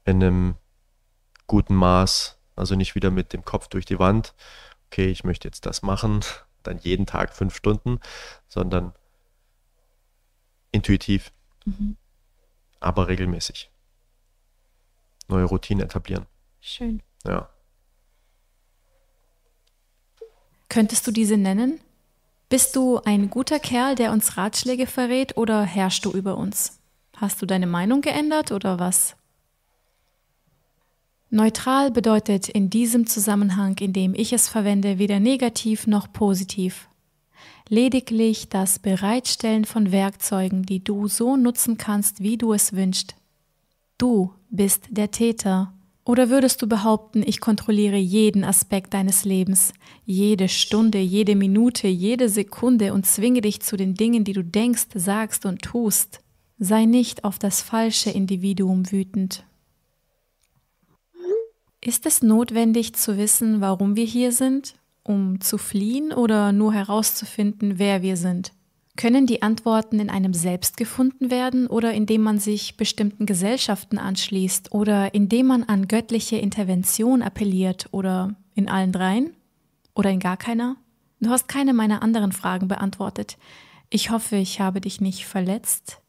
In 0.05 0.23
einem 0.23 0.55
guten 1.51 1.75
Maß. 1.75 2.37
Also 2.55 2.75
nicht 2.75 2.95
wieder 2.95 3.11
mit 3.11 3.33
dem 3.33 3.43
Kopf 3.43 3.67
durch 3.67 3.83
die 3.83 3.99
Wand. 3.99 4.33
Okay, 4.87 5.09
ich 5.09 5.25
möchte 5.25 5.49
jetzt 5.49 5.65
das 5.65 5.81
machen, 5.81 6.21
dann 6.63 6.79
jeden 6.79 7.05
Tag 7.05 7.35
fünf 7.35 7.55
Stunden, 7.55 7.99
sondern 8.47 8.93
intuitiv, 10.71 11.33
mhm. 11.65 11.97
aber 12.79 13.09
regelmäßig. 13.09 13.69
Neue 15.27 15.43
Routinen 15.43 15.83
etablieren. 15.83 16.25
Schön. 16.61 17.03
Ja. 17.25 17.49
Könntest 20.69 21.05
du 21.05 21.11
diese 21.11 21.35
nennen? 21.35 21.81
Bist 22.47 22.77
du 22.77 23.01
ein 23.03 23.29
guter 23.29 23.59
Kerl, 23.59 23.95
der 23.95 24.13
uns 24.13 24.37
Ratschläge 24.37 24.87
verrät 24.87 25.35
oder 25.35 25.63
herrschst 25.63 26.05
du 26.05 26.11
über 26.11 26.37
uns? 26.37 26.79
Hast 27.17 27.41
du 27.41 27.45
deine 27.45 27.67
Meinung 27.67 27.99
geändert 27.99 28.53
oder 28.53 28.79
was? 28.79 29.17
Neutral 31.33 31.91
bedeutet 31.91 32.49
in 32.49 32.69
diesem 32.69 33.07
Zusammenhang, 33.07 33.77
in 33.77 33.93
dem 33.93 34.13
ich 34.13 34.33
es 34.33 34.49
verwende, 34.49 34.99
weder 34.99 35.21
negativ 35.21 35.87
noch 35.87 36.11
positiv. 36.11 36.89
Lediglich 37.69 38.49
das 38.49 38.79
Bereitstellen 38.79 39.63
von 39.63 39.93
Werkzeugen, 39.93 40.63
die 40.63 40.83
du 40.83 41.07
so 41.07 41.37
nutzen 41.37 41.77
kannst, 41.77 42.21
wie 42.21 42.37
du 42.37 42.51
es 42.51 42.73
wünschst. 42.73 43.15
Du 43.97 44.33
bist 44.49 44.87
der 44.89 45.11
Täter. 45.11 45.71
Oder 46.03 46.29
würdest 46.29 46.61
du 46.61 46.67
behaupten, 46.67 47.23
ich 47.25 47.39
kontrolliere 47.39 47.95
jeden 47.95 48.43
Aspekt 48.43 48.93
deines 48.93 49.23
Lebens, 49.23 49.71
jede 50.03 50.49
Stunde, 50.49 50.97
jede 50.97 51.37
Minute, 51.37 51.87
jede 51.87 52.27
Sekunde 52.27 52.93
und 52.93 53.05
zwinge 53.05 53.39
dich 53.39 53.61
zu 53.61 53.77
den 53.77 53.93
Dingen, 53.93 54.25
die 54.25 54.33
du 54.33 54.43
denkst, 54.43 54.87
sagst 54.95 55.45
und 55.45 55.61
tust? 55.61 56.19
Sei 56.59 56.83
nicht 56.83 57.23
auf 57.23 57.39
das 57.39 57.61
falsche 57.61 58.09
Individuum 58.09 58.91
wütend. 58.91 59.45
Ist 61.83 62.05
es 62.05 62.21
notwendig 62.21 62.93
zu 62.93 63.17
wissen, 63.17 63.59
warum 63.59 63.95
wir 63.95 64.05
hier 64.05 64.31
sind, 64.31 64.75
um 65.03 65.41
zu 65.41 65.57
fliehen 65.57 66.13
oder 66.13 66.51
nur 66.51 66.73
herauszufinden, 66.73 67.79
wer 67.79 68.03
wir 68.03 68.17
sind? 68.17 68.53
Können 68.97 69.25
die 69.25 69.41
Antworten 69.41 69.99
in 69.99 70.11
einem 70.11 70.35
selbst 70.35 70.77
gefunden 70.77 71.31
werden 71.31 71.65
oder 71.65 71.91
indem 71.91 72.21
man 72.21 72.37
sich 72.37 72.77
bestimmten 72.77 73.25
Gesellschaften 73.25 73.97
anschließt 73.97 74.73
oder 74.73 75.15
indem 75.15 75.47
man 75.47 75.63
an 75.63 75.87
göttliche 75.87 76.35
Intervention 76.35 77.23
appelliert 77.23 77.87
oder 77.91 78.35
in 78.53 78.69
allen 78.69 78.91
dreien? 78.91 79.35
Oder 79.95 80.11
in 80.11 80.19
gar 80.19 80.37
keiner? 80.37 80.77
Du 81.19 81.29
hast 81.29 81.47
keine 81.47 81.73
meiner 81.73 82.03
anderen 82.03 82.31
Fragen 82.31 82.67
beantwortet. 82.67 83.37
Ich 83.89 84.09
hoffe, 84.09 84.35
ich 84.35 84.59
habe 84.59 84.81
dich 84.81 85.01
nicht 85.01 85.25
verletzt. 85.25 86.00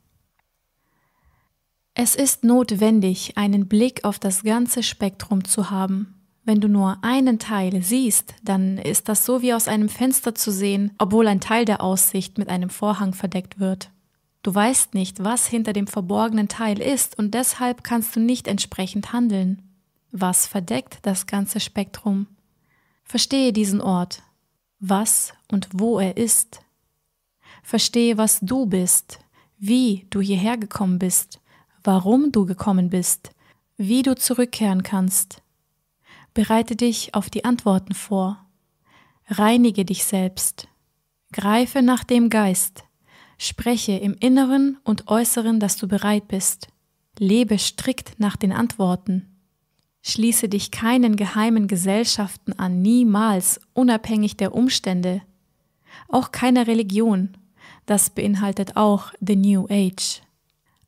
Es 1.95 2.15
ist 2.15 2.43
notwendig, 2.43 3.37
einen 3.37 3.69
Blick 3.69 4.05
auf 4.05 4.19
das 4.19 4.45
ganze 4.45 4.83
Spektrum 4.83 5.45
zu 5.45 5.71
haben. 5.71 6.15
Wenn 6.43 6.59
du 6.59 6.67
nur 6.67 6.97
einen 7.03 7.39
Teil 7.39 7.83
siehst, 7.83 8.35
dann 8.43 8.79
ist 8.79 9.11
das 9.11 9.27
so 9.27 9.43
wie 9.43 9.53
aus 9.53 9.69
einem 9.69 9.91
Fenster 9.91 10.35
zu 10.35 10.51
sehen, 10.51 10.93
obwohl 10.97 11.29
ein 11.29 11.41
Teil 11.41 11.67
der 11.67 11.83
Aussicht 11.83 12.39
mit 12.39 12.49
einem 12.49 12.71
Vorhang 12.71 13.13
verdeckt 13.13 13.61
wird. 13.61 13.91
Du 14.43 14.55
weißt 14.55 14.95
nicht, 14.95 15.23
was 15.23 15.47
hinter 15.47 15.75
dem 15.75 15.87
verborgenen 15.87 16.49
Teil 16.49 16.81
ist 16.81 17.19
und 17.19 17.35
deshalb 17.35 17.85
kannst 17.85 18.17
du 18.17 18.21
nicht 18.21 18.49
entsprechend 18.49 19.13
handeln. 19.13 19.61
Was 20.11 20.47
verdeckt 20.47 20.99
das 21.03 21.27
ganze 21.27 21.61
Spektrum? 21.61 22.27
Verstehe 23.05 23.53
diesen 23.53 23.83
Ort, 23.83 24.23
was 24.81 25.35
und 25.51 25.69
wo 25.75 26.01
er 26.01 26.17
ist. 26.17 26.63
Verstehe, 27.63 28.17
was 28.17 28.41
du 28.41 28.65
bist, 28.65 29.21
wie 29.59 30.07
du 30.09 30.23
hierher 30.23 30.57
gekommen 30.57 30.99
bist 30.99 31.42
warum 31.85 32.33
du 32.33 32.47
gekommen 32.47 32.91
bist, 32.91 33.31
wie 33.77 34.03
du 34.03 34.15
zurückkehren 34.15 34.83
kannst. 34.83 35.43
Bereite 36.35 36.77
dich 36.77 37.15
auf 37.15 37.29
die 37.31 37.45
Antworten 37.45 37.95
vor. 37.95 38.47
Reinige 39.29 39.85
dich 39.85 40.05
selbst. 40.05 40.69
Greife 41.33 41.83
nach 41.83 42.05
dem 42.05 42.31
Geist. 42.31 42.85
Spreche 43.39 43.93
im 43.93 44.15
Inneren 44.15 44.79
und 44.85 45.09
Äußeren, 45.09 45.59
dass 45.61 45.77
du 45.77 45.89
bereit 45.89 46.29
bist. 46.29 46.69
Lebe 47.19 47.59
strikt 47.59 48.19
nach 48.19 48.37
den 48.37 48.53
Antworten. 48.53 49.29
Schließe 50.03 50.49
dich 50.49 50.71
keinen 50.71 51.17
geheimen 51.17 51.69
Gesellschaften 51.69 52.53
an, 52.55 52.83
niemals, 52.83 53.61
unabhängig 53.73 54.37
der 54.37 54.55
Umstände. 54.55 55.23
Auch 56.09 56.33
keiner 56.33 56.67
Religion. 56.67 57.37
Das 57.87 58.11
beinhaltet 58.11 58.77
auch 58.77 59.13
The 59.21 59.37
New 59.37 59.67
Age. 59.69 60.23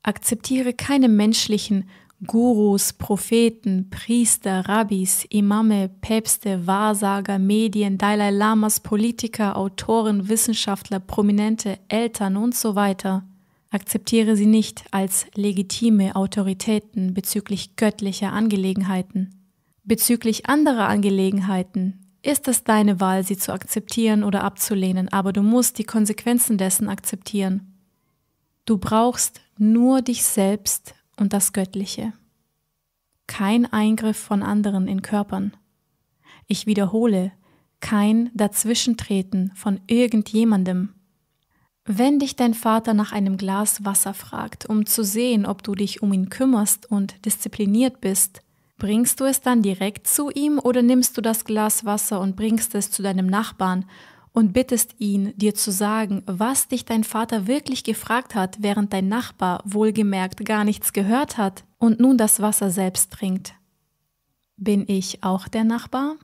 Akzeptiere 0.05 0.73
keine 0.73 1.09
menschlichen 1.09 1.89
Gurus, 2.27 2.93
Propheten, 2.93 3.89
Priester, 3.89 4.69
Rabbis, 4.69 5.25
Imame, 5.31 5.89
Päpste, 5.89 6.67
Wahrsager, 6.67 7.39
Medien, 7.39 7.97
Dalai 7.97 8.29
Lamas, 8.29 8.79
Politiker, 8.81 9.57
Autoren, 9.57 10.29
Wissenschaftler, 10.29 10.99
Prominente, 10.99 11.79
Eltern 11.87 12.37
und 12.37 12.53
so 12.53 12.75
weiter. 12.75 13.23
Akzeptiere 13.71 14.35
sie 14.35 14.45
nicht 14.45 14.83
als 14.91 15.25
legitime 15.33 16.15
Autoritäten 16.15 17.15
bezüglich 17.15 17.75
göttlicher 17.75 18.31
Angelegenheiten. 18.31 19.31
Bezüglich 19.83 20.45
anderer 20.45 20.87
Angelegenheiten 20.87 22.13
ist 22.21 22.47
es 22.47 22.63
deine 22.63 22.99
Wahl, 22.99 23.23
sie 23.23 23.37
zu 23.37 23.51
akzeptieren 23.51 24.23
oder 24.23 24.43
abzulehnen, 24.43 25.09
aber 25.09 25.33
du 25.33 25.41
musst 25.41 25.79
die 25.79 25.83
Konsequenzen 25.83 26.59
dessen 26.59 26.89
akzeptieren. 26.89 27.71
Du 28.65 28.77
brauchst 28.77 29.41
nur 29.57 30.01
dich 30.01 30.23
selbst 30.23 30.95
und 31.17 31.33
das 31.33 31.53
Göttliche. 31.53 32.13
Kein 33.27 33.71
Eingriff 33.71 34.17
von 34.17 34.43
anderen 34.43 34.87
in 34.87 35.01
Körpern. 35.01 35.55
Ich 36.47 36.65
wiederhole, 36.65 37.31
kein 37.79 38.29
Dazwischentreten 38.33 39.51
von 39.55 39.79
irgendjemandem. 39.87 40.89
Wenn 41.85 42.19
dich 42.19 42.35
dein 42.35 42.53
Vater 42.53 42.93
nach 42.93 43.11
einem 43.11 43.37
Glas 43.37 43.85
Wasser 43.85 44.13
fragt, 44.13 44.65
um 44.65 44.85
zu 44.85 45.03
sehen, 45.03 45.45
ob 45.45 45.63
du 45.63 45.75
dich 45.75 46.01
um 46.01 46.11
ihn 46.13 46.29
kümmerst 46.29 46.89
und 46.89 47.25
diszipliniert 47.25 48.01
bist, 48.01 48.41
bringst 48.77 49.19
du 49.19 49.25
es 49.25 49.41
dann 49.41 49.61
direkt 49.61 50.07
zu 50.07 50.29
ihm 50.31 50.59
oder 50.59 50.81
nimmst 50.81 51.17
du 51.17 51.21
das 51.21 51.45
Glas 51.45 51.85
Wasser 51.85 52.19
und 52.19 52.35
bringst 52.35 52.75
es 52.75 52.91
zu 52.91 53.03
deinem 53.03 53.27
Nachbarn 53.27 53.85
und 54.35 54.51
bittest 54.51 54.95
ihn, 54.99 55.33
dir 55.37 55.55
zu 55.55 55.71
sagen, 55.71 56.21
was 56.25 56.67
dich 56.67 56.83
dein 56.83 57.05
Vater 57.05 57.47
wirklich 57.47 57.85
gefragt 57.85 58.35
hat, 58.35 58.57
während 58.59 58.91
dein 58.91 59.07
Nachbar 59.07 59.63
wohlgemerkt 59.63 60.45
gar 60.45 60.65
nichts 60.65 60.91
gehört 60.91 61.37
hat 61.37 61.63
und 61.77 62.01
nun 62.01 62.17
das 62.17 62.41
Wasser 62.41 62.69
selbst 62.69 63.13
trinkt. 63.13 63.53
Bin 64.57 64.83
ich 64.89 65.23
auch 65.23 65.47
der 65.47 65.63
Nachbar? 65.63 66.17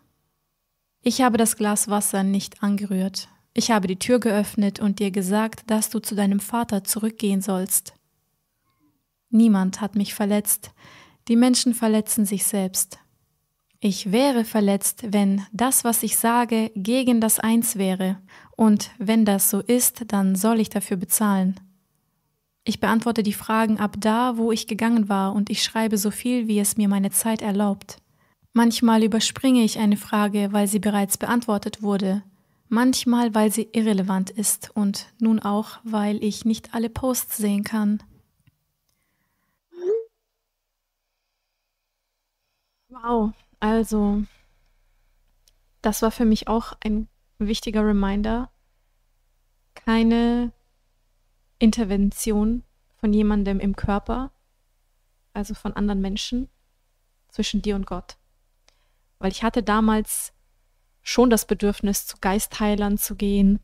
Ich 1.02 1.22
habe 1.22 1.38
das 1.38 1.56
Glas 1.56 1.88
Wasser 1.88 2.24
nicht 2.24 2.62
angerührt. 2.62 3.30
Ich 3.54 3.72
habe 3.72 3.88
die 3.88 3.98
Tür 3.98 4.20
geöffnet 4.20 4.82
und 4.82 5.00
dir 5.00 5.12
gesagt, 5.12 5.64
dass 5.72 5.90
du 5.90 6.00
zu 6.00 6.14
deinem 6.14 6.42
Vater 6.42 6.84
zurückgehen 6.84 7.42
sollst. 7.42 7.94
Niemand 9.30 9.80
hat 9.80 9.96
mich 9.96 10.14
verletzt. 10.14 10.72
Die 11.30 11.38
Menschen 11.38 11.74
verletzen 11.74 12.26
sich 12.26 12.44
selbst. 12.44 13.00
Ich 13.84 14.12
wäre 14.12 14.46
verletzt, 14.46 15.12
wenn 15.12 15.42
das, 15.52 15.84
was 15.84 16.04
ich 16.04 16.16
sage, 16.16 16.72
gegen 16.76 17.20
das 17.20 17.40
Eins 17.40 17.78
wäre, 17.78 18.22
und 18.56 18.92
wenn 19.00 19.26
das 19.26 19.50
so 19.50 19.60
ist, 19.60 20.04
dann 20.14 20.36
soll 20.36 20.60
ich 20.60 20.70
dafür 20.70 20.98
bezahlen. 20.98 21.60
Ich 22.64 22.80
beantworte 22.80 23.24
die 23.24 23.34
Fragen 23.34 23.80
ab 23.80 23.96
da, 23.98 24.38
wo 24.38 24.52
ich 24.52 24.68
gegangen 24.68 25.10
war, 25.10 25.34
und 25.34 25.50
ich 25.50 25.64
schreibe 25.64 25.98
so 25.98 26.12
viel, 26.12 26.48
wie 26.48 26.60
es 26.60 26.78
mir 26.78 26.88
meine 26.88 27.10
Zeit 27.10 27.42
erlaubt. 27.42 27.98
Manchmal 28.54 29.02
überspringe 29.04 29.64
ich 29.64 29.80
eine 29.80 29.98
Frage, 29.98 30.50
weil 30.52 30.68
sie 30.68 30.78
bereits 30.78 31.18
beantwortet 31.18 31.82
wurde, 31.82 32.22
manchmal 32.70 33.34
weil 33.34 33.52
sie 33.52 33.68
irrelevant 33.72 34.30
ist 34.30 34.70
und 34.76 35.08
nun 35.20 35.40
auch, 35.40 35.80
weil 35.84 36.24
ich 36.24 36.46
nicht 36.46 36.76
alle 36.76 36.92
Posts 36.92 37.38
sehen 37.38 37.64
kann. 37.64 38.04
Wow, 42.90 43.34
also, 43.62 44.24
das 45.82 46.02
war 46.02 46.12
für 46.12 46.26
mich 46.26 46.48
auch 46.48 46.74
ein 46.84 47.08
wichtiger 47.38 47.86
Reminder. 47.86 48.52
Keine 49.76 50.52
Intervention 51.60 52.64
von 52.98 53.14
jemandem 53.14 53.60
im 53.60 53.76
Körper, 53.76 54.32
also 55.34 55.54
von 55.54 55.74
anderen 55.74 56.02
Menschen, 56.02 56.50
zwischen 57.30 57.62
dir 57.62 57.76
und 57.76 57.86
Gott. 57.86 58.18
Weil 59.20 59.32
ich 59.32 59.44
hatte 59.44 59.64
damals 59.64 60.34
schon 61.04 61.30
das 61.30 61.46
Bedürfnis, 61.46 62.08
zu 62.08 62.18
Geistheilern 62.20 62.98
zu 62.98 63.16
gehen, 63.16 63.60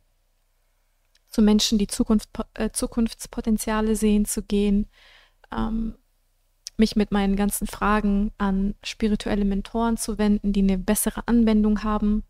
zu 1.27 1.41
Menschen, 1.41 1.79
die 1.79 1.87
Zukunft, 1.87 2.29
äh, 2.53 2.69
Zukunftspotenziale 2.71 3.95
sehen, 3.95 4.25
zu 4.25 4.43
gehen, 4.43 4.87
ähm, 5.51 5.97
mich 6.78 6.95
mit 6.95 7.11
meinen 7.11 7.36
ganzen 7.36 7.67
Fragen 7.67 8.32
an 8.38 8.75
spirituelle 8.84 9.45
Mentoren 9.45 9.97
zu 9.97 10.17
wenden, 10.17 10.53
die 10.53 10.61
eine 10.61 10.78
bessere 10.78 11.28
Anwendung 11.28 11.84
haben, 11.84 12.23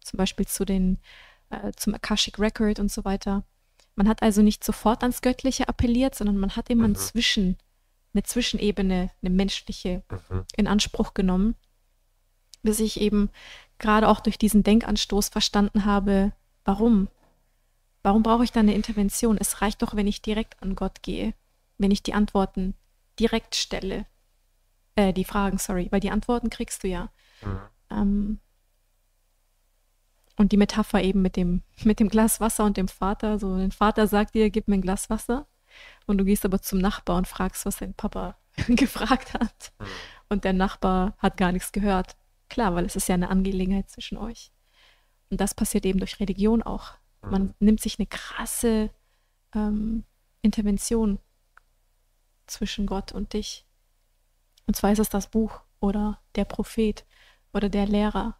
zum 0.00 0.18
Beispiel 0.18 0.46
zu 0.46 0.64
den, 0.64 0.98
äh, 1.50 1.72
zum 1.76 1.94
Akashic 1.94 2.38
Record 2.38 2.78
und 2.78 2.90
so 2.90 3.04
weiter. 3.04 3.44
Man 3.94 4.08
hat 4.08 4.22
also 4.22 4.42
nicht 4.42 4.62
sofort 4.62 5.02
ans 5.02 5.22
Göttliche 5.22 5.68
appelliert, 5.68 6.14
sondern 6.14 6.36
man 6.36 6.54
hat 6.54 6.68
immer 6.70 6.88
mhm. 6.88 6.96
Zwischen, 6.96 7.56
eine 8.12 8.22
Zwischenebene, 8.22 9.10
eine 9.22 9.30
menschliche 9.30 10.02
mhm. 10.10 10.44
in 10.56 10.66
Anspruch 10.66 11.14
genommen, 11.14 11.54
bis 12.62 12.80
ich 12.80 13.00
eben 13.00 13.30
gerade 13.78 14.08
auch 14.08 14.20
durch 14.20 14.38
diesen 14.38 14.62
Denkanstoß 14.62 15.28
verstanden 15.28 15.84
habe, 15.84 16.32
Warum? 16.66 17.08
Warum 18.02 18.24
brauche 18.24 18.44
ich 18.44 18.50
da 18.50 18.60
eine 18.60 18.74
Intervention? 18.74 19.38
Es 19.38 19.62
reicht 19.62 19.82
doch, 19.82 19.94
wenn 19.94 20.08
ich 20.08 20.20
direkt 20.20 20.60
an 20.62 20.74
Gott 20.74 21.02
gehe, 21.02 21.32
wenn 21.78 21.92
ich 21.92 22.02
die 22.02 22.12
Antworten 22.12 22.74
direkt 23.18 23.54
stelle. 23.54 24.06
Äh, 24.94 25.12
die 25.12 25.24
Fragen, 25.24 25.58
sorry, 25.58 25.88
weil 25.90 26.00
die 26.00 26.10
Antworten 26.10 26.50
kriegst 26.50 26.82
du 26.82 26.88
ja. 26.88 27.10
Mhm. 27.42 27.58
Ähm, 27.90 28.40
und 30.36 30.52
die 30.52 30.56
Metapher 30.56 31.02
eben 31.02 31.22
mit 31.22 31.36
dem, 31.36 31.62
mit 31.82 31.98
dem 31.98 32.08
Glas 32.08 32.40
Wasser 32.40 32.64
und 32.64 32.76
dem 32.76 32.88
Vater. 32.88 33.38
So, 33.38 33.54
ein 33.54 33.72
Vater 33.72 34.06
sagt 34.06 34.34
dir, 34.34 34.50
gib 34.50 34.68
mir 34.68 34.74
ein 34.74 34.82
Glas 34.82 35.08
Wasser. 35.08 35.46
Und 36.06 36.18
du 36.18 36.24
gehst 36.24 36.44
aber 36.44 36.60
zum 36.60 36.78
Nachbar 36.78 37.16
und 37.16 37.26
fragst, 37.26 37.66
was 37.66 37.78
dein 37.78 37.94
Papa 37.94 38.36
gefragt 38.68 39.34
hat. 39.34 39.72
Mhm. 39.78 39.86
Und 40.28 40.44
der 40.44 40.52
Nachbar 40.52 41.14
hat 41.18 41.36
gar 41.36 41.52
nichts 41.52 41.72
gehört. 41.72 42.16
Klar, 42.48 42.74
weil 42.74 42.84
es 42.84 42.96
ist 42.96 43.08
ja 43.08 43.14
eine 43.14 43.30
Angelegenheit 43.30 43.90
zwischen 43.90 44.18
euch. 44.18 44.52
Und 45.30 45.40
das 45.40 45.54
passiert 45.54 45.84
eben 45.84 45.98
durch 45.98 46.20
Religion 46.20 46.62
auch. 46.62 46.92
Man 47.22 47.42
mhm. 47.42 47.54
nimmt 47.58 47.80
sich 47.80 47.98
eine 47.98 48.06
krasse 48.06 48.90
ähm, 49.54 50.04
Intervention 50.42 51.18
zwischen 52.46 52.86
Gott 52.86 53.12
und 53.12 53.32
dich. 53.32 53.64
Und 54.66 54.76
zwar 54.76 54.92
ist 54.92 54.98
es 54.98 55.08
das 55.08 55.30
Buch 55.30 55.60
oder 55.80 56.20
der 56.34 56.44
Prophet 56.44 57.04
oder 57.52 57.68
der 57.68 57.86
Lehrer 57.86 58.36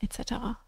etc. 0.00 0.58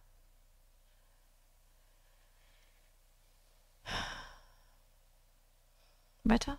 Weiter? 6.24 6.58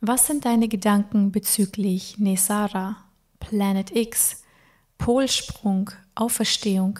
Was 0.00 0.26
sind 0.26 0.44
deine 0.44 0.68
Gedanken 0.68 1.30
bezüglich 1.30 2.18
Nesara, 2.18 2.96
Planet 3.40 3.94
X, 3.94 4.42
Polsprung, 4.98 5.90
Auferstehung? 6.14 6.98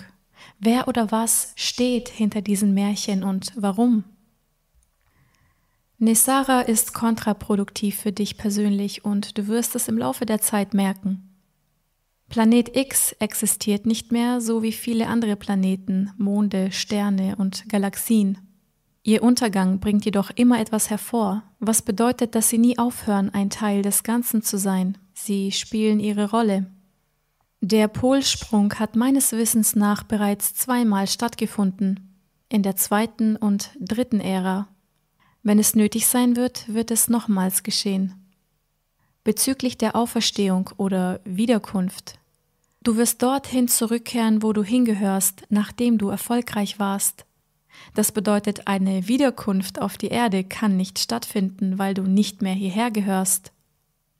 Wer 0.58 0.88
oder 0.88 1.10
was 1.10 1.52
steht 1.56 2.08
hinter 2.08 2.42
diesen 2.42 2.74
Märchen 2.74 3.24
und 3.24 3.52
warum? 3.56 4.04
Nesara 6.02 6.62
ist 6.62 6.94
kontraproduktiv 6.94 7.94
für 7.94 8.10
dich 8.10 8.36
persönlich 8.36 9.04
und 9.04 9.38
du 9.38 9.46
wirst 9.46 9.76
es 9.76 9.86
im 9.86 9.96
Laufe 9.96 10.26
der 10.26 10.40
Zeit 10.40 10.74
merken. 10.74 11.30
Planet 12.28 12.76
X 12.76 13.12
existiert 13.20 13.86
nicht 13.86 14.10
mehr, 14.10 14.40
so 14.40 14.64
wie 14.64 14.72
viele 14.72 15.06
andere 15.06 15.36
Planeten, 15.36 16.10
Monde, 16.18 16.72
Sterne 16.72 17.36
und 17.36 17.68
Galaxien. 17.68 18.38
Ihr 19.04 19.22
Untergang 19.22 19.78
bringt 19.78 20.04
jedoch 20.04 20.32
immer 20.34 20.58
etwas 20.58 20.90
hervor, 20.90 21.44
was 21.60 21.82
bedeutet, 21.82 22.34
dass 22.34 22.48
sie 22.48 22.58
nie 22.58 22.78
aufhören, 22.78 23.30
ein 23.32 23.48
Teil 23.48 23.82
des 23.82 24.02
Ganzen 24.02 24.42
zu 24.42 24.58
sein. 24.58 24.98
Sie 25.14 25.52
spielen 25.52 26.00
ihre 26.00 26.30
Rolle. 26.30 26.66
Der 27.60 27.86
Polsprung 27.86 28.74
hat 28.74 28.96
meines 28.96 29.30
Wissens 29.30 29.76
nach 29.76 30.02
bereits 30.02 30.52
zweimal 30.56 31.06
stattgefunden, 31.06 32.18
in 32.48 32.64
der 32.64 32.74
zweiten 32.74 33.36
und 33.36 33.70
dritten 33.78 34.18
Ära. 34.18 34.66
Wenn 35.42 35.58
es 35.58 35.74
nötig 35.74 36.06
sein 36.06 36.36
wird, 36.36 36.72
wird 36.72 36.90
es 36.90 37.08
nochmals 37.08 37.62
geschehen. 37.62 38.14
Bezüglich 39.24 39.76
der 39.76 39.96
Auferstehung 39.96 40.70
oder 40.76 41.20
Wiederkunft. 41.24 42.18
Du 42.82 42.96
wirst 42.96 43.22
dorthin 43.22 43.68
zurückkehren, 43.68 44.42
wo 44.42 44.52
du 44.52 44.62
hingehörst, 44.64 45.42
nachdem 45.48 45.98
du 45.98 46.08
erfolgreich 46.08 46.78
warst. 46.78 47.24
Das 47.94 48.12
bedeutet, 48.12 48.66
eine 48.66 49.08
Wiederkunft 49.08 49.80
auf 49.80 49.96
die 49.96 50.08
Erde 50.08 50.44
kann 50.44 50.76
nicht 50.76 50.98
stattfinden, 50.98 51.78
weil 51.78 51.94
du 51.94 52.02
nicht 52.02 52.42
mehr 52.42 52.54
hierher 52.54 52.90
gehörst. 52.90 53.52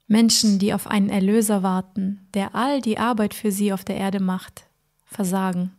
Menschen, 0.06 0.58
die 0.58 0.74
auf 0.74 0.86
einen 0.86 1.08
Erlöser 1.08 1.62
warten, 1.62 2.26
der 2.34 2.54
all 2.54 2.80
die 2.80 2.98
Arbeit 2.98 3.34
für 3.34 3.50
sie 3.50 3.72
auf 3.72 3.84
der 3.84 3.96
Erde 3.96 4.20
macht, 4.20 4.64
versagen. 5.04 5.72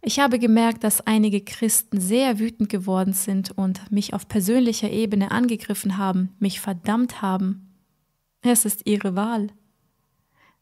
Ich 0.00 0.20
habe 0.20 0.38
gemerkt, 0.38 0.84
dass 0.84 1.06
einige 1.06 1.40
Christen 1.40 2.00
sehr 2.00 2.38
wütend 2.38 2.68
geworden 2.68 3.12
sind 3.12 3.50
und 3.50 3.90
mich 3.90 4.14
auf 4.14 4.28
persönlicher 4.28 4.90
Ebene 4.90 5.30
angegriffen 5.30 5.98
haben, 5.98 6.30
mich 6.38 6.60
verdammt 6.60 7.20
haben. 7.20 7.74
Es 8.42 8.64
ist 8.64 8.86
ihre 8.86 9.16
Wahl. 9.16 9.48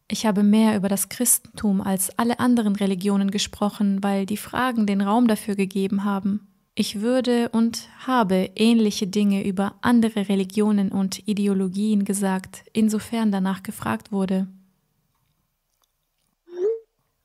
Ich 0.09 0.24
habe 0.24 0.43
mehr 0.43 0.76
über 0.76 0.89
das 0.89 1.09
Christentum 1.09 1.80
als 1.80 2.16
alle 2.18 2.39
anderen 2.39 2.76
Religionen 2.76 3.30
gesprochen, 3.30 4.03
weil 4.03 4.24
die 4.24 4.37
Fragen 4.37 4.87
den 4.87 5.01
Raum 5.01 5.26
dafür 5.26 5.57
gegeben 5.57 6.05
haben. 6.05 6.47
Ich 6.74 7.01
würde 7.01 7.49
und 7.51 7.89
habe 8.07 8.51
ähnliche 8.55 9.07
Dinge 9.07 9.45
über 9.45 9.74
andere 9.80 10.28
Religionen 10.28 10.93
und 10.93 11.26
Ideologien 11.26 12.05
gesagt, 12.05 12.64
insofern 12.72 13.32
danach 13.32 13.62
gefragt 13.62 14.12
wurde. 14.12 14.47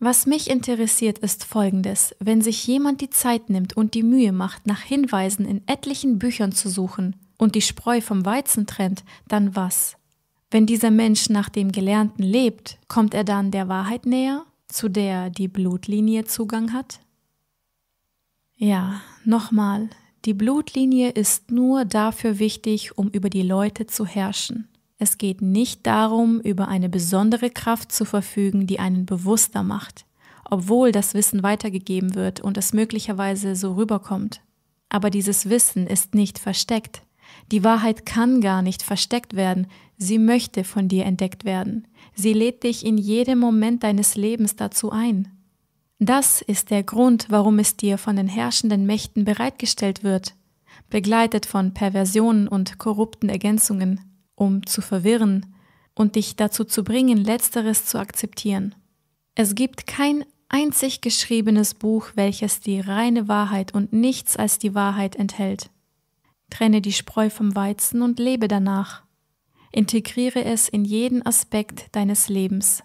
Was 0.03 0.25
mich 0.25 0.49
interessiert, 0.49 1.19
ist 1.19 1.43
Folgendes. 1.43 2.15
Wenn 2.17 2.41
sich 2.41 2.65
jemand 2.65 3.01
die 3.01 3.11
Zeit 3.11 3.51
nimmt 3.51 3.77
und 3.77 3.93
die 3.93 4.01
Mühe 4.01 4.31
macht, 4.31 4.65
nach 4.65 4.81
Hinweisen 4.81 5.45
in 5.45 5.61
etlichen 5.67 6.17
Büchern 6.17 6.51
zu 6.51 6.69
suchen 6.69 7.15
und 7.37 7.53
die 7.53 7.61
Spreu 7.61 8.01
vom 8.01 8.25
Weizen 8.25 8.65
trennt, 8.65 9.03
dann 9.27 9.55
was? 9.55 9.97
Wenn 10.49 10.65
dieser 10.65 10.89
Mensch 10.89 11.29
nach 11.29 11.49
dem 11.49 11.71
Gelernten 11.71 12.23
lebt, 12.23 12.79
kommt 12.87 13.13
er 13.13 13.23
dann 13.23 13.51
der 13.51 13.67
Wahrheit 13.67 14.07
näher, 14.07 14.43
zu 14.67 14.89
der 14.89 15.29
die 15.29 15.47
Blutlinie 15.47 16.25
Zugang 16.25 16.73
hat? 16.73 16.99
Ja, 18.55 19.01
nochmal, 19.23 19.87
die 20.25 20.33
Blutlinie 20.33 21.11
ist 21.11 21.51
nur 21.51 21.85
dafür 21.85 22.39
wichtig, 22.39 22.97
um 22.97 23.07
über 23.09 23.29
die 23.29 23.43
Leute 23.43 23.85
zu 23.85 24.07
herrschen. 24.07 24.67
Es 25.01 25.17
geht 25.17 25.41
nicht 25.41 25.87
darum, 25.87 26.39
über 26.41 26.67
eine 26.67 26.87
besondere 26.87 27.49
Kraft 27.49 27.91
zu 27.91 28.05
verfügen, 28.05 28.67
die 28.67 28.77
einen 28.77 29.07
bewusster 29.07 29.63
macht, 29.63 30.05
obwohl 30.47 30.91
das 30.91 31.15
Wissen 31.15 31.41
weitergegeben 31.41 32.13
wird 32.13 32.39
und 32.39 32.55
es 32.55 32.71
möglicherweise 32.71 33.55
so 33.55 33.73
rüberkommt. 33.73 34.41
Aber 34.89 35.09
dieses 35.09 35.49
Wissen 35.49 35.87
ist 35.87 36.13
nicht 36.13 36.37
versteckt. 36.37 37.01
Die 37.51 37.63
Wahrheit 37.63 38.05
kann 38.05 38.41
gar 38.41 38.61
nicht 38.61 38.83
versteckt 38.83 39.35
werden, 39.35 39.65
Sie 39.97 40.19
möchte 40.19 40.63
von 40.63 40.87
dir 40.87 41.05
entdeckt 41.05 41.45
werden. 41.45 41.87
Sie 42.13 42.33
lädt 42.33 42.61
dich 42.61 42.85
in 42.85 42.99
jedem 42.99 43.39
Moment 43.39 43.81
deines 43.81 44.15
Lebens 44.15 44.55
dazu 44.55 44.91
ein. 44.91 45.29
Das 45.97 46.43
ist 46.43 46.69
der 46.69 46.83
Grund, 46.83 47.25
warum 47.29 47.57
es 47.57 47.75
dir 47.75 47.97
von 47.97 48.17
den 48.17 48.27
herrschenden 48.27 48.85
Mächten 48.85 49.25
bereitgestellt 49.25 50.03
wird, 50.03 50.35
begleitet 50.91 51.47
von 51.47 51.73
Perversionen 51.73 52.47
und 52.47 52.77
korrupten 52.77 53.29
Ergänzungen, 53.29 54.10
um 54.41 54.65
zu 54.65 54.81
verwirren 54.81 55.45
und 55.93 56.15
dich 56.15 56.35
dazu 56.35 56.63
zu 56.63 56.83
bringen, 56.83 57.17
letzteres 57.17 57.85
zu 57.85 57.99
akzeptieren. 57.99 58.73
Es 59.35 59.53
gibt 59.53 59.85
kein 59.85 60.25
einzig 60.49 61.01
geschriebenes 61.01 61.75
Buch, 61.75 62.07
welches 62.15 62.59
die 62.59 62.79
reine 62.79 63.27
Wahrheit 63.27 63.71
und 63.75 63.93
nichts 63.93 64.37
als 64.37 64.57
die 64.57 64.73
Wahrheit 64.73 65.15
enthält. 65.15 65.69
Trenne 66.49 66.81
die 66.81 66.91
Spreu 66.91 67.29
vom 67.29 67.55
Weizen 67.55 68.01
und 68.01 68.17
lebe 68.17 68.47
danach. 68.47 69.03
Integriere 69.71 70.43
es 70.43 70.67
in 70.67 70.85
jeden 70.85 71.23
Aspekt 71.23 71.95
deines 71.95 72.27
Lebens. 72.27 72.81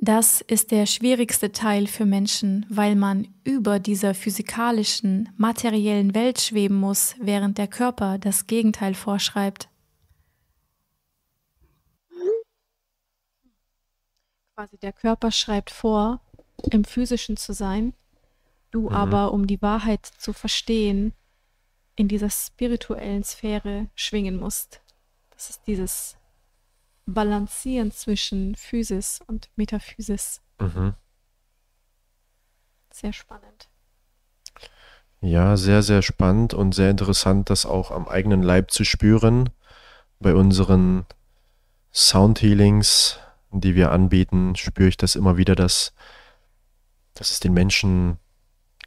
Das 0.00 0.42
ist 0.42 0.70
der 0.70 0.86
schwierigste 0.86 1.50
Teil 1.50 1.88
für 1.88 2.06
Menschen, 2.06 2.66
weil 2.68 2.94
man 2.94 3.26
über 3.42 3.80
dieser 3.80 4.14
physikalischen, 4.14 5.28
materiellen 5.36 6.14
Welt 6.14 6.40
schweben 6.40 6.76
muss, 6.76 7.16
während 7.20 7.58
der 7.58 7.66
Körper 7.66 8.18
das 8.18 8.46
Gegenteil 8.46 8.94
vorschreibt. 8.94 9.68
Quasi 14.54 14.78
der 14.78 14.92
Körper 14.92 15.32
schreibt 15.32 15.70
vor, 15.70 16.20
im 16.70 16.84
physischen 16.84 17.36
zu 17.36 17.52
sein, 17.52 17.92
du 18.70 18.88
mhm. 18.88 18.94
aber, 18.94 19.32
um 19.32 19.46
die 19.46 19.60
Wahrheit 19.60 20.06
zu 20.06 20.32
verstehen, 20.32 21.12
in 21.96 22.08
dieser 22.08 22.30
spirituellen 22.30 23.24
Sphäre 23.24 23.88
schwingen 23.94 24.36
musst. 24.36 24.80
Das 25.30 25.50
ist 25.50 25.66
dieses 25.66 26.16
Balancieren 27.06 27.90
zwischen 27.90 28.54
Physis 28.54 29.20
und 29.26 29.50
Metaphysis. 29.56 30.40
Mhm. 30.60 30.94
Sehr 32.92 33.12
spannend. 33.12 33.68
Ja, 35.20 35.56
sehr, 35.56 35.82
sehr 35.82 36.02
spannend 36.02 36.54
und 36.54 36.74
sehr 36.74 36.90
interessant, 36.90 37.50
das 37.50 37.66
auch 37.66 37.90
am 37.90 38.06
eigenen 38.06 38.42
Leib 38.42 38.70
zu 38.70 38.84
spüren. 38.84 39.50
Bei 40.20 40.34
unseren 40.34 41.06
Soundhealings, 41.92 43.18
die 43.60 43.74
wir 43.74 43.92
anbieten, 43.92 44.56
spüre 44.56 44.88
ich 44.88 44.96
das 44.96 45.16
immer 45.16 45.36
wieder, 45.36 45.54
dass, 45.54 45.94
dass 47.14 47.30
es 47.30 47.40
den 47.40 47.52
Menschen 47.52 48.18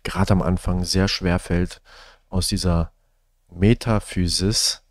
gerade 0.03 0.31
am 0.31 0.41
Anfang 0.41 0.83
sehr 0.83 1.07
schwer 1.07 1.39
fällt, 1.39 1.81
aus 2.29 2.47
dieser 2.47 2.91
Metaphysis 3.49 4.83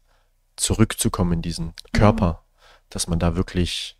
zurückzukommen 0.57 1.35
in 1.35 1.43
diesen 1.43 1.74
Körper, 1.93 2.33
mhm. 2.33 2.66
dass 2.91 3.07
man 3.09 3.18
da 3.18 3.37
wirklich 3.37 3.99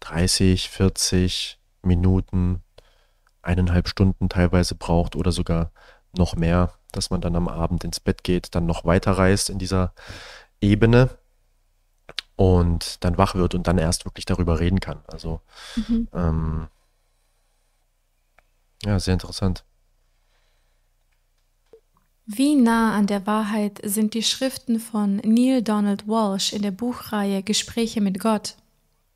30, 0.00 0.68
40 0.68 1.58
Minuten, 1.82 2.62
eineinhalb 3.42 3.88
Stunden 3.88 4.28
teilweise 4.28 4.74
braucht 4.74 5.14
oder 5.14 5.30
sogar 5.30 5.70
noch 6.16 6.34
mehr, 6.34 6.74
dass 6.92 7.10
man 7.10 7.20
dann 7.20 7.36
am 7.36 7.48
Abend 7.48 7.84
ins 7.84 8.00
Bett 8.00 8.24
geht, 8.24 8.54
dann 8.54 8.66
noch 8.66 8.84
weiter 8.84 9.12
reist 9.12 9.50
in 9.50 9.58
dieser 9.58 9.94
Ebene 10.60 11.10
und 12.36 13.02
dann 13.02 13.18
wach 13.18 13.34
wird 13.34 13.54
und 13.54 13.66
dann 13.66 13.78
erst 13.78 14.04
wirklich 14.04 14.26
darüber 14.26 14.60
reden 14.60 14.80
kann. 14.80 15.00
Also 15.06 15.40
mhm. 15.74 16.08
ähm, 16.12 16.68
ja, 18.84 19.00
sehr 19.00 19.14
interessant. 19.14 19.64
Wie 22.26 22.56
nah 22.56 22.94
an 22.94 23.06
der 23.06 23.26
Wahrheit 23.26 23.80
sind 23.84 24.14
die 24.14 24.22
Schriften 24.22 24.80
von 24.80 25.16
Neil 25.18 25.62
Donald 25.62 26.08
Walsh 26.08 26.52
in 26.52 26.62
der 26.62 26.72
Buchreihe 26.72 27.42
Gespräche 27.42 28.00
mit 28.00 28.18
Gott? 28.18 28.56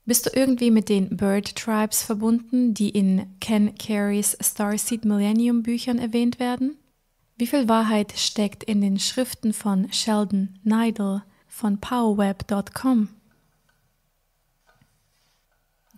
Bist 0.06 0.26
du 0.26 0.30
irgendwie 0.32 0.70
mit 0.70 0.88
den 0.88 1.16
Bird 1.16 1.56
Tribes 1.56 2.02
verbunden, 2.02 2.72
die 2.72 2.88
in 2.88 3.26
Ken 3.40 3.74
Careys 3.76 4.36
Starseed 4.40 5.04
Millennium 5.04 5.62
Büchern 5.62 5.98
erwähnt 5.98 6.38
werden? 6.38 6.76
Wie 7.36 7.46
viel 7.46 7.68
Wahrheit 7.68 8.12
steckt 8.16 8.64
in 8.64 8.80
den 8.80 8.98
Schriften 8.98 9.52
von 9.52 9.92
Sheldon 9.92 10.58
Neidl 10.62 11.22
von 11.60 11.78
powerweb.com? 11.78 13.10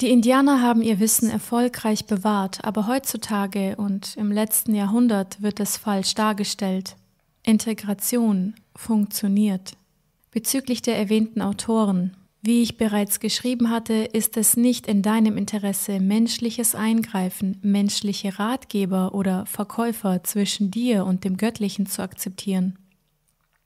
Die 0.00 0.10
Indianer 0.10 0.60
haben 0.60 0.82
ihr 0.82 0.98
Wissen 0.98 1.30
erfolgreich 1.30 2.06
bewahrt, 2.06 2.64
aber 2.64 2.88
heutzutage 2.88 3.76
und 3.76 4.16
im 4.16 4.32
letzten 4.32 4.74
Jahrhundert 4.74 5.40
wird 5.40 5.60
es 5.60 5.76
falsch 5.76 6.16
dargestellt. 6.16 6.96
Integration 7.44 8.54
funktioniert. 8.74 9.74
Bezüglich 10.32 10.82
der 10.82 10.98
erwähnten 10.98 11.40
Autoren, 11.40 12.16
wie 12.40 12.62
ich 12.62 12.76
bereits 12.76 13.20
geschrieben 13.20 13.70
hatte, 13.70 13.94
ist 13.94 14.36
es 14.36 14.56
nicht 14.56 14.88
in 14.88 15.02
deinem 15.02 15.36
Interesse, 15.36 16.00
menschliches 16.00 16.74
Eingreifen, 16.74 17.58
menschliche 17.62 18.40
Ratgeber 18.40 19.14
oder 19.14 19.46
Verkäufer 19.46 20.24
zwischen 20.24 20.72
dir 20.72 21.06
und 21.06 21.22
dem 21.22 21.36
Göttlichen 21.36 21.86
zu 21.86 22.02
akzeptieren. 22.02 22.81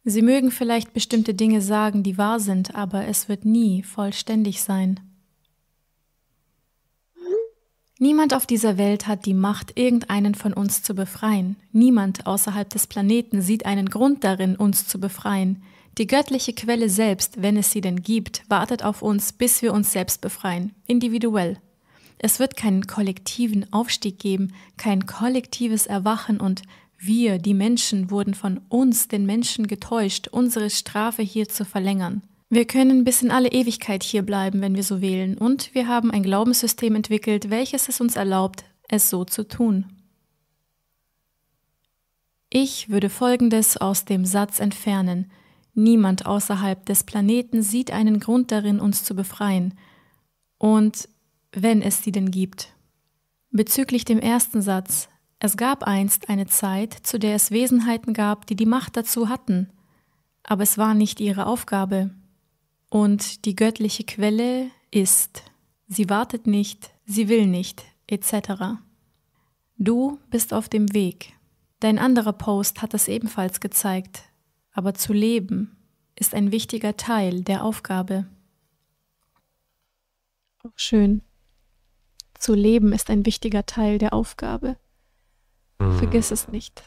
Sie 0.09 0.23
mögen 0.23 0.53
vielleicht 0.53 0.93
bestimmte 0.93 1.35
Dinge 1.35 1.61
sagen, 1.61 2.05
die 2.05 2.17
wahr 2.17 2.39
sind, 2.39 2.77
aber 2.77 3.09
es 3.09 3.29
wird 3.29 3.45
nie 3.45 3.83
vollständig 3.83 4.63
sein. 4.63 5.01
Niemand 7.99 8.33
auf 8.33 8.47
dieser 8.47 8.79
Welt 8.79 9.09
hat 9.09 9.27
die 9.27 9.35
Macht, 9.35 9.77
irgendeinen 9.77 10.37
von 10.37 10.53
uns 10.53 10.85
zu 10.85 10.95
befreien. 10.95 11.57
Niemand 11.73 12.25
außerhalb 12.25 12.71
des 12.71 12.87
Planeten 12.87 13.43
sieht 13.43 13.67
einen 13.67 13.91
Grund 13.91 14.23
darin, 14.23 14.55
uns 14.55 14.87
zu 14.87 15.01
befreien. 15.01 15.65
Die 15.99 16.07
göttliche 16.07 16.53
Quelle 16.53 16.89
selbst, 16.89 17.43
wenn 17.43 17.57
es 17.57 17.73
sie 17.73 17.81
denn 17.81 18.01
gibt, 18.01 18.45
wartet 18.49 18.85
auf 18.85 19.03
uns, 19.03 19.33
bis 19.33 19.61
wir 19.61 19.73
uns 19.73 19.91
selbst 19.91 20.21
befreien, 20.21 20.73
individuell. 20.87 21.59
Es 22.19 22.39
wird 22.39 22.57
keinen 22.57 22.87
kollektiven 22.87 23.73
Aufstieg 23.73 24.21
geben, 24.21 24.53
kein 24.77 25.07
kollektives 25.07 25.89
Erwachen 25.89 26.39
und 26.39 26.63
wir, 26.99 27.39
die 27.39 27.55
Menschen, 27.55 28.11
wurden 28.11 28.35
von 28.35 28.61
uns, 28.69 29.09
den 29.09 29.27
Menschen, 29.27 29.67
getäuscht, 29.67 30.29
unsere 30.29 30.71
Strafe 30.71 31.23
hier 31.23 31.49
zu 31.49 31.65
verlängern. 31.65 32.23
Wir 32.49 32.65
können 32.65 33.05
bis 33.05 33.23
in 33.23 33.31
alle 33.31 33.51
Ewigkeit 33.51 34.03
hier 34.03 34.23
bleiben, 34.23 34.61
wenn 34.61 34.77
wir 34.77 34.85
so 34.85 35.01
wählen, 35.01 35.37
und 35.37 35.75
wir 35.75 35.89
haben 35.89 36.11
ein 36.11 36.23
Glaubenssystem 36.23 36.95
entwickelt, 36.95 37.51
welches 37.51 37.89
es 37.89 38.01
uns 38.01 38.17
erlaubt, 38.17 38.65
es 38.89 39.11
so 39.11 39.25
zu 39.25 39.47
tun. 39.47 39.87
Ich 42.49 42.89
würde 42.89 43.11
Folgendes 43.11 43.77
aus 43.77 44.05
dem 44.05 44.25
Satz 44.25 44.61
entfernen. 44.61 45.31
Niemand 45.75 46.25
außerhalb 46.25 46.87
des 46.87 47.05
Planeten 47.05 47.63
sieht 47.63 47.91
einen 47.91 48.21
Grund 48.21 48.53
darin, 48.53 48.81
uns 48.81 49.03
zu 49.03 49.15
befreien. 49.15 49.75
Und 50.57 51.09
wenn 51.53 51.83
es 51.83 52.03
sie 52.03 52.13
denn 52.13 52.31
gibt. 52.31 52.73
Bezüglich 53.51 54.05
dem 54.05 54.21
ersten 54.21 54.63
Satz. 54.63 55.09
Es 55.39 55.57
gab 55.57 55.83
einst 55.83 56.29
eine 56.29 56.47
Zeit, 56.47 56.95
zu 56.95 57.19
der 57.19 57.35
es 57.35 57.51
Wesenheiten 57.51 58.15
gab, 58.15 58.47
die 58.47 58.57
die 58.57 58.67
Macht 58.67 58.97
dazu 58.97 59.29
hatten. 59.29 59.71
Aber 60.43 60.63
es 60.63 60.79
war 60.79 60.95
nicht 60.95 61.21
ihre 61.21 61.47
Aufgabe, 61.47 62.11
und 62.89 63.45
die 63.45 63.57
göttliche 63.57 64.05
Quelle 64.05 64.71
ist. 64.91 65.43
Sie 65.89 66.09
wartet 66.09 66.47
nicht, 66.47 66.91
sie 67.05 67.29
will 67.29 67.47
nicht, 67.47 67.85
etc. 68.07 68.79
Du 69.77 70.19
bist 70.31 70.55
auf 70.55 70.69
dem 70.69 70.93
Weg. 70.95 71.35
Dein 71.81 71.99
anderer 71.99 72.33
Post 72.33 72.81
hat 72.83 72.95
das 72.95 73.09
ebenfalls 73.09 73.61
gezeigt. 73.61 74.23
Aber 74.73 74.95
zu 74.95 75.13
leben 75.13 75.77
ist 76.17 76.35
ein 76.35 76.53
wichtiger 76.53 76.97
Teil 76.97 77.43
der 77.43 77.65
Aufgabe. 77.65 78.27
schön. 80.75 81.23
Zu 82.39 82.55
leben 82.55 82.93
ist 82.93 83.09
ein 83.09 83.25
wichtiger 83.25 83.67
Teil 83.67 83.99
der 83.99 84.13
Aufgabe. 84.13 84.77
Mhm. 85.79 85.99
Vergiss 85.99 86.31
es 86.31 86.49
nicht. 86.49 86.83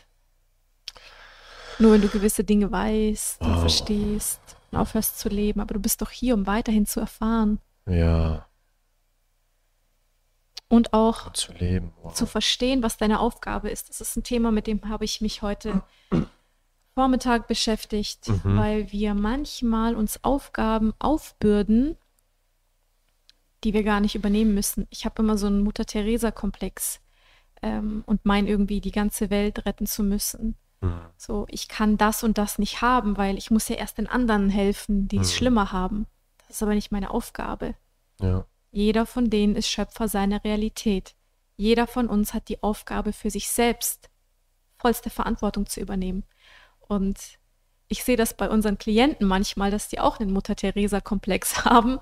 Nur 1.80 1.94
wenn 1.94 2.02
du 2.02 2.10
gewisse 2.10 2.44
Dinge 2.44 2.72
weißt 2.72 3.42
und 3.42 3.56
oh. 3.56 3.60
verstehst, 3.60 4.42
und 4.72 4.78
aufhörst 4.78 5.20
zu 5.20 5.30
leben, 5.30 5.62
aber 5.62 5.74
du 5.74 5.80
bist 5.80 6.02
doch 6.02 6.12
hier, 6.12 6.34
um 6.34 6.46
weiterhin 6.48 6.86
zu 6.86 7.00
erfahren. 7.00 7.60
Ja. 7.88 8.46
Und 10.68 10.94
auch 10.94 11.34
zu 11.34 11.52
leben. 11.54 11.94
Wow. 12.04 12.14
Zu 12.14 12.26
verstehen, 12.28 12.84
was 12.84 12.98
deine 12.98 13.20
Aufgabe 13.20 13.70
ist. 13.70 13.90
Das 13.90 14.02
ist 14.02 14.16
ein 14.16 14.24
Thema, 14.24 14.52
mit 14.52 14.68
dem 14.68 14.88
habe 14.88 15.06
ich 15.06 15.22
mich 15.22 15.42
heute 15.42 15.82
Vormittag 16.94 17.48
beschäftigt, 17.48 18.28
mhm. 18.28 18.58
weil 18.58 18.92
wir 18.92 19.16
manchmal 19.16 19.96
uns 19.96 20.24
Aufgaben 20.24 20.94
aufbürden, 21.00 21.98
die 23.64 23.74
wir 23.74 23.84
gar 23.84 24.00
nicht 24.00 24.16
übernehmen 24.16 24.54
müssen. 24.54 24.86
Ich 24.92 25.06
habe 25.06 25.24
immer 25.24 25.38
so 25.38 25.48
einen 25.48 25.64
Mutter-Theresa-Komplex 25.64 27.00
ähm, 27.62 28.04
und 28.06 28.26
meine 28.26 28.50
irgendwie 28.50 28.82
die 28.82 28.92
ganze 28.92 29.30
Welt 29.30 29.66
retten 29.66 29.86
zu 29.86 30.04
müssen. 30.04 30.56
Mhm. 30.82 31.02
So, 31.18 31.46
ich 31.50 31.68
kann 31.68 31.98
das 31.98 32.24
und 32.24 32.38
das 32.38 32.60
nicht 32.60 32.82
haben, 32.82 33.18
weil 33.18 33.38
ich 33.38 33.52
muss 33.52 33.68
ja 33.68 33.76
erst 33.76 33.98
den 33.98 34.08
anderen 34.08 34.50
helfen, 34.50 35.08
die 35.08 35.18
es 35.18 35.34
mhm. 35.34 35.38
schlimmer 35.38 35.72
haben. 35.72 36.06
Das 36.48 36.58
ist 36.58 36.64
aber 36.64 36.76
nicht 36.76 36.92
meine 36.92 37.12
Aufgabe. 37.12 37.76
Ja. 38.20 38.46
Jeder 38.72 39.06
von 39.06 39.30
denen 39.30 39.56
ist 39.56 39.68
Schöpfer 39.68 40.08
seiner 40.08 40.44
Realität. 40.44 41.16
Jeder 41.58 41.88
von 41.88 42.08
uns 42.08 42.34
hat 42.34 42.50
die 42.50 42.64
Aufgabe 42.64 43.14
für 43.14 43.30
sich 43.30 43.50
selbst 43.50 44.10
vollste 44.78 45.10
Verantwortung 45.10 45.66
zu 45.66 45.82
übernehmen. 45.82 46.24
Und 46.80 47.40
ich 47.88 48.04
sehe 48.04 48.16
das 48.16 48.36
bei 48.36 48.50
unseren 48.50 48.78
Klienten 48.78 49.28
manchmal, 49.28 49.72
dass 49.72 49.90
die 49.90 50.00
auch 50.00 50.20
einen 50.20 50.32
Mutter-Theresa-Komplex 50.32 51.66
haben. 51.66 52.00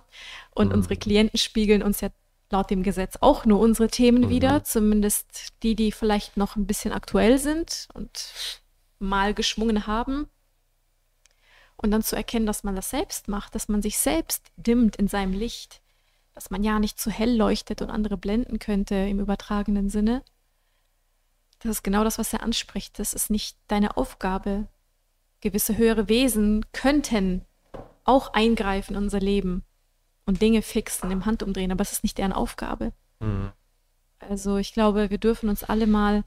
Und 0.54 0.68
mhm. 0.68 0.76
unsere 0.76 0.98
Klienten 0.98 1.40
spiegeln 1.40 1.82
uns 1.82 2.02
ja 2.02 2.10
laut 2.50 2.70
dem 2.70 2.84
Gesetz 2.84 3.18
auch 3.22 3.46
nur 3.46 3.60
unsere 3.60 3.90
Themen 3.90 4.24
mhm. 4.24 4.30
wieder, 4.30 4.64
zumindest 4.64 5.54
die, 5.64 5.76
die 5.76 5.92
vielleicht 5.92 6.38
noch 6.38 6.56
ein 6.56 6.68
bisschen 6.68 6.94
aktuell 6.94 7.38
sind 7.38 7.88
und 7.94 8.62
mal 9.00 9.34
geschwungen 9.34 9.88
haben. 9.88 10.28
Und 11.76 11.92
dann 11.92 12.02
zu 12.02 12.16
erkennen, 12.16 12.48
dass 12.48 12.64
man 12.64 12.76
das 12.76 12.90
selbst 12.90 13.28
macht, 13.28 13.54
dass 13.54 13.68
man 13.68 13.82
sich 13.82 14.00
selbst 14.00 14.48
dimmt 14.56 14.96
in 14.96 15.08
seinem 15.08 15.34
Licht, 15.34 15.82
dass 16.34 16.50
man 16.50 16.64
ja 16.64 16.80
nicht 16.80 17.00
zu 17.00 17.12
hell 17.12 17.36
leuchtet 17.36 17.82
und 17.82 17.92
andere 17.92 18.18
blenden 18.18 18.58
könnte 18.58 18.96
im 18.96 19.20
übertragenen 19.20 19.90
Sinne. 19.90 20.24
Das 21.60 21.72
ist 21.72 21.84
genau 21.84 22.04
das, 22.04 22.18
was 22.18 22.34
er 22.34 22.42
anspricht. 22.42 22.98
Das 22.98 23.14
ist 23.14 23.30
nicht 23.30 23.58
deine 23.68 23.98
Aufgabe. 23.98 24.68
Gewisse 25.42 25.78
höhere 25.78 26.10
Wesen 26.10 26.66
könnten 26.72 27.46
auch 28.04 28.34
eingreifen 28.34 28.96
in 28.96 29.04
unser 29.04 29.20
Leben 29.20 29.64
und 30.28 30.44
Dinge 30.44 30.62
fixen 30.62 31.10
im 31.10 31.26
Handumdrehen, 31.26 31.72
aber 31.72 31.82
es 31.82 31.94
ist 31.94 32.04
nicht 32.04 32.20
deren 32.20 32.34
Aufgabe. 32.34 32.94
Mhm. 33.20 33.52
Also 34.20 34.58
ich 34.58 34.74
glaube, 34.74 35.10
wir 35.10 35.18
dürfen 35.18 35.50
uns 35.50 35.64
alle 35.64 35.88
mal 35.88 36.24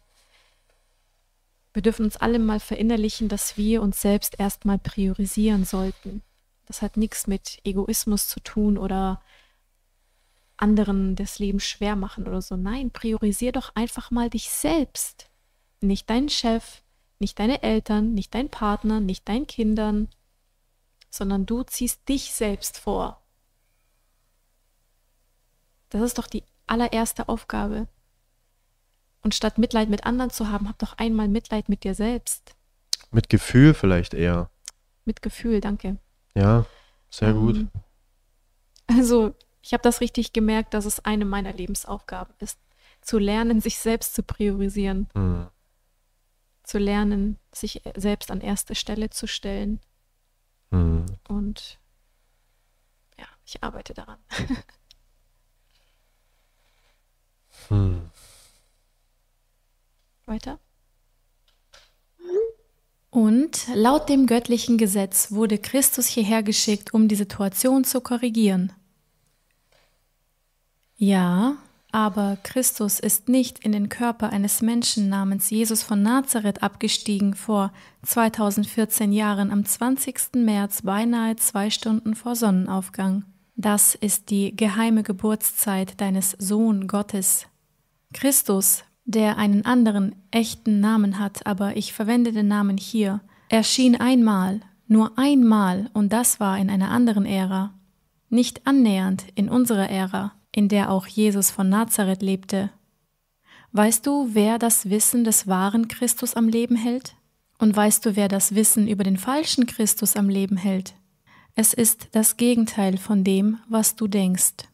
wir 1.72 1.82
dürfen 1.82 2.04
uns 2.04 2.16
alle 2.16 2.38
mal 2.38 2.58
verinnerlichen, 2.60 3.28
dass 3.28 3.56
wir 3.56 3.80
uns 3.80 4.00
selbst 4.00 4.40
erstmal 4.40 4.78
priorisieren 4.78 5.64
sollten. 5.64 6.22
Das 6.66 6.82
hat 6.82 6.96
nichts 6.96 7.26
mit 7.26 7.58
Egoismus 7.64 8.28
zu 8.28 8.40
tun 8.40 8.76
oder 8.76 9.22
anderen 10.56 11.16
das 11.16 11.38
Leben 11.38 11.60
schwer 11.60 11.96
machen 11.96 12.26
oder 12.26 12.42
so. 12.42 12.56
Nein, 12.56 12.90
priorisier 12.90 13.52
doch 13.52 13.74
einfach 13.74 14.10
mal 14.10 14.30
dich 14.30 14.50
selbst. 14.50 15.30
Nicht 15.80 16.10
deinen 16.10 16.28
Chef, 16.28 16.82
nicht 17.18 17.38
deine 17.38 17.62
Eltern, 17.62 18.14
nicht 18.14 18.34
dein 18.34 18.50
Partner, 18.50 19.00
nicht 19.00 19.28
deinen 19.28 19.46
Kindern, 19.46 20.08
sondern 21.08 21.46
du 21.46 21.62
ziehst 21.62 22.08
dich 22.08 22.32
selbst 22.32 22.78
vor. 22.78 23.22
Das 25.90 26.02
ist 26.02 26.18
doch 26.18 26.26
die 26.26 26.44
allererste 26.66 27.28
Aufgabe. 27.28 27.88
Und 29.22 29.34
statt 29.34 29.58
Mitleid 29.58 29.90
mit 29.90 30.06
anderen 30.06 30.30
zu 30.30 30.48
haben, 30.48 30.68
hab 30.68 30.78
doch 30.78 30.96
einmal 30.96 31.28
Mitleid 31.28 31.68
mit 31.68 31.84
dir 31.84 31.94
selbst. 31.94 32.54
Mit 33.10 33.28
Gefühl 33.28 33.74
vielleicht 33.74 34.14
eher. 34.14 34.50
Mit 35.04 35.20
Gefühl, 35.20 35.60
danke. 35.60 35.98
Ja, 36.34 36.64
sehr 37.10 37.30
ähm, 37.30 37.40
gut. 37.40 37.66
Also, 38.86 39.34
ich 39.62 39.72
habe 39.72 39.82
das 39.82 40.00
richtig 40.00 40.32
gemerkt, 40.32 40.74
dass 40.74 40.84
es 40.84 41.04
eine 41.04 41.24
meiner 41.24 41.52
Lebensaufgaben 41.52 42.34
ist, 42.38 42.58
zu 43.02 43.18
lernen, 43.18 43.60
sich 43.60 43.78
selbst 43.78 44.14
zu 44.14 44.22
priorisieren. 44.22 45.08
Mhm. 45.14 45.48
Zu 46.62 46.78
lernen, 46.78 47.38
sich 47.52 47.82
selbst 47.96 48.30
an 48.30 48.40
erste 48.40 48.74
Stelle 48.74 49.10
zu 49.10 49.26
stellen. 49.26 49.80
Mhm. 50.70 51.06
Und 51.28 51.78
ja, 53.18 53.26
ich 53.44 53.62
arbeite 53.62 53.92
daran. 53.92 54.18
hm. 57.70 58.02
Weiter. 60.26 60.58
Und 63.10 63.66
laut 63.74 64.08
dem 64.08 64.26
göttlichen 64.26 64.78
Gesetz 64.78 65.32
wurde 65.32 65.58
Christus 65.58 66.06
hierher 66.06 66.42
geschickt, 66.44 66.94
um 66.94 67.08
die 67.08 67.16
Situation 67.16 67.82
zu 67.82 68.00
korrigieren. 68.00 68.72
Ja, 70.96 71.56
Aber 71.92 72.38
Christus 72.44 73.00
ist 73.00 73.28
nicht 73.28 73.58
in 73.60 73.72
den 73.72 73.88
Körper 73.88 74.30
eines 74.30 74.62
Menschen 74.62 75.08
namens 75.08 75.50
Jesus 75.50 75.82
von 75.82 76.02
Nazareth 76.02 76.62
abgestiegen 76.62 77.34
vor 77.34 77.72
2014 78.04 79.12
Jahren 79.12 79.50
am 79.50 79.64
20. 79.64 80.36
März 80.36 80.82
beinahe 80.82 81.34
zwei 81.34 81.68
Stunden 81.70 82.14
vor 82.14 82.36
Sonnenaufgang. 82.36 83.24
Das 83.56 83.96
ist 83.96 84.30
die 84.30 84.54
geheime 84.54 85.02
Geburtszeit 85.02 86.00
deines 86.00 86.36
Sohn 86.38 86.86
Gottes. 86.86 87.49
Christus, 88.12 88.84
der 89.04 89.38
einen 89.38 89.64
anderen 89.64 90.14
echten 90.30 90.80
Namen 90.80 91.18
hat, 91.18 91.46
aber 91.46 91.76
ich 91.76 91.92
verwende 91.92 92.32
den 92.32 92.48
Namen 92.48 92.76
hier, 92.76 93.20
erschien 93.48 93.96
einmal, 93.96 94.60
nur 94.86 95.18
einmal, 95.18 95.90
und 95.92 96.12
das 96.12 96.40
war 96.40 96.58
in 96.58 96.70
einer 96.70 96.90
anderen 96.90 97.26
Ära, 97.26 97.74
nicht 98.28 98.66
annähernd 98.66 99.24
in 99.34 99.48
unserer 99.48 99.88
Ära 99.88 100.32
in 100.52 100.68
der 100.68 100.90
auch 100.90 101.06
Jesus 101.06 101.50
von 101.50 101.68
Nazareth 101.68 102.22
lebte. 102.22 102.70
Weißt 103.72 104.06
du, 104.06 104.30
wer 104.32 104.58
das 104.58 104.90
Wissen 104.90 105.24
des 105.24 105.46
wahren 105.46 105.88
Christus 105.88 106.34
am 106.34 106.48
Leben 106.48 106.76
hält? 106.76 107.14
Und 107.58 107.76
weißt 107.76 108.04
du, 108.04 108.16
wer 108.16 108.28
das 108.28 108.54
Wissen 108.54 108.88
über 108.88 109.04
den 109.04 109.16
falschen 109.16 109.66
Christus 109.66 110.16
am 110.16 110.28
Leben 110.28 110.56
hält? 110.56 110.94
Es 111.54 111.74
ist 111.74 112.08
das 112.12 112.36
Gegenteil 112.36 112.96
von 112.96 113.22
dem, 113.22 113.58
was 113.68 113.96
du 113.96 114.08
denkst. 114.08 114.69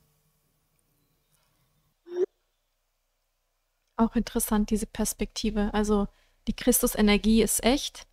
Auch 3.96 4.14
interessant, 4.14 4.70
diese 4.70 4.86
Perspektive. 4.86 5.72
Also 5.72 6.08
die 6.46 6.54
Christusenergie 6.54 7.42
ist 7.42 7.64
echt, 7.64 8.06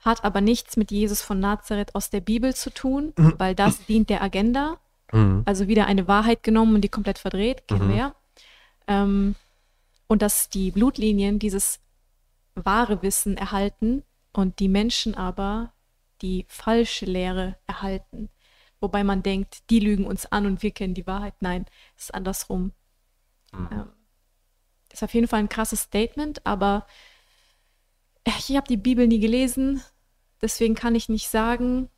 hat 0.00 0.24
aber 0.24 0.40
nichts 0.40 0.76
mit 0.76 0.90
Jesus 0.90 1.22
von 1.22 1.40
Nazareth 1.40 1.94
aus 1.94 2.10
der 2.10 2.20
Bibel 2.20 2.54
zu 2.54 2.70
tun, 2.70 3.12
mhm. 3.16 3.34
weil 3.38 3.54
das 3.54 3.84
dient 3.86 4.10
der 4.10 4.22
Agenda. 4.22 4.78
Mhm. 5.12 5.42
Also 5.44 5.68
wieder 5.68 5.86
eine 5.86 6.06
Wahrheit 6.06 6.42
genommen 6.42 6.76
und 6.76 6.82
die 6.82 6.88
komplett 6.88 7.18
verdreht, 7.18 7.66
kennen 7.66 7.86
mhm. 7.86 7.90
wir 7.90 7.96
ja. 7.96 8.14
Ähm, 8.86 9.34
und 10.06 10.22
dass 10.22 10.48
die 10.48 10.70
Blutlinien 10.70 11.38
dieses 11.38 11.80
wahre 12.54 13.02
Wissen 13.02 13.36
erhalten 13.36 14.02
und 14.32 14.58
die 14.58 14.68
Menschen 14.68 15.14
aber 15.14 15.72
die 16.22 16.46
falsche 16.48 17.06
Lehre 17.06 17.56
erhalten. 17.66 18.30
Wobei 18.80 19.04
man 19.04 19.22
denkt, 19.22 19.70
die 19.70 19.80
lügen 19.80 20.06
uns 20.06 20.26
an 20.26 20.46
und 20.46 20.62
wir 20.62 20.70
kennen 20.70 20.94
die 20.94 21.06
Wahrheit. 21.06 21.34
Nein, 21.40 21.66
es 21.96 22.04
ist 22.04 22.14
andersrum. 22.14 22.72
Mhm. 23.52 23.68
Ähm, 23.72 23.88
das 24.88 25.00
ist 25.00 25.04
auf 25.04 25.14
jeden 25.14 25.28
Fall 25.28 25.40
ein 25.40 25.48
krasses 25.48 25.82
Statement, 25.82 26.44
aber 26.46 26.86
ich 28.26 28.56
habe 28.56 28.66
die 28.66 28.76
Bibel 28.76 29.06
nie 29.06 29.20
gelesen, 29.20 29.82
deswegen 30.40 30.74
kann 30.74 30.94
ich 30.94 31.08
nicht 31.08 31.28
sagen, 31.28 31.88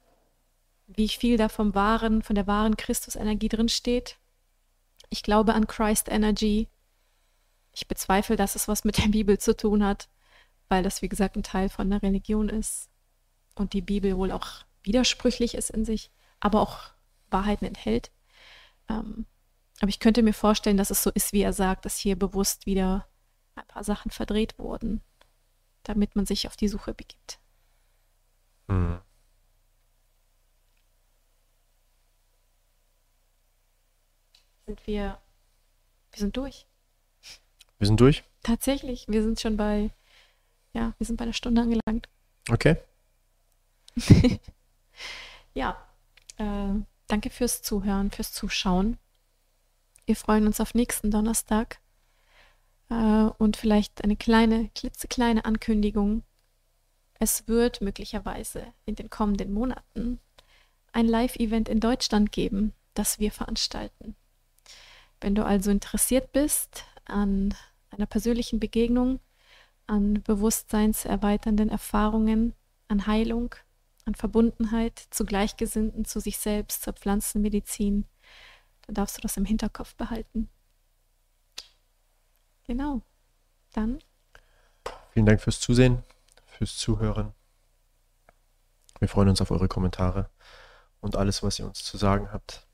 wie 0.86 1.08
viel 1.08 1.36
da 1.36 1.48
vom 1.48 1.74
wahren, 1.74 2.22
von 2.22 2.34
der 2.34 2.46
wahren 2.46 2.76
Christus-Energie 2.76 3.48
drinsteht. 3.48 4.18
Ich 5.08 5.22
glaube 5.22 5.54
an 5.54 5.66
Christ 5.66 6.08
Energy. 6.08 6.68
Ich 7.72 7.86
bezweifle, 7.86 8.36
dass 8.36 8.56
es 8.56 8.68
was 8.68 8.84
mit 8.84 8.98
der 8.98 9.08
Bibel 9.08 9.38
zu 9.38 9.56
tun 9.56 9.84
hat, 9.84 10.08
weil 10.68 10.82
das, 10.82 11.02
wie 11.02 11.08
gesagt, 11.08 11.36
ein 11.36 11.42
Teil 11.42 11.68
von 11.68 11.90
der 11.90 12.02
Religion 12.02 12.48
ist 12.48 12.88
und 13.54 13.72
die 13.72 13.82
Bibel 13.82 14.16
wohl 14.16 14.32
auch 14.32 14.64
widersprüchlich 14.82 15.54
ist 15.54 15.70
in 15.70 15.84
sich, 15.84 16.10
aber 16.40 16.60
auch 16.60 16.90
Wahrheiten 17.30 17.66
enthält. 17.66 18.10
Ähm, 18.88 19.26
aber 19.80 19.88
ich 19.88 20.00
könnte 20.00 20.22
mir 20.22 20.34
vorstellen, 20.34 20.76
dass 20.76 20.90
es 20.90 21.02
so 21.02 21.10
ist, 21.10 21.32
wie 21.32 21.42
er 21.42 21.52
sagt, 21.52 21.84
dass 21.84 21.96
hier 21.96 22.18
bewusst 22.18 22.66
wieder 22.66 23.06
ein 23.54 23.66
paar 23.66 23.84
Sachen 23.84 24.10
verdreht 24.10 24.58
wurden, 24.58 25.02
damit 25.82 26.16
man 26.16 26.26
sich 26.26 26.46
auf 26.46 26.56
die 26.56 26.68
Suche 26.68 26.94
begibt. 26.94 27.38
Mhm. 28.68 29.00
sind 34.70 34.86
wir, 34.86 35.18
wir 36.12 36.18
sind 36.18 36.36
durch. 36.36 36.66
Wir 37.78 37.86
sind 37.88 38.00
durch? 38.00 38.22
Tatsächlich, 38.42 39.06
wir 39.08 39.22
sind 39.22 39.40
schon 39.40 39.56
bei, 39.56 39.90
ja, 40.72 40.94
wir 40.98 41.06
sind 41.06 41.16
bei 41.16 41.24
einer 41.24 41.32
Stunde 41.32 41.62
angelangt. 41.62 42.08
Okay. 42.48 42.76
ja, 45.54 45.76
äh, 46.36 46.74
danke 47.08 47.30
fürs 47.30 47.62
Zuhören, 47.62 48.12
fürs 48.12 48.32
Zuschauen. 48.32 48.98
Wir 50.10 50.16
freuen 50.16 50.48
uns 50.48 50.60
auf 50.60 50.74
nächsten 50.74 51.12
Donnerstag 51.12 51.78
äh, 52.88 53.28
und 53.38 53.56
vielleicht 53.56 54.02
eine 54.02 54.16
kleine, 54.16 54.68
klitzekleine 54.74 55.44
Ankündigung. 55.44 56.24
Es 57.20 57.46
wird 57.46 57.80
möglicherweise 57.80 58.66
in 58.86 58.96
den 58.96 59.08
kommenden 59.08 59.52
Monaten 59.52 60.18
ein 60.90 61.06
Live-Event 61.06 61.68
in 61.68 61.78
Deutschland 61.78 62.32
geben, 62.32 62.72
das 62.94 63.20
wir 63.20 63.30
veranstalten. 63.30 64.16
Wenn 65.20 65.36
du 65.36 65.46
also 65.46 65.70
interessiert 65.70 66.32
bist 66.32 66.86
an 67.04 67.54
einer 67.90 68.06
persönlichen 68.06 68.58
Begegnung, 68.58 69.20
an 69.86 70.24
bewusstseinserweiternden 70.24 71.68
Erfahrungen, 71.68 72.54
an 72.88 73.06
Heilung, 73.06 73.54
an 74.06 74.16
Verbundenheit 74.16 75.04
zu 75.10 75.24
Gleichgesinnten, 75.24 76.04
zu 76.04 76.18
sich 76.18 76.38
selbst, 76.38 76.82
zur 76.82 76.94
Pflanzenmedizin, 76.94 78.06
dann 78.90 78.94
darfst 78.94 79.16
du 79.16 79.20
das 79.20 79.36
im 79.36 79.44
Hinterkopf 79.44 79.94
behalten. 79.94 80.48
Genau. 82.64 83.02
Dann. 83.72 84.00
Vielen 85.12 85.26
Dank 85.26 85.40
fürs 85.40 85.60
Zusehen, 85.60 86.02
fürs 86.44 86.76
Zuhören. 86.76 87.32
Wir 88.98 89.08
freuen 89.08 89.28
uns 89.28 89.40
auf 89.40 89.52
eure 89.52 89.68
Kommentare 89.68 90.28
und 91.00 91.14
alles, 91.14 91.44
was 91.44 91.60
ihr 91.60 91.66
uns 91.66 91.84
zu 91.84 91.98
sagen 91.98 92.32
habt. 92.32 92.66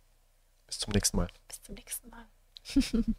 Bis 0.66 0.78
zum 0.78 0.92
nächsten 0.92 1.18
Mal. 1.18 1.28
Bis 1.48 1.62
zum 1.62 1.74
nächsten 1.74 2.08
Mal. 2.08 2.26